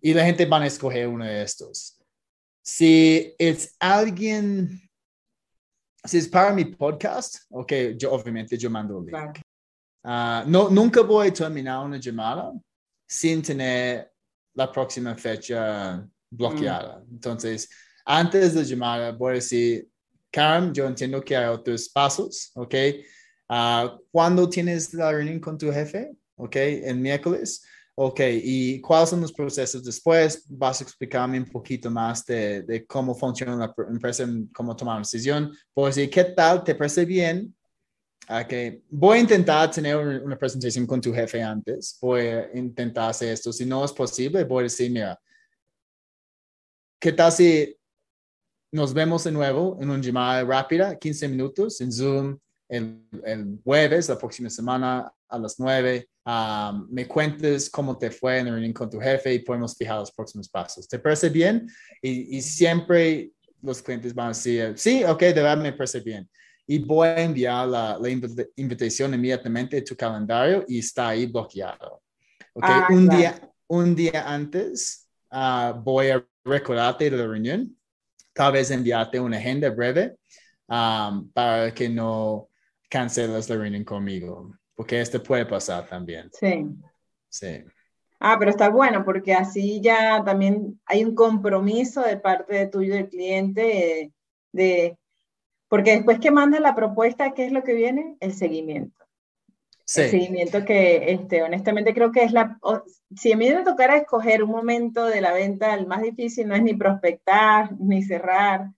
Y 0.00 0.14
la 0.14 0.24
gente 0.24 0.46
va 0.46 0.60
a 0.60 0.66
escoger 0.66 1.06
uno 1.08 1.24
de 1.24 1.42
estos. 1.42 2.01
Si 2.62 3.34
es 3.38 3.74
alguien, 3.80 4.80
si 6.04 6.18
es 6.18 6.28
para 6.28 6.52
mi 6.52 6.64
podcast, 6.64 7.38
ok, 7.50 7.72
yo 7.96 8.12
obviamente 8.12 8.56
yo 8.56 8.70
mando 8.70 8.98
el 9.00 9.06
link. 9.06 9.40
Ah, 10.04 10.44
no, 10.46 10.68
nunca 10.68 11.02
voy 11.02 11.28
a 11.28 11.32
terminar 11.32 11.84
una 11.84 11.98
llamada 11.98 12.52
sin 13.06 13.42
tener 13.42 14.12
la 14.54 14.70
próxima 14.70 15.14
fecha 15.14 16.06
bloqueada. 16.30 17.00
Mm. 17.00 17.14
Entonces, 17.14 17.68
antes 18.04 18.54
de 18.54 18.64
llamada, 18.64 19.12
voy 19.12 19.32
a 19.32 19.34
decir, 19.34 19.88
Karen, 20.30 20.72
yo 20.72 20.86
entiendo 20.86 21.22
que 21.22 21.36
hay 21.36 21.46
otros 21.46 21.88
pasos, 21.88 22.50
¿ok? 22.54 22.74
Uh, 23.48 24.00
¿Cuándo 24.10 24.48
tienes 24.48 24.94
la 24.94 25.12
reunión 25.12 25.38
con 25.40 25.58
tu 25.58 25.70
jefe? 25.70 26.16
¿Ok? 26.36 26.56
El 26.56 26.96
miércoles. 26.96 27.62
Ok, 27.94 28.20
¿y 28.42 28.80
cuáles 28.80 29.10
son 29.10 29.20
los 29.20 29.32
procesos 29.32 29.84
después? 29.84 30.44
Vas 30.48 30.80
a 30.80 30.84
explicarme 30.84 31.38
un 31.38 31.44
poquito 31.44 31.90
más 31.90 32.24
de, 32.24 32.62
de 32.62 32.86
cómo 32.86 33.14
funciona 33.14 33.54
la 33.54 33.74
empresa, 33.90 34.26
cómo 34.54 34.74
tomar 34.74 34.94
una 34.94 35.02
decisión. 35.02 35.52
Pues, 35.74 35.96
decir, 35.96 36.10
¿qué 36.10 36.24
tal? 36.24 36.64
¿Te 36.64 36.74
parece 36.74 37.04
bien? 37.04 37.54
Okay. 38.28 38.82
Voy 38.88 39.18
a 39.18 39.20
intentar 39.20 39.70
tener 39.70 39.96
una 39.96 40.38
presentación 40.38 40.86
con 40.86 41.00
tu 41.00 41.12
jefe 41.12 41.42
antes. 41.42 41.98
Voy 42.00 42.20
a 42.22 42.50
intentar 42.56 43.10
hacer 43.10 43.32
esto. 43.32 43.52
Si 43.52 43.66
no 43.66 43.84
es 43.84 43.92
posible, 43.92 44.44
voy 44.44 44.60
a 44.60 44.64
decir, 44.64 44.90
mira, 44.90 45.20
¿qué 46.98 47.12
tal 47.12 47.32
si 47.32 47.76
nos 48.72 48.94
vemos 48.94 49.24
de 49.24 49.32
nuevo 49.32 49.76
en 49.80 49.90
una 49.90 50.00
llamada 50.00 50.44
rápida, 50.44 50.98
15 50.98 51.28
minutos 51.28 51.80
en 51.82 51.92
Zoom, 51.92 52.38
el, 52.72 53.06
el 53.24 53.58
jueves, 53.62 54.08
la 54.08 54.18
próxima 54.18 54.48
semana 54.48 55.12
a 55.28 55.38
las 55.38 55.60
9? 55.60 56.08
me 56.88 57.08
cuentes 57.08 57.68
cómo 57.68 57.98
te 57.98 58.10
fue 58.10 58.38
en 58.38 58.46
la 58.46 58.52
reunión 58.52 58.72
con 58.72 58.88
tu 58.88 59.00
jefe 59.00 59.34
y 59.34 59.40
podemos 59.40 59.76
fijar 59.76 59.98
los 59.98 60.12
próximos 60.12 60.48
pasos. 60.48 60.88
¿Te 60.88 60.98
parece 60.98 61.28
bien? 61.28 61.68
Y, 62.00 62.36
y 62.36 62.42
siempre 62.42 63.32
los 63.60 63.82
clientes 63.82 64.14
van 64.14 64.26
a 64.26 64.28
decir, 64.28 64.74
sí, 64.76 65.04
ok, 65.04 65.20
de 65.20 65.32
verdad 65.34 65.56
me 65.56 65.72
parece 65.72 66.00
bien. 66.00 66.28
Y 66.66 66.78
voy 66.78 67.08
a 67.08 67.22
enviar 67.22 67.66
la, 67.66 67.98
la 67.98 68.08
invitación 68.56 69.14
inmediatamente 69.14 69.78
a 69.78 69.84
tu 69.84 69.96
calendario 69.96 70.64
y 70.68 70.78
está 70.78 71.08
ahí 71.08 71.26
bloqueado. 71.26 72.00
Okay, 72.54 72.70
ah, 72.70 72.86
un, 72.90 73.08
día, 73.08 73.52
un 73.66 73.94
día 73.94 74.24
antes 74.26 75.08
uh, 75.32 75.74
voy 75.82 76.10
a 76.10 76.24
recordarte 76.44 77.10
de 77.10 77.16
la 77.16 77.26
reunión, 77.26 77.76
tal 78.32 78.52
vez 78.52 78.70
enviarte 78.70 79.18
una 79.18 79.38
agenda 79.38 79.70
breve 79.70 80.16
um, 80.68 81.28
para 81.32 81.72
que 81.74 81.88
no 81.88 82.48
canceles 82.92 83.48
la 83.48 83.56
reunión 83.56 83.84
conmigo 83.84 84.54
porque 84.74 85.00
este 85.00 85.18
puede 85.18 85.46
pasar 85.46 85.88
también. 85.88 86.30
Sí. 86.32 86.66
Sí. 87.28 87.64
Ah, 88.20 88.36
pero 88.38 88.50
está 88.50 88.68
bueno 88.68 89.04
porque 89.04 89.32
así 89.32 89.80
ya 89.80 90.22
también 90.24 90.80
hay 90.84 91.04
un 91.04 91.14
compromiso 91.14 92.02
de 92.02 92.18
parte 92.18 92.54
de 92.54 92.66
tuyo 92.66 92.94
del 92.94 93.08
cliente 93.08 94.12
de, 94.52 94.98
porque 95.68 95.92
después 95.92 96.20
que 96.20 96.30
manda 96.30 96.60
la 96.60 96.74
propuesta, 96.74 97.32
¿qué 97.32 97.46
es 97.46 97.52
lo 97.52 97.62
que 97.64 97.74
viene? 97.74 98.16
El 98.20 98.34
seguimiento. 98.34 99.04
Sí. 99.84 100.02
El 100.02 100.10
seguimiento 100.10 100.64
que, 100.64 101.12
este, 101.12 101.42
honestamente, 101.42 101.94
creo 101.94 102.12
que 102.12 102.22
es 102.22 102.32
la... 102.32 102.58
si 103.16 103.32
a 103.32 103.36
mí 103.36 103.48
me 103.50 103.64
tocara 103.64 103.96
escoger 103.96 104.42
un 104.44 104.50
momento 104.50 105.06
de 105.06 105.20
la 105.20 105.32
venta, 105.32 105.74
el 105.74 105.86
más 105.86 106.02
difícil 106.02 106.46
no 106.46 106.54
es 106.54 106.62
ni 106.62 106.74
prospectar, 106.74 107.72
ni 107.80 108.02
cerrar, 108.02 108.68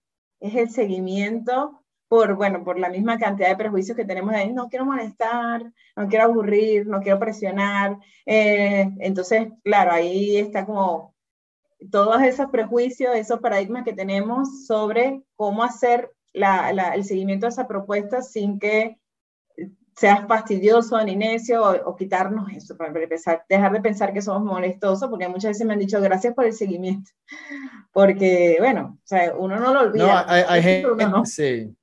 es 0.40 0.54
el 0.54 0.70
seguimiento 0.70 1.83
por, 2.14 2.36
bueno, 2.36 2.62
por 2.62 2.78
la 2.78 2.90
misma 2.90 3.18
cantidad 3.18 3.48
de 3.48 3.56
prejuicios 3.56 3.96
que 3.96 4.04
tenemos 4.04 4.32
ahí, 4.32 4.52
no 4.52 4.68
quiero 4.68 4.84
molestar, 4.84 5.64
no 5.96 6.06
quiero 6.06 6.26
aburrir, 6.26 6.86
no 6.86 7.00
quiero 7.00 7.18
presionar. 7.18 7.98
Eh, 8.24 8.88
entonces, 9.00 9.48
claro, 9.64 9.90
ahí 9.90 10.36
está 10.36 10.64
como 10.64 11.12
todos 11.90 12.22
esos 12.22 12.50
prejuicios, 12.50 13.16
esos 13.16 13.40
paradigmas 13.40 13.82
que 13.82 13.94
tenemos 13.94 14.64
sobre 14.64 15.24
cómo 15.34 15.64
hacer 15.64 16.12
la, 16.32 16.72
la, 16.72 16.94
el 16.94 17.02
seguimiento 17.02 17.46
de 17.46 17.50
esa 17.50 17.66
propuesta 17.66 18.22
sin 18.22 18.60
que 18.60 18.96
seas 19.96 20.24
fastidioso 20.28 21.02
ni 21.02 21.16
necio 21.16 21.64
o, 21.64 21.90
o, 21.90 21.96
quitarnos 21.96 22.48
eso, 22.52 22.76
para 22.76 22.92
empezar, 22.96 23.44
dejar 23.48 23.72
de 23.72 23.80
pensar 23.80 24.12
que 24.12 24.22
somos 24.22 24.44
molestosos, 24.44 25.10
porque 25.10 25.26
muchas 25.26 25.50
veces 25.50 25.66
me 25.66 25.72
han 25.72 25.80
dicho 25.80 26.00
gracias 26.00 26.32
por 26.32 26.44
el 26.44 26.52
seguimiento, 26.52 27.10
porque 27.92 28.54
bueno, 28.60 29.00
o 29.02 29.06
sea, 29.06 29.34
uno 29.36 29.56
no 29.56 29.74
lo 29.74 29.80
olvida. 29.80 30.06
No, 30.06 30.32
hay, 30.32 30.44
hay 30.46 30.62
gente, 30.62 31.06
no. 31.08 31.26
sí, 31.26 31.76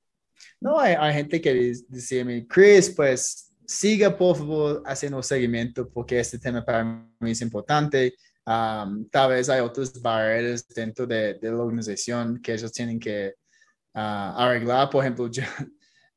no, 0.60 0.78
hay, 0.78 1.12
gente 1.12 1.40
que 1.40 1.52
dice, 1.88 2.46
Chris, 2.48 2.90
pues 2.90 3.52
siga 3.66 4.16
por 4.16 4.36
favor 4.36 4.82
haciendo 4.86 5.22
seguimiento 5.22 5.88
porque 5.88 6.20
este 6.20 6.38
tema 6.38 6.64
para 6.64 6.84
mí 7.20 7.30
es 7.30 7.40
importante. 7.40 8.14
tal 8.44 9.28
vez 9.28 9.48
hay 9.48 9.60
otras 9.60 10.00
barreras 10.00 10.66
dentro 10.68 11.06
de, 11.06 11.38
la 11.40 11.56
organización 11.56 12.40
que 12.40 12.52
ellos 12.54 12.72
tienen 12.72 12.98
que 12.98 13.34
ah, 13.94 14.34
arreglar. 14.36 14.90
Por 14.90 15.04
ejemplo, 15.04 15.28
yo, 15.30 15.42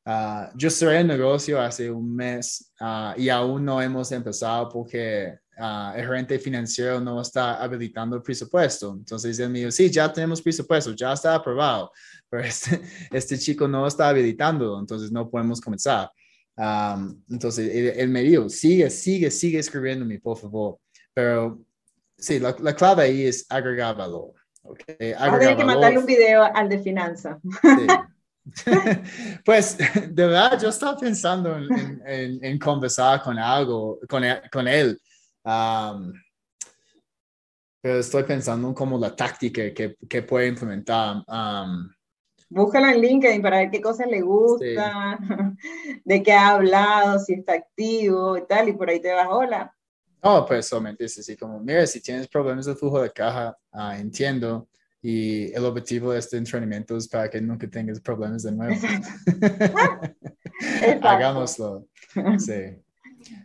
uh, 0.06 0.46
yo 0.56 0.90
el 0.90 1.06
negocio 1.06 1.60
hace 1.60 1.90
un 1.90 2.14
mes 2.14 2.72
ah, 2.80 3.14
y 3.16 3.28
aún 3.28 3.64
no 3.64 3.80
hemos 3.80 4.12
empezado 4.12 4.68
porque 4.68 5.38
el 5.58 6.04
gerente 6.04 6.38
financiero 6.38 7.00
no 7.00 7.20
está 7.20 7.62
habilitando 7.62 8.16
el 8.16 8.22
presupuesto. 8.22 8.92
Entonces 8.92 9.38
él 9.38 9.48
me 9.48 9.60
dijo, 9.60 9.70
sí, 9.70 9.90
ya 9.90 10.12
tenemos 10.12 10.42
presupuesto, 10.42 10.94
ya 10.94 11.14
está 11.14 11.34
aprobado 11.34 11.90
pero 12.28 12.44
este, 12.44 12.80
este 13.12 13.38
chico 13.38 13.68
no 13.68 13.86
está 13.86 14.08
habilitando, 14.08 14.78
entonces 14.78 15.12
no 15.12 15.28
podemos 15.30 15.60
comenzar. 15.60 16.10
entonces, 17.30 17.70
él, 17.96 18.08
me 18.08 18.22
dijo, 18.22 18.48
sigue, 18.48 18.90
sigue, 18.90 19.30
sigue 19.30 19.58
escribiéndome, 19.58 20.18
por 20.18 20.38
favor. 20.38 20.78
Pero 21.14 21.60
sí, 22.18 22.38
la, 22.38 22.54
la 22.60 22.74
clave 22.74 23.04
ahí 23.04 23.26
es 23.26 23.46
agregar 23.48 23.96
valor. 23.96 24.32
Okay? 24.62 25.12
Agregar 25.12 25.56
que 25.56 25.64
mandarle 25.64 25.98
un 25.98 26.06
video 26.06 26.42
al 26.42 26.68
de 26.68 26.78
finanzas. 26.80 27.38
pues 29.44 29.76
de 29.76 30.26
verdad 30.26 30.60
yo 30.60 30.68
estaba 30.68 30.96
pensando 30.96 31.56
en, 31.56 32.02
en, 32.06 32.44
en, 32.44 32.58
conversar 32.58 33.22
con 33.22 33.38
algo, 33.38 33.98
con, 34.08 34.24
él. 34.24 34.40
Con 34.52 34.68
él. 34.68 35.00
pero 37.82 37.98
estoy 37.98 38.22
pensando 38.24 38.68
en 38.68 38.74
como 38.74 38.98
la 38.98 39.14
táctica 39.14 39.72
que, 39.72 39.96
que 40.08 40.22
puede 40.22 40.48
implementar. 40.48 41.22
Búscalo 42.48 42.88
en 42.88 43.00
LinkedIn 43.00 43.42
para 43.42 43.58
ver 43.58 43.70
qué 43.70 43.80
cosas 43.80 44.06
le 44.06 44.20
gusta, 44.20 45.18
de 46.04 46.22
qué 46.22 46.32
ha 46.32 46.50
hablado, 46.50 47.18
si 47.18 47.34
está 47.34 47.54
activo 47.54 48.36
y 48.36 48.46
tal, 48.46 48.68
y 48.68 48.72
por 48.72 48.88
ahí 48.88 49.00
te 49.00 49.12
vas, 49.12 49.26
hola. 49.28 49.74
No, 50.22 50.44
pues 50.46 50.66
solamente 50.66 51.04
es 51.04 51.18
así 51.18 51.36
como, 51.36 51.60
mira, 51.60 51.86
si 51.86 52.00
tienes 52.00 52.28
problemas 52.28 52.66
de 52.66 52.74
flujo 52.74 53.00
de 53.00 53.10
caja, 53.10 53.56
ah, 53.72 53.98
entiendo, 53.98 54.68
y 55.02 55.52
el 55.52 55.64
objetivo 55.64 56.12
de 56.12 56.18
este 56.18 56.36
entrenamiento 56.36 56.96
es 56.96 57.06
para 57.06 57.30
que 57.30 57.40
nunca 57.40 57.68
tengas 57.68 58.00
problemas 58.00 58.42
de 58.42 58.52
nuevo. 58.52 58.74
Hagámoslo. 61.02 61.86
Sí. 62.38 62.82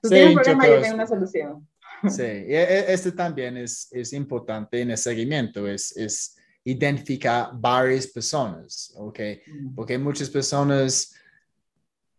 Tú 0.02 0.10
tienes 0.10 0.30
un 0.30 0.42
problema, 0.42 0.68
yo, 0.68 0.82
tengo 0.82 0.96
una 0.96 1.08
solución. 1.08 1.68
Sí, 2.10 2.24
e, 2.24 2.50
e, 2.50 2.94
este 2.94 3.12
también 3.12 3.58
es, 3.58 3.88
es 3.92 4.14
importante 4.14 4.82
en 4.82 4.90
el 4.90 4.98
seguimiento, 4.98 5.68
es, 5.68 5.96
es 5.96 6.36
identificar 6.64 7.52
varias 7.54 8.08
personas, 8.08 8.94
¿ok? 8.96 9.20
Porque 9.76 9.98
muchas 9.98 10.30
personas 10.30 11.14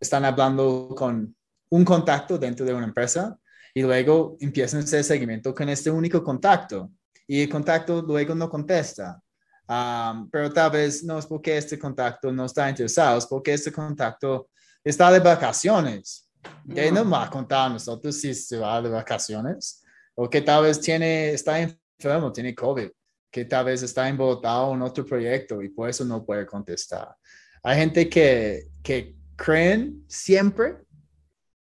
están 0.00 0.24
hablando 0.24 0.94
con 0.96 1.34
un 1.70 1.84
contacto 1.84 2.36
dentro 2.38 2.66
de 2.66 2.74
una 2.74 2.86
empresa 2.86 3.38
y 3.72 3.82
luego 3.82 4.36
empiezan 4.40 4.80
a 4.80 4.84
hacer 4.84 5.04
seguimiento 5.04 5.54
con 5.54 5.68
este 5.68 5.90
único 5.90 6.22
contacto 6.22 6.90
y 7.26 7.42
el 7.42 7.48
contacto 7.48 8.02
luego 8.02 8.34
no 8.34 8.50
contesta. 8.50 9.22
Um, 9.68 10.28
pero 10.28 10.52
tal 10.52 10.70
vez 10.72 11.02
no 11.04 11.18
es 11.18 11.26
porque 11.26 11.56
este 11.56 11.78
contacto 11.78 12.32
no 12.32 12.44
está 12.44 12.68
interesado, 12.68 13.18
es 13.18 13.26
porque 13.26 13.54
este 13.54 13.72
contacto 13.72 14.50
está 14.84 15.10
de 15.10 15.20
vacaciones. 15.20 16.28
Que 16.74 16.90
no 16.90 17.08
va 17.08 17.24
a 17.24 17.30
contar 17.30 17.68
a 17.68 17.72
nosotros 17.74 18.20
si 18.20 18.34
se 18.34 18.58
va 18.58 18.82
de 18.82 18.90
vacaciones 18.90 19.82
o 20.16 20.28
que 20.28 20.42
tal 20.42 20.64
vez 20.64 20.80
tiene, 20.80 21.30
está 21.30 21.60
enfermo, 21.60 22.32
tiene 22.32 22.52
COVID, 22.52 22.90
que 23.32 23.46
tal 23.46 23.64
vez 23.64 23.82
está 23.82 24.08
involucrado 24.08 24.74
en 24.74 24.82
otro 24.82 25.04
proyecto 25.06 25.62
y 25.62 25.70
por 25.70 25.88
eso 25.88 26.04
no 26.04 26.24
puede 26.24 26.46
contestar. 26.46 27.16
Hay 27.62 27.78
gente 27.78 28.08
que, 28.08 28.68
que 28.82 29.16
creen 29.34 30.04
siempre 30.06 30.76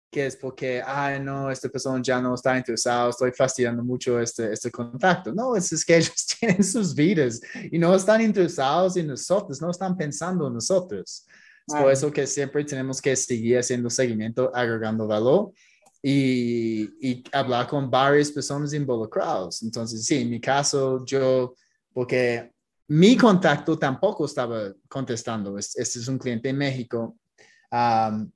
que 0.10 0.26
es 0.26 0.38
porque, 0.38 0.82
ay, 0.84 1.20
no, 1.20 1.52
esta 1.52 1.68
persona 1.68 2.02
ya 2.02 2.22
no 2.22 2.34
está 2.34 2.58
interesada, 2.58 3.10
estoy 3.10 3.32
fastidiando 3.32 3.84
mucho 3.84 4.20
este, 4.20 4.54
este 4.54 4.72
contacto. 4.72 5.34
No, 5.34 5.56
es, 5.56 5.84
que 5.84 5.98
ellos 5.98 6.26
tienen 6.40 6.64
sus 6.64 6.96
vidas 6.96 7.42
y 7.70 7.78
no 7.78 7.94
están 7.94 8.22
interesados 8.22 8.96
en 8.96 9.08
nosotros, 9.08 9.62
no 9.62 9.70
están 9.70 9.98
pensando 9.98 10.48
en 10.48 10.54
nosotros. 10.54 11.28
Es 11.68 11.76
por 11.76 11.92
eso 11.92 12.10
que 12.10 12.26
siempre 12.26 12.64
tenemos 12.64 13.02
que 13.02 13.14
seguir 13.18 13.58
haciendo 13.58 13.90
seguimiento, 13.90 14.50
agregando 14.56 15.06
valor 15.06 15.52
y, 16.10 17.10
y 17.10 17.24
hablar 17.34 17.68
con 17.68 17.92
varias 17.92 18.32
personas 18.32 18.72
involucradas. 18.72 19.62
Entonces, 19.62 20.06
sí, 20.06 20.22
en 20.22 20.30
mi 20.30 20.40
caso, 20.40 21.04
yo, 21.06 21.54
porque 21.94 22.50
mi 22.88 23.18
contacto 23.18 23.78
tampoco 23.78 24.24
estaba 24.24 24.74
contestando. 24.88 25.58
Este 25.58 25.82
es 25.82 26.08
un 26.08 26.18
cliente 26.18 26.48
en 26.48 26.58
México. 26.58 27.18
Um, 27.70 28.32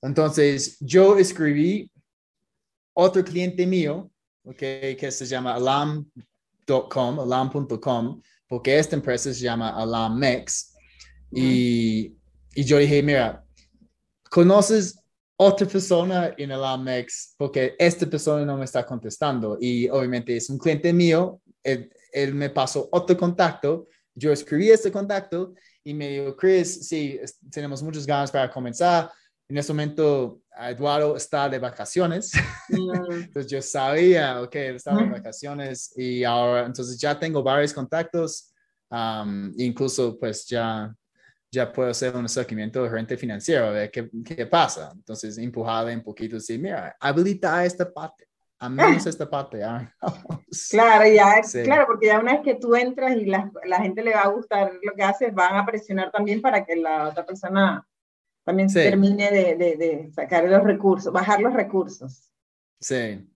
entonces, 0.00 0.78
yo 0.80 1.18
escribí 1.18 1.90
otro 2.94 3.22
cliente 3.22 3.66
mío, 3.66 4.10
okay, 4.42 4.96
que 4.96 5.10
se 5.10 5.26
llama 5.26 5.56
alarm.com, 5.56 7.20
alarm.com, 7.20 8.22
porque 8.48 8.78
esta 8.78 8.96
empresa 8.96 9.34
se 9.34 9.40
llama 9.40 9.68
Alarmex. 9.76 10.72
Y, 11.30 12.16
y 12.54 12.64
yo 12.64 12.78
dije, 12.78 13.02
mira, 13.02 13.44
¿conoces 14.30 14.99
otra 15.42 15.66
persona 15.66 16.34
en 16.36 16.52
Alarmex? 16.52 17.34
Porque 17.36 17.74
esta 17.78 18.06
persona 18.06 18.44
no 18.44 18.56
me 18.56 18.64
está 18.64 18.84
contestando. 18.84 19.56
Y 19.60 19.88
obviamente 19.88 20.36
es 20.36 20.50
un 20.50 20.58
cliente 20.58 20.92
mío, 20.92 21.40
él, 21.62 21.90
él 22.12 22.34
me 22.34 22.50
pasó 22.50 22.88
otro 22.92 23.16
contacto, 23.16 23.88
yo 24.14 24.32
escribí 24.32 24.70
este 24.70 24.92
contacto 24.92 25.54
y 25.84 25.94
me 25.94 26.08
dijo, 26.08 26.36
Chris, 26.36 26.86
sí, 26.88 27.18
tenemos 27.50 27.82
muchas 27.82 28.06
ganas 28.06 28.30
para 28.30 28.50
comenzar 28.50 29.10
en 29.50 29.58
ese 29.58 29.72
momento 29.72 30.42
Eduardo 30.56 31.16
está 31.16 31.48
de 31.48 31.58
vacaciones, 31.58 32.30
mm. 32.68 33.12
entonces 33.12 33.50
yo 33.50 33.60
sabía, 33.60 34.40
ok, 34.42 34.54
él 34.54 34.76
estaba 34.76 35.02
de 35.02 35.10
vacaciones 35.10 35.92
y 35.96 36.22
ahora, 36.22 36.66
entonces 36.66 36.98
ya 37.00 37.18
tengo 37.18 37.42
varios 37.42 37.72
contactos, 37.72 38.52
incluso 39.56 40.18
pues 40.18 40.46
ya, 40.46 40.94
ya 41.50 41.72
puedo 41.72 41.90
hacer 41.90 42.14
un 42.14 42.28
seguimiento 42.28 42.82
de 42.82 42.90
gerente 42.90 43.16
financiero, 43.16 43.66
a 43.66 43.70
ver 43.70 43.90
qué, 43.90 44.08
qué 44.24 44.46
pasa. 44.46 44.92
Entonces 44.94 45.36
empujarle 45.38 45.94
un 45.94 46.02
poquito, 46.02 46.36
decir, 46.36 46.60
mira, 46.60 46.96
habilita 47.00 47.64
esta 47.64 47.92
parte, 47.92 48.28
a 48.58 48.68
menos 48.68 49.06
esta 49.06 49.28
parte. 49.28 49.58
claro, 50.70 51.12
ya, 51.12 51.40
claro, 51.64 51.86
porque 51.86 52.06
ya 52.06 52.20
una 52.20 52.34
vez 52.34 52.42
que 52.42 52.54
tú 52.54 52.74
entras 52.76 53.16
y 53.16 53.26
la, 53.26 53.50
la 53.64 53.78
gente 53.78 54.02
le 54.02 54.14
va 54.14 54.22
a 54.22 54.28
gustar 54.28 54.72
lo 54.82 54.92
que 54.94 55.02
haces, 55.02 55.34
van 55.34 55.56
a 55.56 55.66
presionar 55.66 56.10
también 56.12 56.40
para 56.40 56.64
que 56.64 56.76
la 56.76 57.08
otra 57.08 57.26
persona 57.26 57.86
también 58.44 58.70
se 58.70 58.88
termine 58.88 59.30
de, 59.30 59.56
de, 59.56 59.76
de, 59.76 60.12
sacar 60.12 60.44
los 60.44 60.62
recursos, 60.62 61.12
bajar 61.12 61.40
los 61.40 61.52
recursos. 61.52 62.30
Sí, 62.80 63.29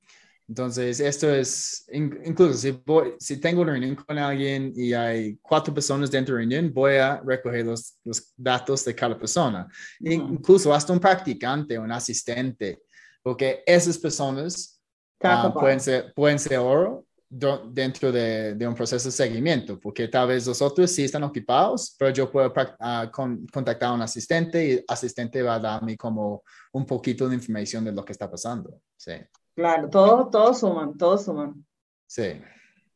entonces 0.47 1.01
esto 1.01 1.35
es, 1.35 1.87
incluso 1.91 2.55
si, 2.55 2.79
si 3.19 3.41
tengo 3.41 3.63
una 3.63 3.73
reunión 3.73 3.95
con 3.95 4.19
alguien 4.19 4.73
y 4.77 4.93
hay 4.93 5.39
cuatro 5.41 5.73
personas 5.73 6.11
dentro 6.11 6.35
de 6.35 6.43
la 6.43 6.49
reunión, 6.49 6.73
voy 6.75 6.97
a 6.97 7.23
recoger 7.25 7.65
los, 7.65 7.99
los 8.05 8.33
datos 8.37 8.85
de 8.85 8.95
cada 8.95 9.19
persona, 9.19 9.67
incluso 10.01 10.75
hasta 10.75 10.93
un 10.93 11.01
practicante, 11.01 11.79
un 11.79 11.91
asistente, 11.91 12.83
porque 13.23 13.63
esas 13.65 13.97
personas 13.97 14.83
ah, 15.23 15.51
pueden, 15.53 15.81
ser, 15.81 16.13
pueden 16.15 16.39
ser 16.39 16.59
oro 16.59 17.07
dentro 17.29 18.13
de, 18.13 18.55
de, 18.55 18.69
un 18.69 18.75
proceso 18.75 19.09
de 19.09 19.13
seguimiento, 19.13 19.81
porque 19.81 20.09
tal 20.09 20.29
vez 20.29 20.47
los 20.47 20.61
otros 20.61 20.91
sí 20.91 21.05
están 21.05 21.25
ocupados, 21.25 21.97
pero 21.99 22.13
yo 22.13 22.31
puedo 22.31 22.49
uh, 22.49 23.47
contactar 23.51 23.89
a 23.89 23.93
un 23.93 24.03
asistente 24.03 24.65
y 24.65 24.71
el 24.73 24.85
asistente 24.87 25.43
va 25.43 25.55
a 25.55 25.59
darme 25.59 25.97
como 25.97 26.45
un 26.73 26.85
poquito 26.85 27.29
de 27.29 27.35
información 27.35 27.83
de 27.85 27.93
lo 27.93 28.05
que 28.05 28.13
está 28.13 28.31
pasando. 28.31 28.79
Sí. 28.97 29.15
Claro, 29.55 29.89
todos 29.89 30.31
todo 30.31 30.55
suman, 30.55 30.97
todos 30.97 31.25
suman. 31.25 31.65
Sí. 32.07 32.41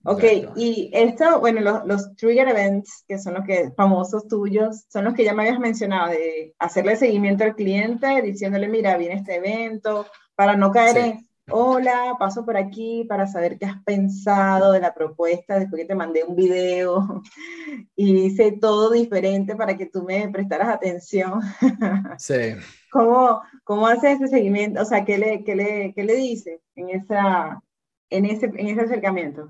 Ok, 0.05 0.25
y 0.57 0.91
esto, 0.95 1.41
bueno, 1.41 1.61
los, 1.61 1.85
los, 1.85 2.17
trigger 2.17 2.49
events, 2.49 3.05
que 3.07 3.19
son 3.19 3.35
los 3.35 3.45
que 3.45 3.73
famosos 3.77 4.27
tuyos, 4.27 4.85
son 4.89 5.05
los 5.05 5.15
que 5.15 5.25
ya 5.25 5.35
me 5.35 5.43
habías 5.43 5.59
mencionado, 5.59 6.11
de 6.13 6.55
hacerle 6.59 6.97
seguimiento 6.97 7.45
al 7.45 7.55
cliente, 7.55 8.23
diciéndole, 8.23 8.69
mira, 8.69 8.97
viene 8.97 9.17
este 9.17 9.37
evento, 9.37 10.07
para 10.35 10.57
no 10.57 10.71
caer 10.71 10.97
en 10.97 11.28
hola, 11.51 12.17
paso 12.19 12.45
por 12.45 12.57
aquí 12.57 13.05
para 13.09 13.27
saber 13.27 13.59
qué 13.59 13.67
has 13.67 13.83
pensado 13.83 14.73
de 14.73 14.81
la 14.81 14.95
propuesta 14.95 15.59
después 15.59 15.83
que 15.83 15.89
te 15.89 15.95
mandé 15.95 16.25
un 16.25 16.37
video 16.37 17.23
y 17.97 18.27
hice 18.27 18.53
todo 18.53 18.91
diferente 18.91 19.57
para 19.57 19.77
que 19.77 19.87
tú 19.87 20.03
me 20.03 20.29
prestaras 20.29 20.69
atención. 20.69 21.41
Sí. 22.19 22.55
¿Cómo, 22.91 23.43
cómo 23.65 23.87
hace 23.87 24.13
ese 24.13 24.29
seguimiento? 24.29 24.81
O 24.81 24.85
sea, 24.85 25.05
¿qué 25.05 25.19
le, 25.19 25.45
qué 25.45 25.55
le, 25.55 25.93
qué 25.95 26.05
le 26.05 26.17
dice 26.17 26.61
en, 26.75 26.89
esa, 26.89 27.63
en, 28.11 28.25
ese, 28.25 28.47
en 28.47 28.69
ese 28.69 28.81
acercamiento? 28.81 29.49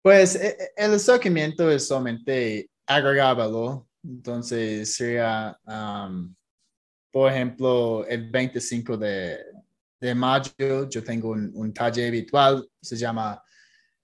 Pues 0.00 0.34
e, 0.34 0.48
e, 0.48 0.56
el 0.76 0.94
acercamiento 0.94 1.70
es 1.70 1.86
solamente 1.86 2.70
agregar 2.86 3.36
valor. 3.36 3.84
Entonces 4.02 4.94
sería, 4.94 5.56
por 7.10 7.30
ejemplo, 7.30 8.04
el 8.06 8.30
25 8.30 8.96
de, 8.96 9.38
de 10.02 10.16
mayo 10.16 10.88
yo 10.88 11.02
tengo 11.04 11.30
un, 11.30 11.72
taller 11.72 12.10
virtual, 12.10 12.68
se 12.82 12.96
llama 12.96 13.40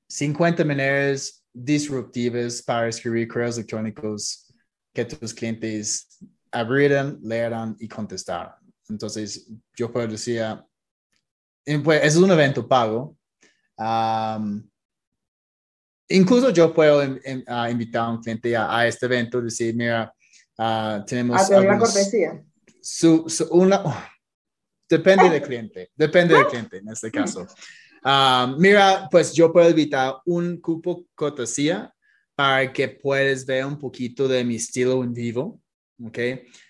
50 0.09 0.65
maneras 0.65 1.45
disruptivas 1.53 2.63
para 2.63 2.89
escribir 2.89 3.27
correos 3.27 3.57
electrónicos 3.57 4.55
que 4.95 5.05
tus 5.05 5.35
clientes 5.35 6.07
abrirán, 6.53 7.19
leerán 7.21 7.77
y 7.81 7.89
contestarán. 7.89 8.55
Entonces, 8.89 9.51
yo 9.77 9.93
puedo 9.93 10.07
decir, 10.07 10.41
pues, 11.83 12.05
es 12.05 12.17
un 12.17 12.31
evento 12.31 12.67
pago. 12.69 13.17
incluso 16.09 16.51
yo 16.51 16.73
puedo 16.73 17.03
invitar 17.69 18.03
a 18.03 18.11
un 18.11 18.23
cliente 18.23 18.57
a, 18.57 18.87
este 18.87 19.07
evento, 19.07 19.43
decir, 19.43 19.75
mira, 19.75 20.15
uh, 20.59 21.05
tenemos... 21.05 21.51
A 21.51 21.61
la 21.61 21.77
cortesía. 21.77 22.41
Su, 22.81 23.27
una, 23.51 23.83
Depende 24.89 25.29
del 25.29 25.43
cliente, 25.43 25.91
depende 25.95 26.35
del 26.35 26.47
cliente 26.47 26.79
en 26.79 26.89
este 26.89 27.11
caso. 27.11 27.47
Ah, 28.03 28.55
mira, 28.59 29.09
pues 29.11 29.35
yo 29.35 29.53
puedo 29.53 29.69
evitar 29.69 30.17
un 30.25 30.59
cupo 30.61 31.07
cortesía 31.15 31.93
para 32.35 32.73
que 32.73 32.89
puedas 32.89 33.45
ver 33.45 33.67
un 33.67 33.79
poquito 33.79 34.29
de 34.29 34.45
mi 34.45 34.57
estilo 34.57 35.03
en 35.03 35.13
vivo, 35.13 35.61
¿ok? 36.03 36.19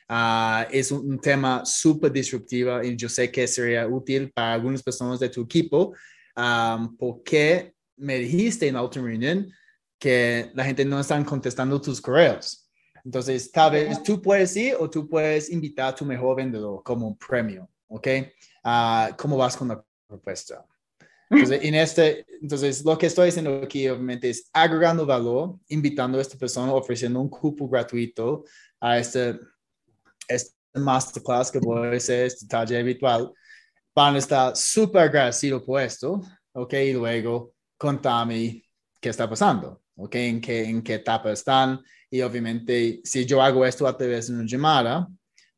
Ah, 0.08 0.66
es 0.70 0.90
un, 0.90 1.20
tema 1.20 1.64
súper 1.64 2.10
disruptivo 2.10 2.82
y 2.82 2.96
yo 2.96 3.08
sé 3.08 3.30
que 3.30 3.46
sería 3.46 3.86
útil 3.86 4.32
para 4.32 4.54
algunas 4.54 4.82
personas 4.82 5.20
de 5.20 5.28
tu 5.28 5.42
equipo 5.42 5.92
um, 6.34 6.96
porque 6.96 7.74
me 7.96 8.18
dijiste 8.18 8.66
en 8.66 8.74
la 8.74 8.82
última 8.82 9.06
reunión 9.06 9.46
que 9.98 10.50
la 10.54 10.64
gente 10.64 10.84
no 10.84 10.98
está 10.98 11.22
contestando 11.24 11.80
tus 11.80 12.00
correos. 12.00 12.70
Entonces, 13.04 13.50
tal 13.50 13.72
vez 13.72 14.02
tú 14.02 14.22
puedes 14.22 14.56
ir 14.56 14.76
o 14.78 14.88
tú 14.88 15.08
puedes 15.08 15.50
invitar 15.50 15.88
a 15.88 15.94
tu 15.94 16.04
mejor 16.04 16.36
vendedor 16.36 16.82
como 16.82 17.08
un 17.08 17.18
premio. 17.18 17.68
¿Ok? 17.88 18.06
Uh, 18.64 19.14
¿Cómo 19.16 19.36
vas 19.36 19.56
con 19.56 19.68
la 19.68 19.84
propuesta? 20.06 20.64
Entonces, 21.30 21.60
en 21.62 21.74
este, 21.74 22.26
entonces, 22.40 22.84
lo 22.84 22.96
que 22.96 23.06
estoy 23.06 23.28
haciendo 23.28 23.60
aquí, 23.62 23.86
obviamente, 23.88 24.30
es 24.30 24.48
agregando 24.52 25.04
valor, 25.04 25.56
invitando 25.68 26.18
a 26.18 26.22
esta 26.22 26.38
persona, 26.38 26.72
ofreciendo 26.72 27.20
un 27.20 27.28
cupo 27.28 27.68
gratuito 27.68 28.44
a 28.80 28.98
este, 28.98 29.38
este 30.26 30.54
masterclass 30.74 31.50
que 31.50 31.58
voy 31.58 31.88
a 31.88 31.90
hacer, 31.92 32.26
este 32.26 32.46
taller 32.46 32.84
virtual. 32.84 33.32
Van 33.94 34.14
a 34.14 34.18
estar 34.18 34.56
súper 34.56 35.02
agradecidos 35.02 35.62
por 35.64 35.82
esto, 35.82 36.22
¿ok? 36.52 36.72
Y 36.74 36.92
luego, 36.94 37.52
contame 37.76 38.62
qué 39.00 39.10
está 39.10 39.28
pasando, 39.28 39.82
¿ok? 39.96 40.14
En 40.14 40.40
qué, 40.40 40.64
en 40.64 40.82
qué 40.82 40.94
etapa 40.94 41.32
están. 41.32 41.80
Y 42.10 42.22
obviamente, 42.22 43.00
si 43.04 43.26
yo 43.26 43.42
hago 43.42 43.66
esto 43.66 43.86
a 43.86 43.96
través 43.96 44.28
de 44.28 44.34
una 44.34 44.46
llamada, 44.46 45.06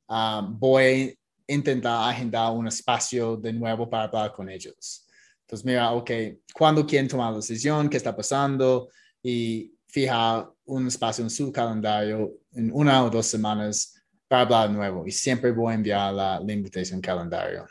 uh, 0.08 0.42
voy 0.48 1.16
intentar 1.54 2.08
agendar 2.10 2.52
un 2.52 2.66
espacio 2.68 3.36
de 3.36 3.52
nuevo 3.52 3.88
para 3.88 4.04
hablar 4.04 4.32
con 4.32 4.48
ellos. 4.48 5.06
Entonces, 5.42 5.64
mira, 5.64 5.92
ok, 5.92 6.10
¿cuándo 6.54 6.86
quieren 6.86 7.08
tomar 7.08 7.32
la 7.32 7.38
decisión? 7.38 7.88
¿Qué 7.88 7.96
está 7.96 8.14
pasando? 8.14 8.88
Y 9.22 9.74
fijar 9.88 10.48
un 10.64 10.86
espacio 10.86 11.24
en 11.24 11.30
su 11.30 11.52
calendario 11.52 12.32
en 12.52 12.70
una 12.72 13.04
o 13.04 13.10
dos 13.10 13.26
semanas 13.26 14.00
para 14.28 14.42
hablar 14.42 14.68
de 14.68 14.74
nuevo. 14.74 15.06
Y 15.06 15.10
siempre 15.10 15.50
voy 15.50 15.72
a 15.72 15.74
enviar 15.74 16.14
la, 16.14 16.40
la 16.40 16.52
invitación 16.52 17.00
calendario. 17.00 17.66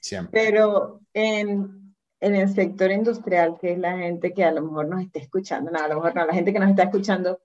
Siempre. 0.00 0.42
Pero 0.42 1.00
en, 1.12 1.94
en 2.20 2.34
el 2.34 2.52
sector 2.52 2.90
industrial, 2.90 3.56
que 3.60 3.72
es 3.72 3.78
la 3.78 3.96
gente 3.96 4.32
que 4.32 4.44
a 4.44 4.50
lo 4.50 4.62
mejor 4.62 4.88
nos 4.88 5.02
está 5.02 5.20
escuchando, 5.20 5.70
no, 5.70 5.78
a 5.78 5.88
lo 5.88 5.96
mejor 5.96 6.14
no, 6.16 6.26
la 6.26 6.34
gente 6.34 6.52
que 6.52 6.58
nos 6.58 6.70
está 6.70 6.84
escuchando, 6.84 7.40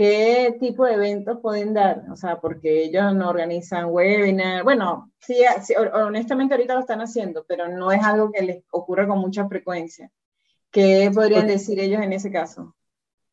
¿qué 0.00 0.56
tipo 0.58 0.86
de 0.86 0.94
eventos 0.94 1.40
pueden 1.42 1.74
dar? 1.74 2.06
O 2.10 2.16
sea, 2.16 2.40
porque 2.40 2.84
ellos 2.84 3.14
no 3.14 3.28
organizan 3.28 3.90
webinars, 3.90 4.64
bueno, 4.64 5.12
sí, 5.18 5.36
honestamente 5.92 6.54
ahorita 6.54 6.72
lo 6.72 6.80
están 6.80 7.02
haciendo, 7.02 7.44
pero 7.46 7.68
no 7.68 7.92
es 7.92 8.02
algo 8.02 8.32
que 8.32 8.40
les 8.40 8.64
ocurra 8.70 9.06
con 9.06 9.18
mucha 9.18 9.46
frecuencia. 9.46 10.10
¿Qué 10.70 11.10
podrían 11.14 11.46
decir 11.46 11.78
ellos 11.78 12.00
en 12.00 12.14
ese 12.14 12.32
caso? 12.32 12.74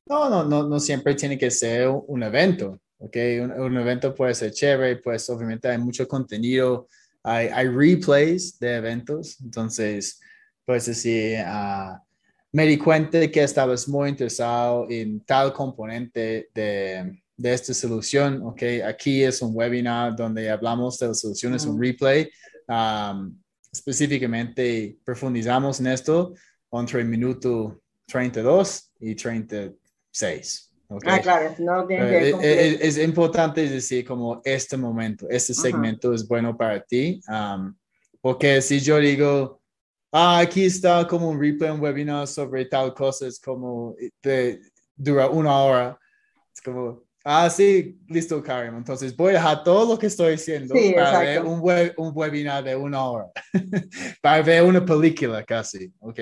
No, 0.08 0.30
no, 0.30 0.44
no, 0.44 0.68
no 0.68 0.78
siempre 0.82 1.16
tiene 1.16 1.38
que 1.38 1.52
ser 1.52 1.88
un 1.88 2.24
evento, 2.24 2.78
¿ok? 2.98 3.16
Un, 3.44 3.78
evento 3.78 4.14
puede 4.14 4.36
ser 4.36 4.52
chévere, 4.52 4.98
pues 4.98 5.30
obviamente 5.30 5.70
hay 5.70 5.78
mucho 5.78 6.06
contenido, 6.06 6.90
hay, 7.24 7.48
hay 7.48 7.70
replays 7.70 8.60
de 8.60 8.76
eventos, 8.76 9.40
entonces, 9.40 10.20
pues 10.66 10.86
decir, 10.88 11.40
uh, 11.46 11.98
me 12.52 12.66
di 12.66 12.78
cuenta 12.78 13.28
que 13.30 13.44
estabas 13.44 13.88
muy 13.88 14.10
interesado 14.10 14.88
en 14.90 15.20
tal 15.22 15.54
componente 15.54 16.50
de, 16.54 17.22
de 17.36 17.54
esta 17.54 17.74
solución, 17.74 18.42
¿ok? 18.44 18.64
Aquí 18.86 19.24
es 19.24 19.42
un 19.42 19.52
webinar 19.54 20.16
donde 20.16 20.50
hablamos 20.50 20.98
de 20.98 21.08
las 21.10 21.20
soluciones, 21.20 21.66
un 21.66 21.82
replay. 21.82 22.30
Um, 22.68 23.38
específicamente 23.72 24.98
profundizamos 25.04 25.80
en 25.80 25.88
esto 25.88 26.34
entre 26.72 27.02
el 27.02 27.08
minuto 27.08 27.82
32 28.08 28.92
y 29.00 29.16
36. 29.16 30.64
Okay. 30.90 31.12
Ah, 31.12 31.20
claro, 31.20 31.54
no 31.60 31.86
tiene 31.86 32.08
que 32.08 32.30
eh, 32.30 32.78
es, 32.82 32.98
es, 32.98 33.04
importante 33.04 33.68
decir 33.68 34.06
como 34.06 34.42
este 34.46 34.78
momento, 34.78 35.28
este 35.30 35.54
segmento 35.54 36.14
es 36.14 36.26
bueno 36.26 36.56
para 36.56 36.82
ti, 36.82 37.20
um, 37.28 37.76
porque 38.22 38.62
si 38.62 38.80
yo 38.80 38.98
digo, 38.98 39.57
ah, 40.12 40.40
aquí 40.40 40.66
está 40.66 41.08
como 41.08 41.30
un 41.30 41.40
replay, 41.40 41.72
un 41.72 41.80
webinar 41.80 42.28
sobre 42.28 42.66
tal 42.66 42.94
cosa, 42.94 43.28
es 43.28 43.40
como, 43.40 43.96
de, 44.22 44.62
dura 44.96 45.30
una 45.30 45.58
hora, 45.58 46.00
es 46.54 46.62
como, 46.62 47.08
Ah, 47.30 47.50
sí, 47.50 48.00
listo, 48.08 48.42
Karim. 48.42 48.78
Entonces 48.78 49.14
voy 49.14 49.32
a 49.32 49.34
dejar 49.34 49.62
todo 49.62 49.86
lo 49.86 50.00
que 50.00 50.08
estoy 50.08 50.32
diciendo 50.32 50.74
para 50.96 51.20
ver 51.20 51.44
un, 51.44 51.62
un, 51.98 52.12
webinar 52.16 52.64
de 52.64 52.74
una 52.74 53.04
hora, 53.04 53.26
para 54.22 54.42
ver 54.42 54.64
una 54.64 54.86
película 54.86 55.44
casi, 55.44 55.92
¿ok? 56.00 56.20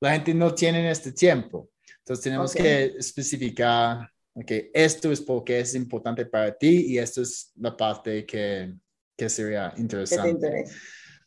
La 0.00 0.12
gente 0.12 0.32
no 0.32 0.54
tiene 0.54 0.90
este 0.90 1.12
tiempo. 1.12 1.68
Entonces 1.98 2.24
tenemos 2.24 2.54
que 2.54 2.94
especificar, 2.96 4.10
ok, 4.32 4.50
esto 4.72 5.12
es 5.12 5.20
porque 5.20 5.60
es 5.60 5.74
importante 5.74 6.24
para 6.24 6.56
ti 6.56 6.86
y 6.88 6.96
esto 6.96 7.20
es 7.20 7.52
la 7.56 7.76
parte 7.76 8.24
que, 8.24 8.72
que 9.14 9.28
sería 9.28 9.74
interesante. 9.76 10.64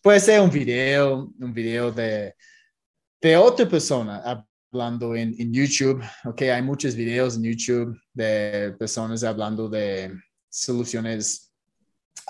Puede 0.02 0.22
ser 0.22 0.40
un 0.40 0.50
video, 0.50 1.30
un 1.40 1.54
video 1.54 1.92
de, 1.92 2.34
de 3.22 3.36
otra 3.36 3.68
persona 3.68 4.46
hablando 4.72 5.14
en, 5.14 5.36
en, 5.38 5.54
YouTube, 5.54 6.02
ok, 6.24 6.42
hay 6.44 6.62
muchos 6.62 6.96
videos 6.96 7.36
en 7.36 7.44
YouTube 7.44 8.00
de 8.14 8.74
personas 8.80 9.26
hablando 9.26 9.68
de 9.68 10.14
soluciones 10.48 11.52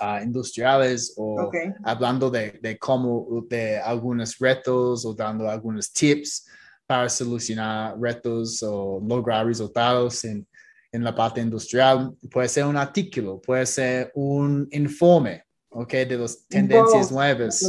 uh, 0.00 0.20
industriales 0.20 1.14
o 1.16 1.48
hablando 1.84 2.28
de, 2.28 2.58
de, 2.60 2.76
cómo, 2.76 3.44
de 3.48 3.78
algunos 3.78 4.36
retos 4.38 5.04
o 5.04 5.14
dando 5.14 5.48
algunos 5.48 5.92
tips 5.92 6.48
para 6.86 7.08
solucionar 7.08 7.96
retos 8.00 8.64
o 8.64 9.00
lograr 9.06 9.46
resultados 9.46 10.24
en, 10.24 10.44
en 10.90 11.04
la 11.04 11.14
parte 11.14 11.40
industrial. 11.40 12.16
Puede 12.32 12.48
ser 12.48 12.64
un 12.64 12.76
artículo, 12.76 13.40
puede 13.40 13.64
ser 13.64 14.10
un 14.14 14.66
informe, 14.72 15.44
ok, 15.70 15.92
de 15.92 16.18
las 16.18 16.46
tendencias 16.46 17.10
nuevas 17.10 17.60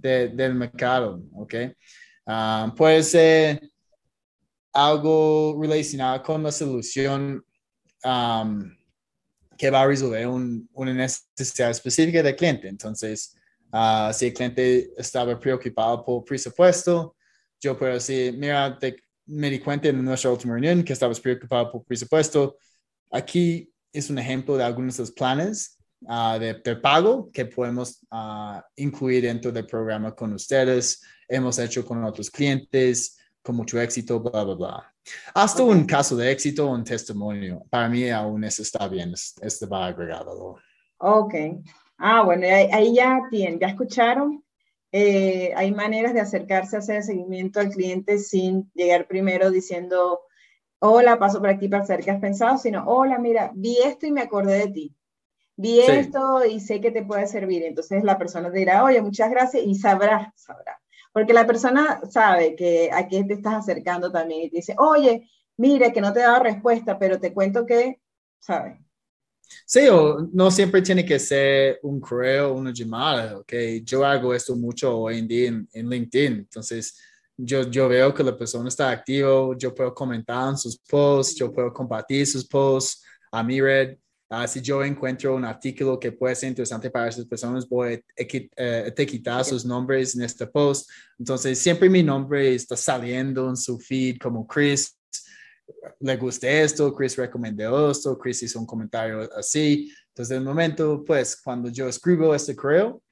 de, 0.00 0.28
del 0.28 0.54
mercado, 0.54 1.22
ok. 1.34 1.54
Uh, 2.26 2.74
puede 2.74 3.02
ser 3.02 3.70
algo 4.72 5.58
relacionado 5.60 6.22
con 6.22 6.42
la 6.42 6.52
solución 6.52 7.44
um, 8.04 8.76
que 9.56 9.70
va 9.70 9.82
a 9.82 9.86
resolver 9.86 10.26
una 10.26 10.94
necesidad 10.94 11.70
específica 11.70 12.22
del 12.22 12.36
cliente. 12.36 12.68
Entonces, 12.68 13.34
uh, 13.72 14.12
si 14.12 14.26
el 14.26 14.34
cliente 14.34 14.92
estaba 14.96 15.38
preocupado 15.38 16.04
por 16.04 16.24
presupuesto, 16.24 17.16
yo 17.60 17.76
puedo 17.76 17.94
decir, 17.94 18.36
mira, 18.36 18.78
me 19.26 19.50
di 19.50 19.58
cuenta 19.58 19.88
en 19.88 20.04
nuestra 20.04 20.30
última 20.30 20.52
reunión 20.52 20.84
que 20.84 20.92
estabas 20.92 21.18
preocupado 21.18 21.72
por 21.72 21.84
presupuesto. 21.84 22.56
Aquí 23.10 23.72
es 23.92 24.10
un 24.10 24.18
ejemplo 24.18 24.56
de 24.56 24.64
algunos 24.64 24.96
de 24.96 25.02
los 25.02 25.10
planes 25.10 25.77
uh, 26.02 26.38
de, 26.38 26.54
de, 26.54 26.76
pago 26.76 27.30
que 27.32 27.46
podemos 27.46 28.00
uh, 28.10 28.60
incluir 28.76 29.24
dentro 29.24 29.52
del 29.52 29.66
programa 29.66 30.14
con 30.14 30.32
ustedes. 30.32 31.02
Hemos 31.28 31.58
hecho 31.58 31.84
con 31.84 32.04
otros 32.04 32.30
clientes 32.30 33.18
con 33.48 33.56
mucho 33.56 33.80
éxito, 33.80 34.20
bla, 34.20 34.44
bla, 34.44 34.54
bla. 34.54 34.94
Hasta 35.34 35.62
un 35.62 35.86
caso 35.86 36.14
de 36.16 36.30
éxito, 36.30 36.70
un 36.70 36.84
testimonio. 36.84 37.64
Para 37.70 37.88
mí 37.88 38.10
aún 38.10 38.44
eso 38.44 38.60
está 38.60 38.86
bien, 38.88 39.14
este 39.14 39.64
va 39.64 39.86
agregado. 39.86 40.56
Ok. 40.98 41.34
Ah, 41.96 42.22
bueno, 42.22 42.46
ahí, 42.46 42.94
ya 42.94 43.22
tienen, 43.30 43.58
ya 43.58 43.68
escucharon. 43.68 44.44
Eh, 44.92 45.52
hay 45.56 45.72
maneras 45.72 46.12
de 46.12 46.20
acercarse 46.20 46.76
a 46.76 46.80
hacer 46.80 47.02
seguimiento 47.02 47.60
al 47.60 47.70
cliente 47.70 48.18
sin 48.18 48.70
llegar 48.74 49.06
primero 49.06 49.50
diciendo, 49.50 50.20
hola, 50.78 51.18
paso 51.18 51.40
por 51.40 51.48
aquí 51.48 51.68
para 51.68 51.86
saber 51.86 52.04
qué 52.04 52.10
has 52.10 52.20
pensado, 52.20 52.58
sino, 52.58 52.84
hola, 52.86 53.18
mira, 53.18 53.50
vi 53.54 53.78
esto 53.78 54.06
y 54.06 54.12
me 54.12 54.20
acordé 54.20 54.58
de 54.58 54.68
ti. 54.68 54.96
Vi 55.60 55.80
esto 55.80 56.44
y 56.44 56.60
sé 56.60 56.80
que 56.80 56.92
te 56.92 57.02
puede 57.02 57.26
servir. 57.26 57.64
Entonces 57.64 58.04
la 58.04 58.16
persona 58.16 58.48
te 58.50 58.60
dirá, 58.60 58.84
oye, 58.84 59.02
muchas 59.02 59.28
gracias 59.28 59.64
y 59.66 59.74
sabrá, 59.74 60.32
sabrá. 60.36 60.80
Porque 61.12 61.32
la 61.32 61.48
persona 61.48 62.00
sabe 62.08 62.54
que 62.54 62.90
a 62.92 63.08
qué 63.08 63.24
te 63.24 63.34
estás 63.34 63.54
acercando 63.54 64.12
también 64.12 64.42
y 64.42 64.50
te 64.50 64.58
dice, 64.58 64.76
oye, 64.78 65.28
mire 65.56 65.92
que 65.92 66.00
no 66.00 66.12
te 66.12 66.20
he 66.20 66.22
dado 66.22 66.44
respuesta, 66.44 66.96
pero 66.96 67.18
te 67.18 67.34
cuento 67.34 67.66
que, 67.66 68.00
¿sabe? 68.38 68.80
Sí, 69.66 69.88
o 69.88 70.28
no 70.32 70.48
siempre 70.52 70.80
tiene 70.80 71.04
que 71.04 71.18
ser 71.18 71.80
un 71.82 71.98
correo, 72.00 72.54
una 72.54 72.72
llamada, 72.72 73.38
ok. 73.38 73.52
Yo 73.82 74.06
hago 74.06 74.32
esto 74.32 74.54
mucho 74.54 74.96
hoy 74.96 75.18
en 75.18 75.26
día 75.26 75.48
en, 75.48 75.90
LinkedIn, 75.90 76.34
entonces 76.34 76.96
yo, 77.36 77.68
yo 77.68 77.88
veo 77.88 78.14
que 78.14 78.22
la 78.22 78.36
persona 78.36 78.68
está 78.68 78.92
activa, 78.92 79.56
yo 79.58 79.74
puedo 79.74 79.92
comentar 79.92 80.50
en 80.50 80.56
sus 80.56 80.78
posts, 80.78 81.34
yo 81.34 81.50
puedo 81.50 81.72
compartir 81.72 82.24
sus 82.28 82.46
posts 82.46 83.02
a 83.32 83.42
mi 83.42 83.60
red 83.60 83.96
Ah, 84.30 84.46
si 84.46 84.60
yo 84.60 84.84
encuentro 84.84 85.34
un 85.34 85.44
artículo 85.46 85.98
que 85.98 86.12
puede 86.12 86.34
ser 86.34 86.50
interesante 86.50 86.90
para 86.90 87.08
esas 87.08 87.24
personas, 87.24 87.66
voy 87.66 87.94
a 87.94 88.22
eh, 88.22 88.84
etiquetar 88.86 89.42
sus 89.42 89.64
nombres 89.64 90.14
en 90.14 90.22
este 90.22 90.46
post. 90.46 90.90
Entonces, 91.18 91.58
siempre 91.58 91.88
mi 91.88 92.02
nombre 92.02 92.54
está 92.54 92.76
saliendo 92.76 93.48
en 93.48 93.56
su 93.56 93.78
feed 93.78 94.18
como 94.18 94.46
Chris. 94.46 94.98
Le 96.00 96.16
gusta 96.18 96.46
esto, 96.46 96.94
Chris 96.94 97.16
recomendó 97.16 97.90
esto, 97.90 98.18
Chris 98.18 98.42
hizo 98.42 98.58
un 98.58 98.66
comentario 98.66 99.30
así. 99.34 99.90
Entonces, 100.08 100.36
el 100.36 100.44
momento, 100.44 101.02
pues, 101.06 101.40
cuando 101.40 101.70
yo 101.70 101.88
escribo 101.88 102.34
este 102.34 102.54
correo, 102.54 103.02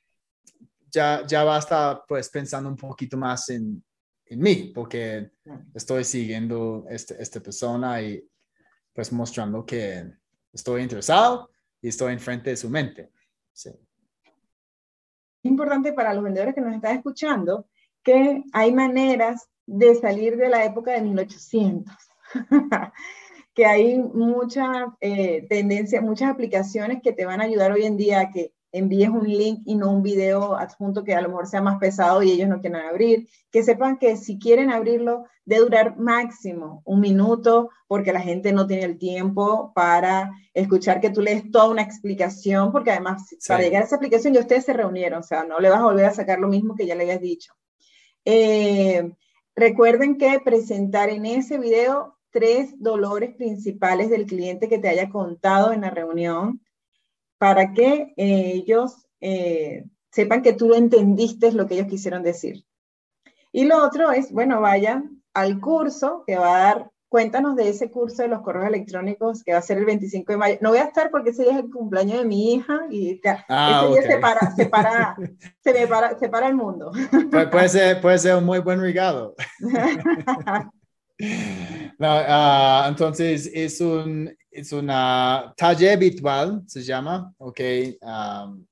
ya, 0.90 1.26
ya 1.26 1.44
va 1.44 1.56
a 1.56 1.60
estar, 1.60 2.02
pues, 2.06 2.28
pensando 2.28 2.68
un 2.68 2.76
poquito 2.76 3.16
más 3.16 3.48
en, 3.48 3.82
en 4.26 4.38
mí, 4.38 4.70
porque 4.74 5.30
estoy 5.74 6.04
siguiendo 6.04 6.84
este, 6.90 7.22
esta 7.22 7.40
persona 7.40 8.02
y, 8.02 8.22
pues, 8.92 9.10
mostrando 9.12 9.64
que 9.64 10.10
estoy 10.56 10.82
interesado 10.82 11.50
y 11.80 11.88
estoy 11.88 12.12
enfrente 12.12 12.50
de 12.50 12.56
su 12.56 12.68
mente. 12.68 13.12
Es 13.54 13.70
importante 15.42 15.92
para 15.92 16.12
los 16.12 16.24
vendedores 16.24 16.54
que 16.54 16.60
nos 16.60 16.74
están 16.74 16.96
escuchando 16.96 17.68
que 18.02 18.42
hay 18.52 18.72
maneras 18.72 19.48
de 19.66 19.94
salir 19.94 20.36
de 20.36 20.48
la 20.48 20.64
época 20.64 20.92
de 20.92 21.02
1800, 21.02 21.92
que 23.54 23.66
hay 23.66 23.98
muchas 23.98 24.88
eh, 25.00 25.46
tendencias, 25.48 26.02
muchas 26.02 26.30
aplicaciones 26.30 27.02
que 27.02 27.12
te 27.12 27.24
van 27.24 27.40
a 27.40 27.44
ayudar 27.44 27.72
hoy 27.72 27.84
en 27.84 27.96
día 27.96 28.20
a 28.20 28.30
que 28.30 28.52
envíes 28.78 29.08
un 29.08 29.26
link 29.26 29.62
y 29.64 29.74
no 29.74 29.90
un 29.90 30.02
video 30.02 30.56
adjunto 30.56 31.04
que 31.04 31.14
a 31.14 31.20
lo 31.20 31.28
mejor 31.28 31.46
sea 31.46 31.62
más 31.62 31.78
pesado 31.78 32.22
y 32.22 32.30
ellos 32.30 32.48
no 32.48 32.60
quieren 32.60 32.80
abrir, 32.80 33.28
que 33.50 33.62
sepan 33.62 33.98
que 33.98 34.16
si 34.16 34.38
quieren 34.38 34.70
abrirlo, 34.70 35.24
de 35.44 35.58
durar 35.58 35.96
máximo 35.96 36.82
un 36.84 37.00
minuto, 37.00 37.70
porque 37.86 38.12
la 38.12 38.20
gente 38.20 38.52
no 38.52 38.66
tiene 38.66 38.84
el 38.84 38.98
tiempo 38.98 39.72
para 39.74 40.32
escuchar 40.52 41.00
que 41.00 41.10
tú 41.10 41.22
lees 41.22 41.50
toda 41.50 41.70
una 41.70 41.82
explicación, 41.82 42.72
porque 42.72 42.90
además 42.90 43.22
para 43.46 43.62
llegar 43.62 43.82
a 43.82 43.86
esa 43.86 43.96
aplicación 43.96 44.34
ya 44.34 44.40
ustedes 44.40 44.64
se 44.64 44.72
reunieron, 44.72 45.20
o 45.20 45.22
sea, 45.22 45.44
no 45.44 45.60
le 45.60 45.70
vas 45.70 45.80
a 45.80 45.84
volver 45.84 46.06
a 46.06 46.14
sacar 46.14 46.40
lo 46.40 46.48
mismo 46.48 46.74
que 46.74 46.86
ya 46.86 46.96
le 46.96 47.04
habías 47.04 47.20
dicho. 47.20 47.54
Eh, 48.24 49.12
recuerden 49.54 50.18
que 50.18 50.40
presentar 50.44 51.10
en 51.10 51.26
ese 51.26 51.58
video 51.58 52.16
tres 52.30 52.74
dolores 52.78 53.34
principales 53.36 54.10
del 54.10 54.26
cliente 54.26 54.68
que 54.68 54.78
te 54.78 54.88
haya 54.88 55.08
contado 55.08 55.72
en 55.72 55.82
la 55.82 55.90
reunión 55.90 56.60
para 57.38 57.72
que 57.72 58.14
eh, 58.16 58.52
ellos 58.54 59.06
eh, 59.20 59.84
sepan 60.10 60.42
que 60.42 60.52
tú 60.52 60.74
entendiste 60.74 61.52
lo 61.52 61.66
que 61.66 61.74
ellos 61.74 61.88
quisieron 61.88 62.22
decir. 62.22 62.64
Y 63.52 63.64
lo 63.64 63.82
otro 63.84 64.12
es, 64.12 64.32
bueno, 64.32 64.60
vayan 64.60 65.22
al 65.34 65.60
curso 65.60 66.24
que 66.26 66.36
va 66.36 66.56
a 66.56 66.62
dar 66.62 66.90
cuéntanos 67.08 67.56
de 67.56 67.68
ese 67.68 67.90
curso 67.90 68.22
de 68.22 68.28
los 68.28 68.42
correos 68.42 68.66
electrónicos 68.66 69.42
que 69.44 69.52
va 69.52 69.58
a 69.58 69.62
ser 69.62 69.78
el 69.78 69.84
25 69.84 70.32
de 70.32 70.38
mayo. 70.38 70.58
No 70.60 70.70
voy 70.70 70.78
a 70.78 70.84
estar 70.84 71.10
porque 71.10 71.30
ese 71.30 71.44
día 71.44 71.52
es 71.52 71.58
el 71.64 71.70
cumpleaños 71.70 72.18
de 72.18 72.24
mi 72.24 72.54
hija 72.54 72.80
y 72.90 73.20
ah, 73.48 73.86
ese 73.86 73.92
día 73.92 74.14
se 74.14 74.18
para, 74.18 74.54
se 74.54 74.66
para, 74.66 75.16
se 75.62 75.72
me 75.72 75.86
para, 75.86 76.18
se 76.18 76.28
para 76.28 76.48
el 76.48 76.54
mundo. 76.54 76.90
puede, 77.50 77.68
ser, 77.68 78.00
puede 78.00 78.18
ser 78.18 78.36
un 78.36 78.44
muy 78.44 78.58
buen 78.58 78.80
regalo. 78.80 79.34
No, 81.98 82.18
uh, 82.18 82.88
entonces 82.88 83.50
es 83.54 83.80
un 83.80 84.30
es 84.56 84.72
una 84.72 85.52
taller 85.56 85.98
virtual, 85.98 86.62
se 86.66 86.82
llama, 86.82 87.32
ok. 87.38 87.60
Um, 88.00 88.66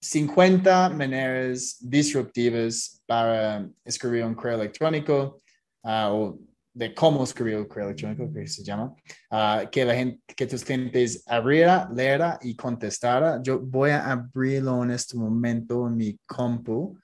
50 0.00 0.90
maneras 0.90 1.76
disruptivas 1.80 3.02
para 3.06 3.68
escribir 3.84 4.24
un 4.24 4.34
correo 4.34 4.60
electrónico 4.60 5.42
uh, 5.82 6.08
o 6.08 6.38
de 6.72 6.94
cómo 6.94 7.24
escribir 7.24 7.56
un 7.56 7.64
correo 7.66 7.86
electrónico, 7.86 8.32
que 8.32 8.46
se 8.46 8.62
llama, 8.62 8.94
uh, 9.30 9.68
que 9.70 9.84
la 9.84 9.94
gente, 9.94 10.22
que 10.34 10.46
tus 10.46 10.64
clientes 10.64 11.22
abriera, 11.26 11.88
leera 11.92 12.38
y 12.42 12.54
contestara. 12.54 13.40
Yo 13.42 13.58
voy 13.58 13.90
a 13.90 14.10
abrirlo 14.12 14.84
en 14.84 14.90
este 14.90 15.16
momento 15.16 15.86
en 15.86 15.96
mi 15.96 16.18
compu, 16.26 16.98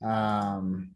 um, 0.00 0.94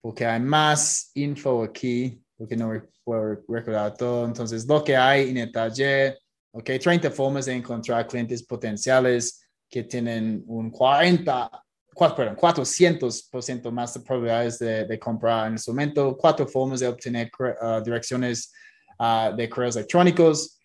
porque 0.00 0.24
hay 0.24 0.40
más 0.40 1.10
info 1.14 1.64
aquí 1.64 2.22
porque 2.36 2.56
no 2.56 2.72
puedo 3.04 3.42
recordar 3.48 3.94
todo. 3.96 4.26
Entonces, 4.26 4.66
lo 4.66 4.82
que 4.84 4.96
hay 4.96 5.30
en 5.30 5.38
el 5.38 5.52
taller, 5.52 6.18
ok, 6.52 6.70
30 6.80 7.10
formas 7.10 7.46
de 7.46 7.54
encontrar 7.54 8.06
clientes 8.06 8.42
potenciales 8.42 9.42
que 9.68 9.84
tienen 9.84 10.44
un 10.46 10.70
40, 10.70 11.50
4, 11.94 12.16
perdón, 12.16 12.36
400% 12.36 13.70
más 13.70 13.94
de 13.94 14.00
probabilidades 14.00 14.58
de, 14.58 14.98
comprar 14.98 15.48
en 15.48 15.54
este 15.54 15.70
momento, 15.70 16.16
cuatro 16.16 16.46
formas 16.46 16.80
de 16.80 16.88
obtener 16.88 17.30
uh, 17.38 17.82
direcciones 17.82 18.52
uh, 18.98 19.34
de 19.34 19.48
correos 19.48 19.76
electrónicos, 19.76 20.60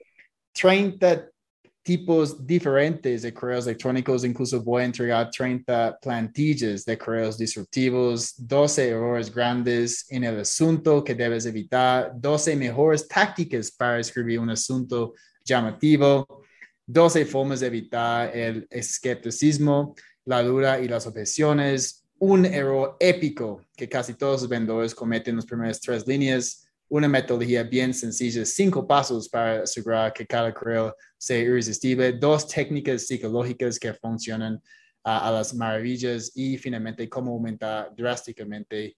30 0.54 1.30
tipos 1.84 2.46
diferentes 2.46 3.24
de 3.24 3.34
correos 3.34 3.66
electrónicos, 3.66 4.24
incluso 4.24 4.62
voy 4.62 4.84
a 4.84 4.86
entregar 4.86 5.30
30 5.32 5.98
plantillas 6.02 6.86
de 6.86 6.98
correos 6.98 7.38
disruptivos, 7.38 8.34
12 8.38 8.90
errores 8.90 9.34
grandes 9.34 10.06
en 10.10 10.24
el 10.24 10.40
asunto 10.40 11.04
que 11.04 11.16
debes 11.16 11.46
evitar, 11.46 12.12
12 12.16 12.56
mejores 12.56 13.08
tácticas 13.08 13.72
para 13.72 14.00
escribir 14.00 14.40
un 14.40 14.52
asunto 14.52 15.14
llamativo, 15.44 16.44
12 16.86 17.26
formas 17.26 17.62
de 17.62 17.68
evitar 17.68 18.36
el 18.36 18.68
escepticismo, 18.70 19.96
la 20.26 20.44
duda 20.44 20.80
y 20.80 20.88
las 20.88 21.08
objeciones, 21.08 22.06
un 22.20 22.46
error 22.46 22.98
épico 23.00 23.66
que 23.76 23.90
casi 23.90 24.14
todos 24.14 24.42
los 24.42 24.50
vendedores 24.50 24.94
cometen 24.94 25.32
en 25.32 25.36
las 25.38 25.46
primeras 25.46 25.80
tres 25.82 26.06
líneas, 26.06 26.68
una 26.92 27.08
metodología 27.08 27.64
bien 27.64 27.94
sencilla, 27.94 28.46
cinco 28.46 28.86
pasos 28.86 29.30
para 29.30 29.64
asegurar 29.64 30.12
que 30.12 30.28
cada 30.28 30.54
correo 30.54 30.94
sea 31.18 31.38
irresistible, 31.38 32.12
dos 32.12 32.46
técnicas 32.46 33.08
psicológicas 33.08 33.80
que 33.80 33.94
funcionan 33.94 34.62
a 35.04 35.32
las 35.32 35.54
maravillas 35.54 36.34
y 36.36 36.58
finalmente 36.58 37.08
cómo 37.10 37.32
aumentar 37.32 37.96
drásticamente 37.96 38.98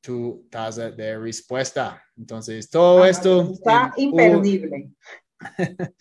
tu 0.00 0.46
tasa 0.48 0.92
de 0.92 1.18
respuesta. 1.18 2.00
Entonces, 2.16 2.70
todo 2.70 3.04
esto... 3.04 3.50
Está 3.52 3.92
imperdible. 3.96 4.90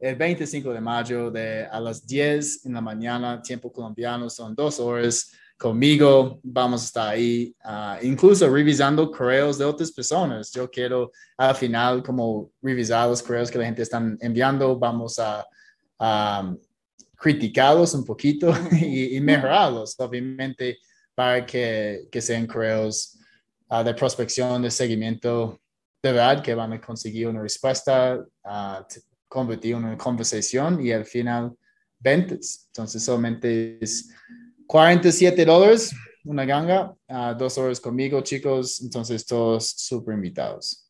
el 0.00 0.16
25 0.16 0.72
de 0.72 0.80
mayo 0.80 1.30
de 1.30 1.66
a 1.66 1.78
las 1.78 2.04
10 2.04 2.66
en 2.66 2.72
la 2.72 2.80
mañana, 2.80 3.40
tiempo 3.40 3.70
colombiano, 3.70 4.28
son 4.28 4.56
dos 4.56 4.80
horas 4.80 5.30
conmigo, 5.60 6.40
vamos 6.42 6.80
a 6.80 6.84
estar 6.86 7.08
ahí, 7.08 7.54
ah, 7.62 7.98
incluso 8.00 8.48
revisando 8.48 9.10
correos 9.10 9.58
de 9.58 9.66
otras 9.66 9.92
personas. 9.92 10.50
Yo 10.50 10.70
quiero 10.70 11.12
al 11.36 11.54
final 11.54 12.02
como 12.02 12.50
revisar 12.62 13.06
los 13.06 13.22
correos 13.22 13.50
que 13.50 13.58
la 13.58 13.66
gente 13.66 13.82
está 13.82 14.02
enviando, 14.20 14.78
vamos 14.78 15.18
a, 15.18 15.46
criticarlos 17.14 17.92
un 17.92 18.06
poquito 18.06 18.54
y, 18.72 19.20
mejorarlos, 19.20 19.94
obviamente, 20.00 20.78
para 21.14 21.44
que, 21.44 22.08
que 22.10 22.22
sean 22.22 22.46
correos 22.46 23.18
ah, 23.68 23.84
de 23.84 23.92
prospección, 23.92 24.62
de 24.62 24.70
seguimiento, 24.70 25.60
de 26.02 26.12
verdad, 26.12 26.42
que 26.42 26.54
van 26.54 26.72
a 26.72 26.80
conseguir 26.80 27.28
una 27.28 27.42
respuesta, 27.42 28.18
uh, 28.44 28.82
convertir 29.28 29.74
una 29.74 29.94
conversación 29.98 30.80
y 30.80 30.90
al 30.90 31.04
final 31.04 31.54
ventas. 31.98 32.64
Entonces, 32.68 33.04
solamente 33.04 33.76
es 33.84 34.08
47 34.70 35.44
dólares, 35.44 35.96
una 36.24 36.44
ganga, 36.44 36.94
dos 37.36 37.58
horas 37.58 37.80
conmigo, 37.80 38.20
chicos. 38.20 38.80
Entonces, 38.80 39.26
todos 39.26 39.68
súper 39.68 40.14
invitados. 40.14 40.88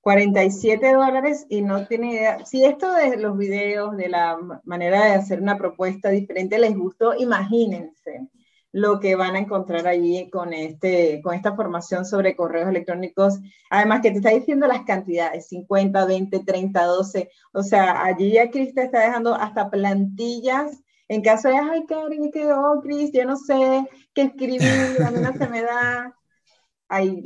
47 0.00 0.94
dólares 0.94 1.44
y 1.50 1.60
no 1.60 1.86
tiene 1.86 2.12
idea. 2.14 2.46
Si 2.46 2.64
esto 2.64 2.90
de 2.94 3.18
los 3.18 3.36
videos, 3.36 3.98
de 3.98 4.08
la 4.08 4.38
manera 4.64 5.04
de 5.04 5.12
hacer 5.12 5.42
una 5.42 5.58
propuesta 5.58 6.08
diferente 6.08 6.58
les 6.58 6.74
gustó, 6.74 7.14
imagínense 7.18 8.30
lo 8.72 8.98
que 8.98 9.14
van 9.14 9.36
a 9.36 9.40
encontrar 9.40 9.86
allí 9.86 10.30
con, 10.30 10.54
este, 10.54 11.20
con 11.22 11.34
esta 11.34 11.54
formación 11.54 12.06
sobre 12.06 12.34
correos 12.34 12.70
electrónicos. 12.70 13.40
Además 13.68 14.00
que 14.00 14.10
te 14.10 14.18
está 14.18 14.30
diciendo 14.30 14.66
las 14.66 14.84
cantidades, 14.86 15.48
50, 15.48 16.06
20, 16.06 16.44
30, 16.44 16.82
12. 16.82 17.30
O 17.52 17.62
sea, 17.62 18.04
allí 18.04 18.32
ya 18.32 18.50
Cris 18.50 18.74
te 18.74 18.84
está 18.84 19.00
dejando 19.00 19.34
hasta 19.34 19.68
plantillas 19.68 20.82
en 21.08 21.22
caso 21.22 21.48
de, 21.48 21.56
ay, 21.56 21.84
Karen, 21.86 22.30
que, 22.30 22.52
oh, 22.52 22.80
Cris, 22.82 23.10
yo 23.12 23.24
no 23.24 23.36
sé 23.36 23.88
qué 24.14 24.22
escribir, 24.22 25.02
a 25.04 25.10
mí 25.10 25.20
no 25.20 25.32
se 25.32 25.48
me 25.48 25.62
da. 25.62 26.14
Ahí, 26.88 27.22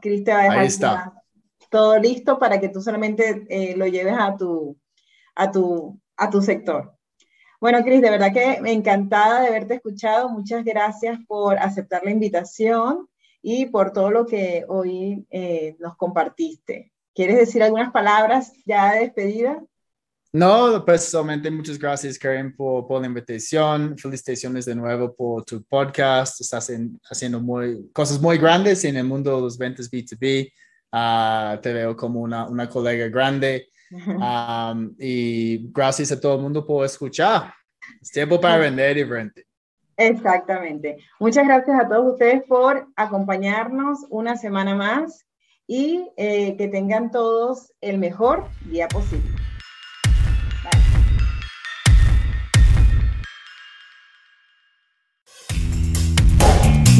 Cris 0.00 0.24
te 0.24 0.32
va 0.32 0.40
a 0.40 0.42
dejar 0.44 0.58
Ahí 0.58 0.66
está. 0.66 1.12
todo 1.70 1.98
listo 1.98 2.38
para 2.38 2.60
que 2.60 2.68
tú 2.68 2.80
solamente 2.80 3.46
eh, 3.48 3.76
lo 3.76 3.86
lleves 3.86 4.14
a 4.18 4.36
tu, 4.36 4.78
a, 5.34 5.50
tu, 5.50 6.00
a 6.16 6.30
tu 6.30 6.42
sector. 6.42 6.96
Bueno, 7.60 7.82
Cris, 7.84 8.02
de 8.02 8.10
verdad 8.10 8.32
que 8.32 8.60
me 8.60 8.72
encantada 8.72 9.40
de 9.40 9.48
haberte 9.48 9.74
escuchado. 9.74 10.28
Muchas 10.28 10.64
gracias 10.64 11.18
por 11.28 11.58
aceptar 11.58 12.04
la 12.04 12.10
invitación 12.10 13.08
y 13.40 13.66
por 13.66 13.92
todo 13.92 14.10
lo 14.10 14.26
que 14.26 14.64
hoy 14.68 15.26
eh, 15.30 15.76
nos 15.78 15.96
compartiste. 15.96 16.92
¿Quieres 17.14 17.36
decir 17.38 17.62
algunas 17.62 17.92
palabras 17.92 18.52
ya 18.66 18.92
de 18.92 19.00
despedida? 19.00 19.62
No, 20.34 20.82
personalmente 20.82 21.50
muchas 21.50 21.78
gracias, 21.78 22.18
Karen, 22.18 22.56
por, 22.56 22.86
por, 22.86 23.02
la 23.02 23.06
invitación. 23.06 23.98
Felicitaciones 23.98 24.64
de 24.64 24.74
nuevo 24.74 25.14
por 25.14 25.44
tu 25.44 25.62
podcast. 25.62 26.40
Estás 26.40 26.72
haciendo 27.10 27.38
muy, 27.38 27.90
cosas 27.92 28.18
muy 28.18 28.38
grandes 28.38 28.82
en 28.84 28.96
el 28.96 29.04
mundo 29.04 29.36
de 29.36 29.42
los 29.42 29.58
ventas 29.58 29.90
B2B. 29.90 30.50
Ah, 30.90 31.58
te 31.62 31.74
veo 31.74 31.94
como 31.94 32.20
una, 32.22 32.46
una 32.48 32.66
colega 32.66 33.08
grande. 33.08 33.68
y 34.98 35.70
gracias 35.70 36.12
a 36.12 36.20
todo 36.20 36.36
el 36.36 36.42
mundo 36.42 36.66
por 36.66 36.86
escuchar. 36.86 37.52
Es 38.00 38.10
tiempo 38.10 38.40
para 38.40 38.56
vender 38.56 38.96
y 38.96 39.04
vender. 39.04 39.44
Exactamente. 39.98 40.96
Muchas 41.20 41.46
gracias 41.46 41.78
a 41.78 41.86
todos 41.86 42.12
ustedes 42.12 42.42
por 42.44 42.88
acompañarnos 42.96 44.06
una 44.08 44.36
semana 44.36 44.74
más 44.74 45.26
y 45.66 46.08
eh, 46.16 46.56
que 46.56 46.68
tengan 46.68 47.10
todos 47.10 47.70
el 47.82 47.98
mejor 47.98 48.48
día 48.64 48.88
posible. 48.88 49.41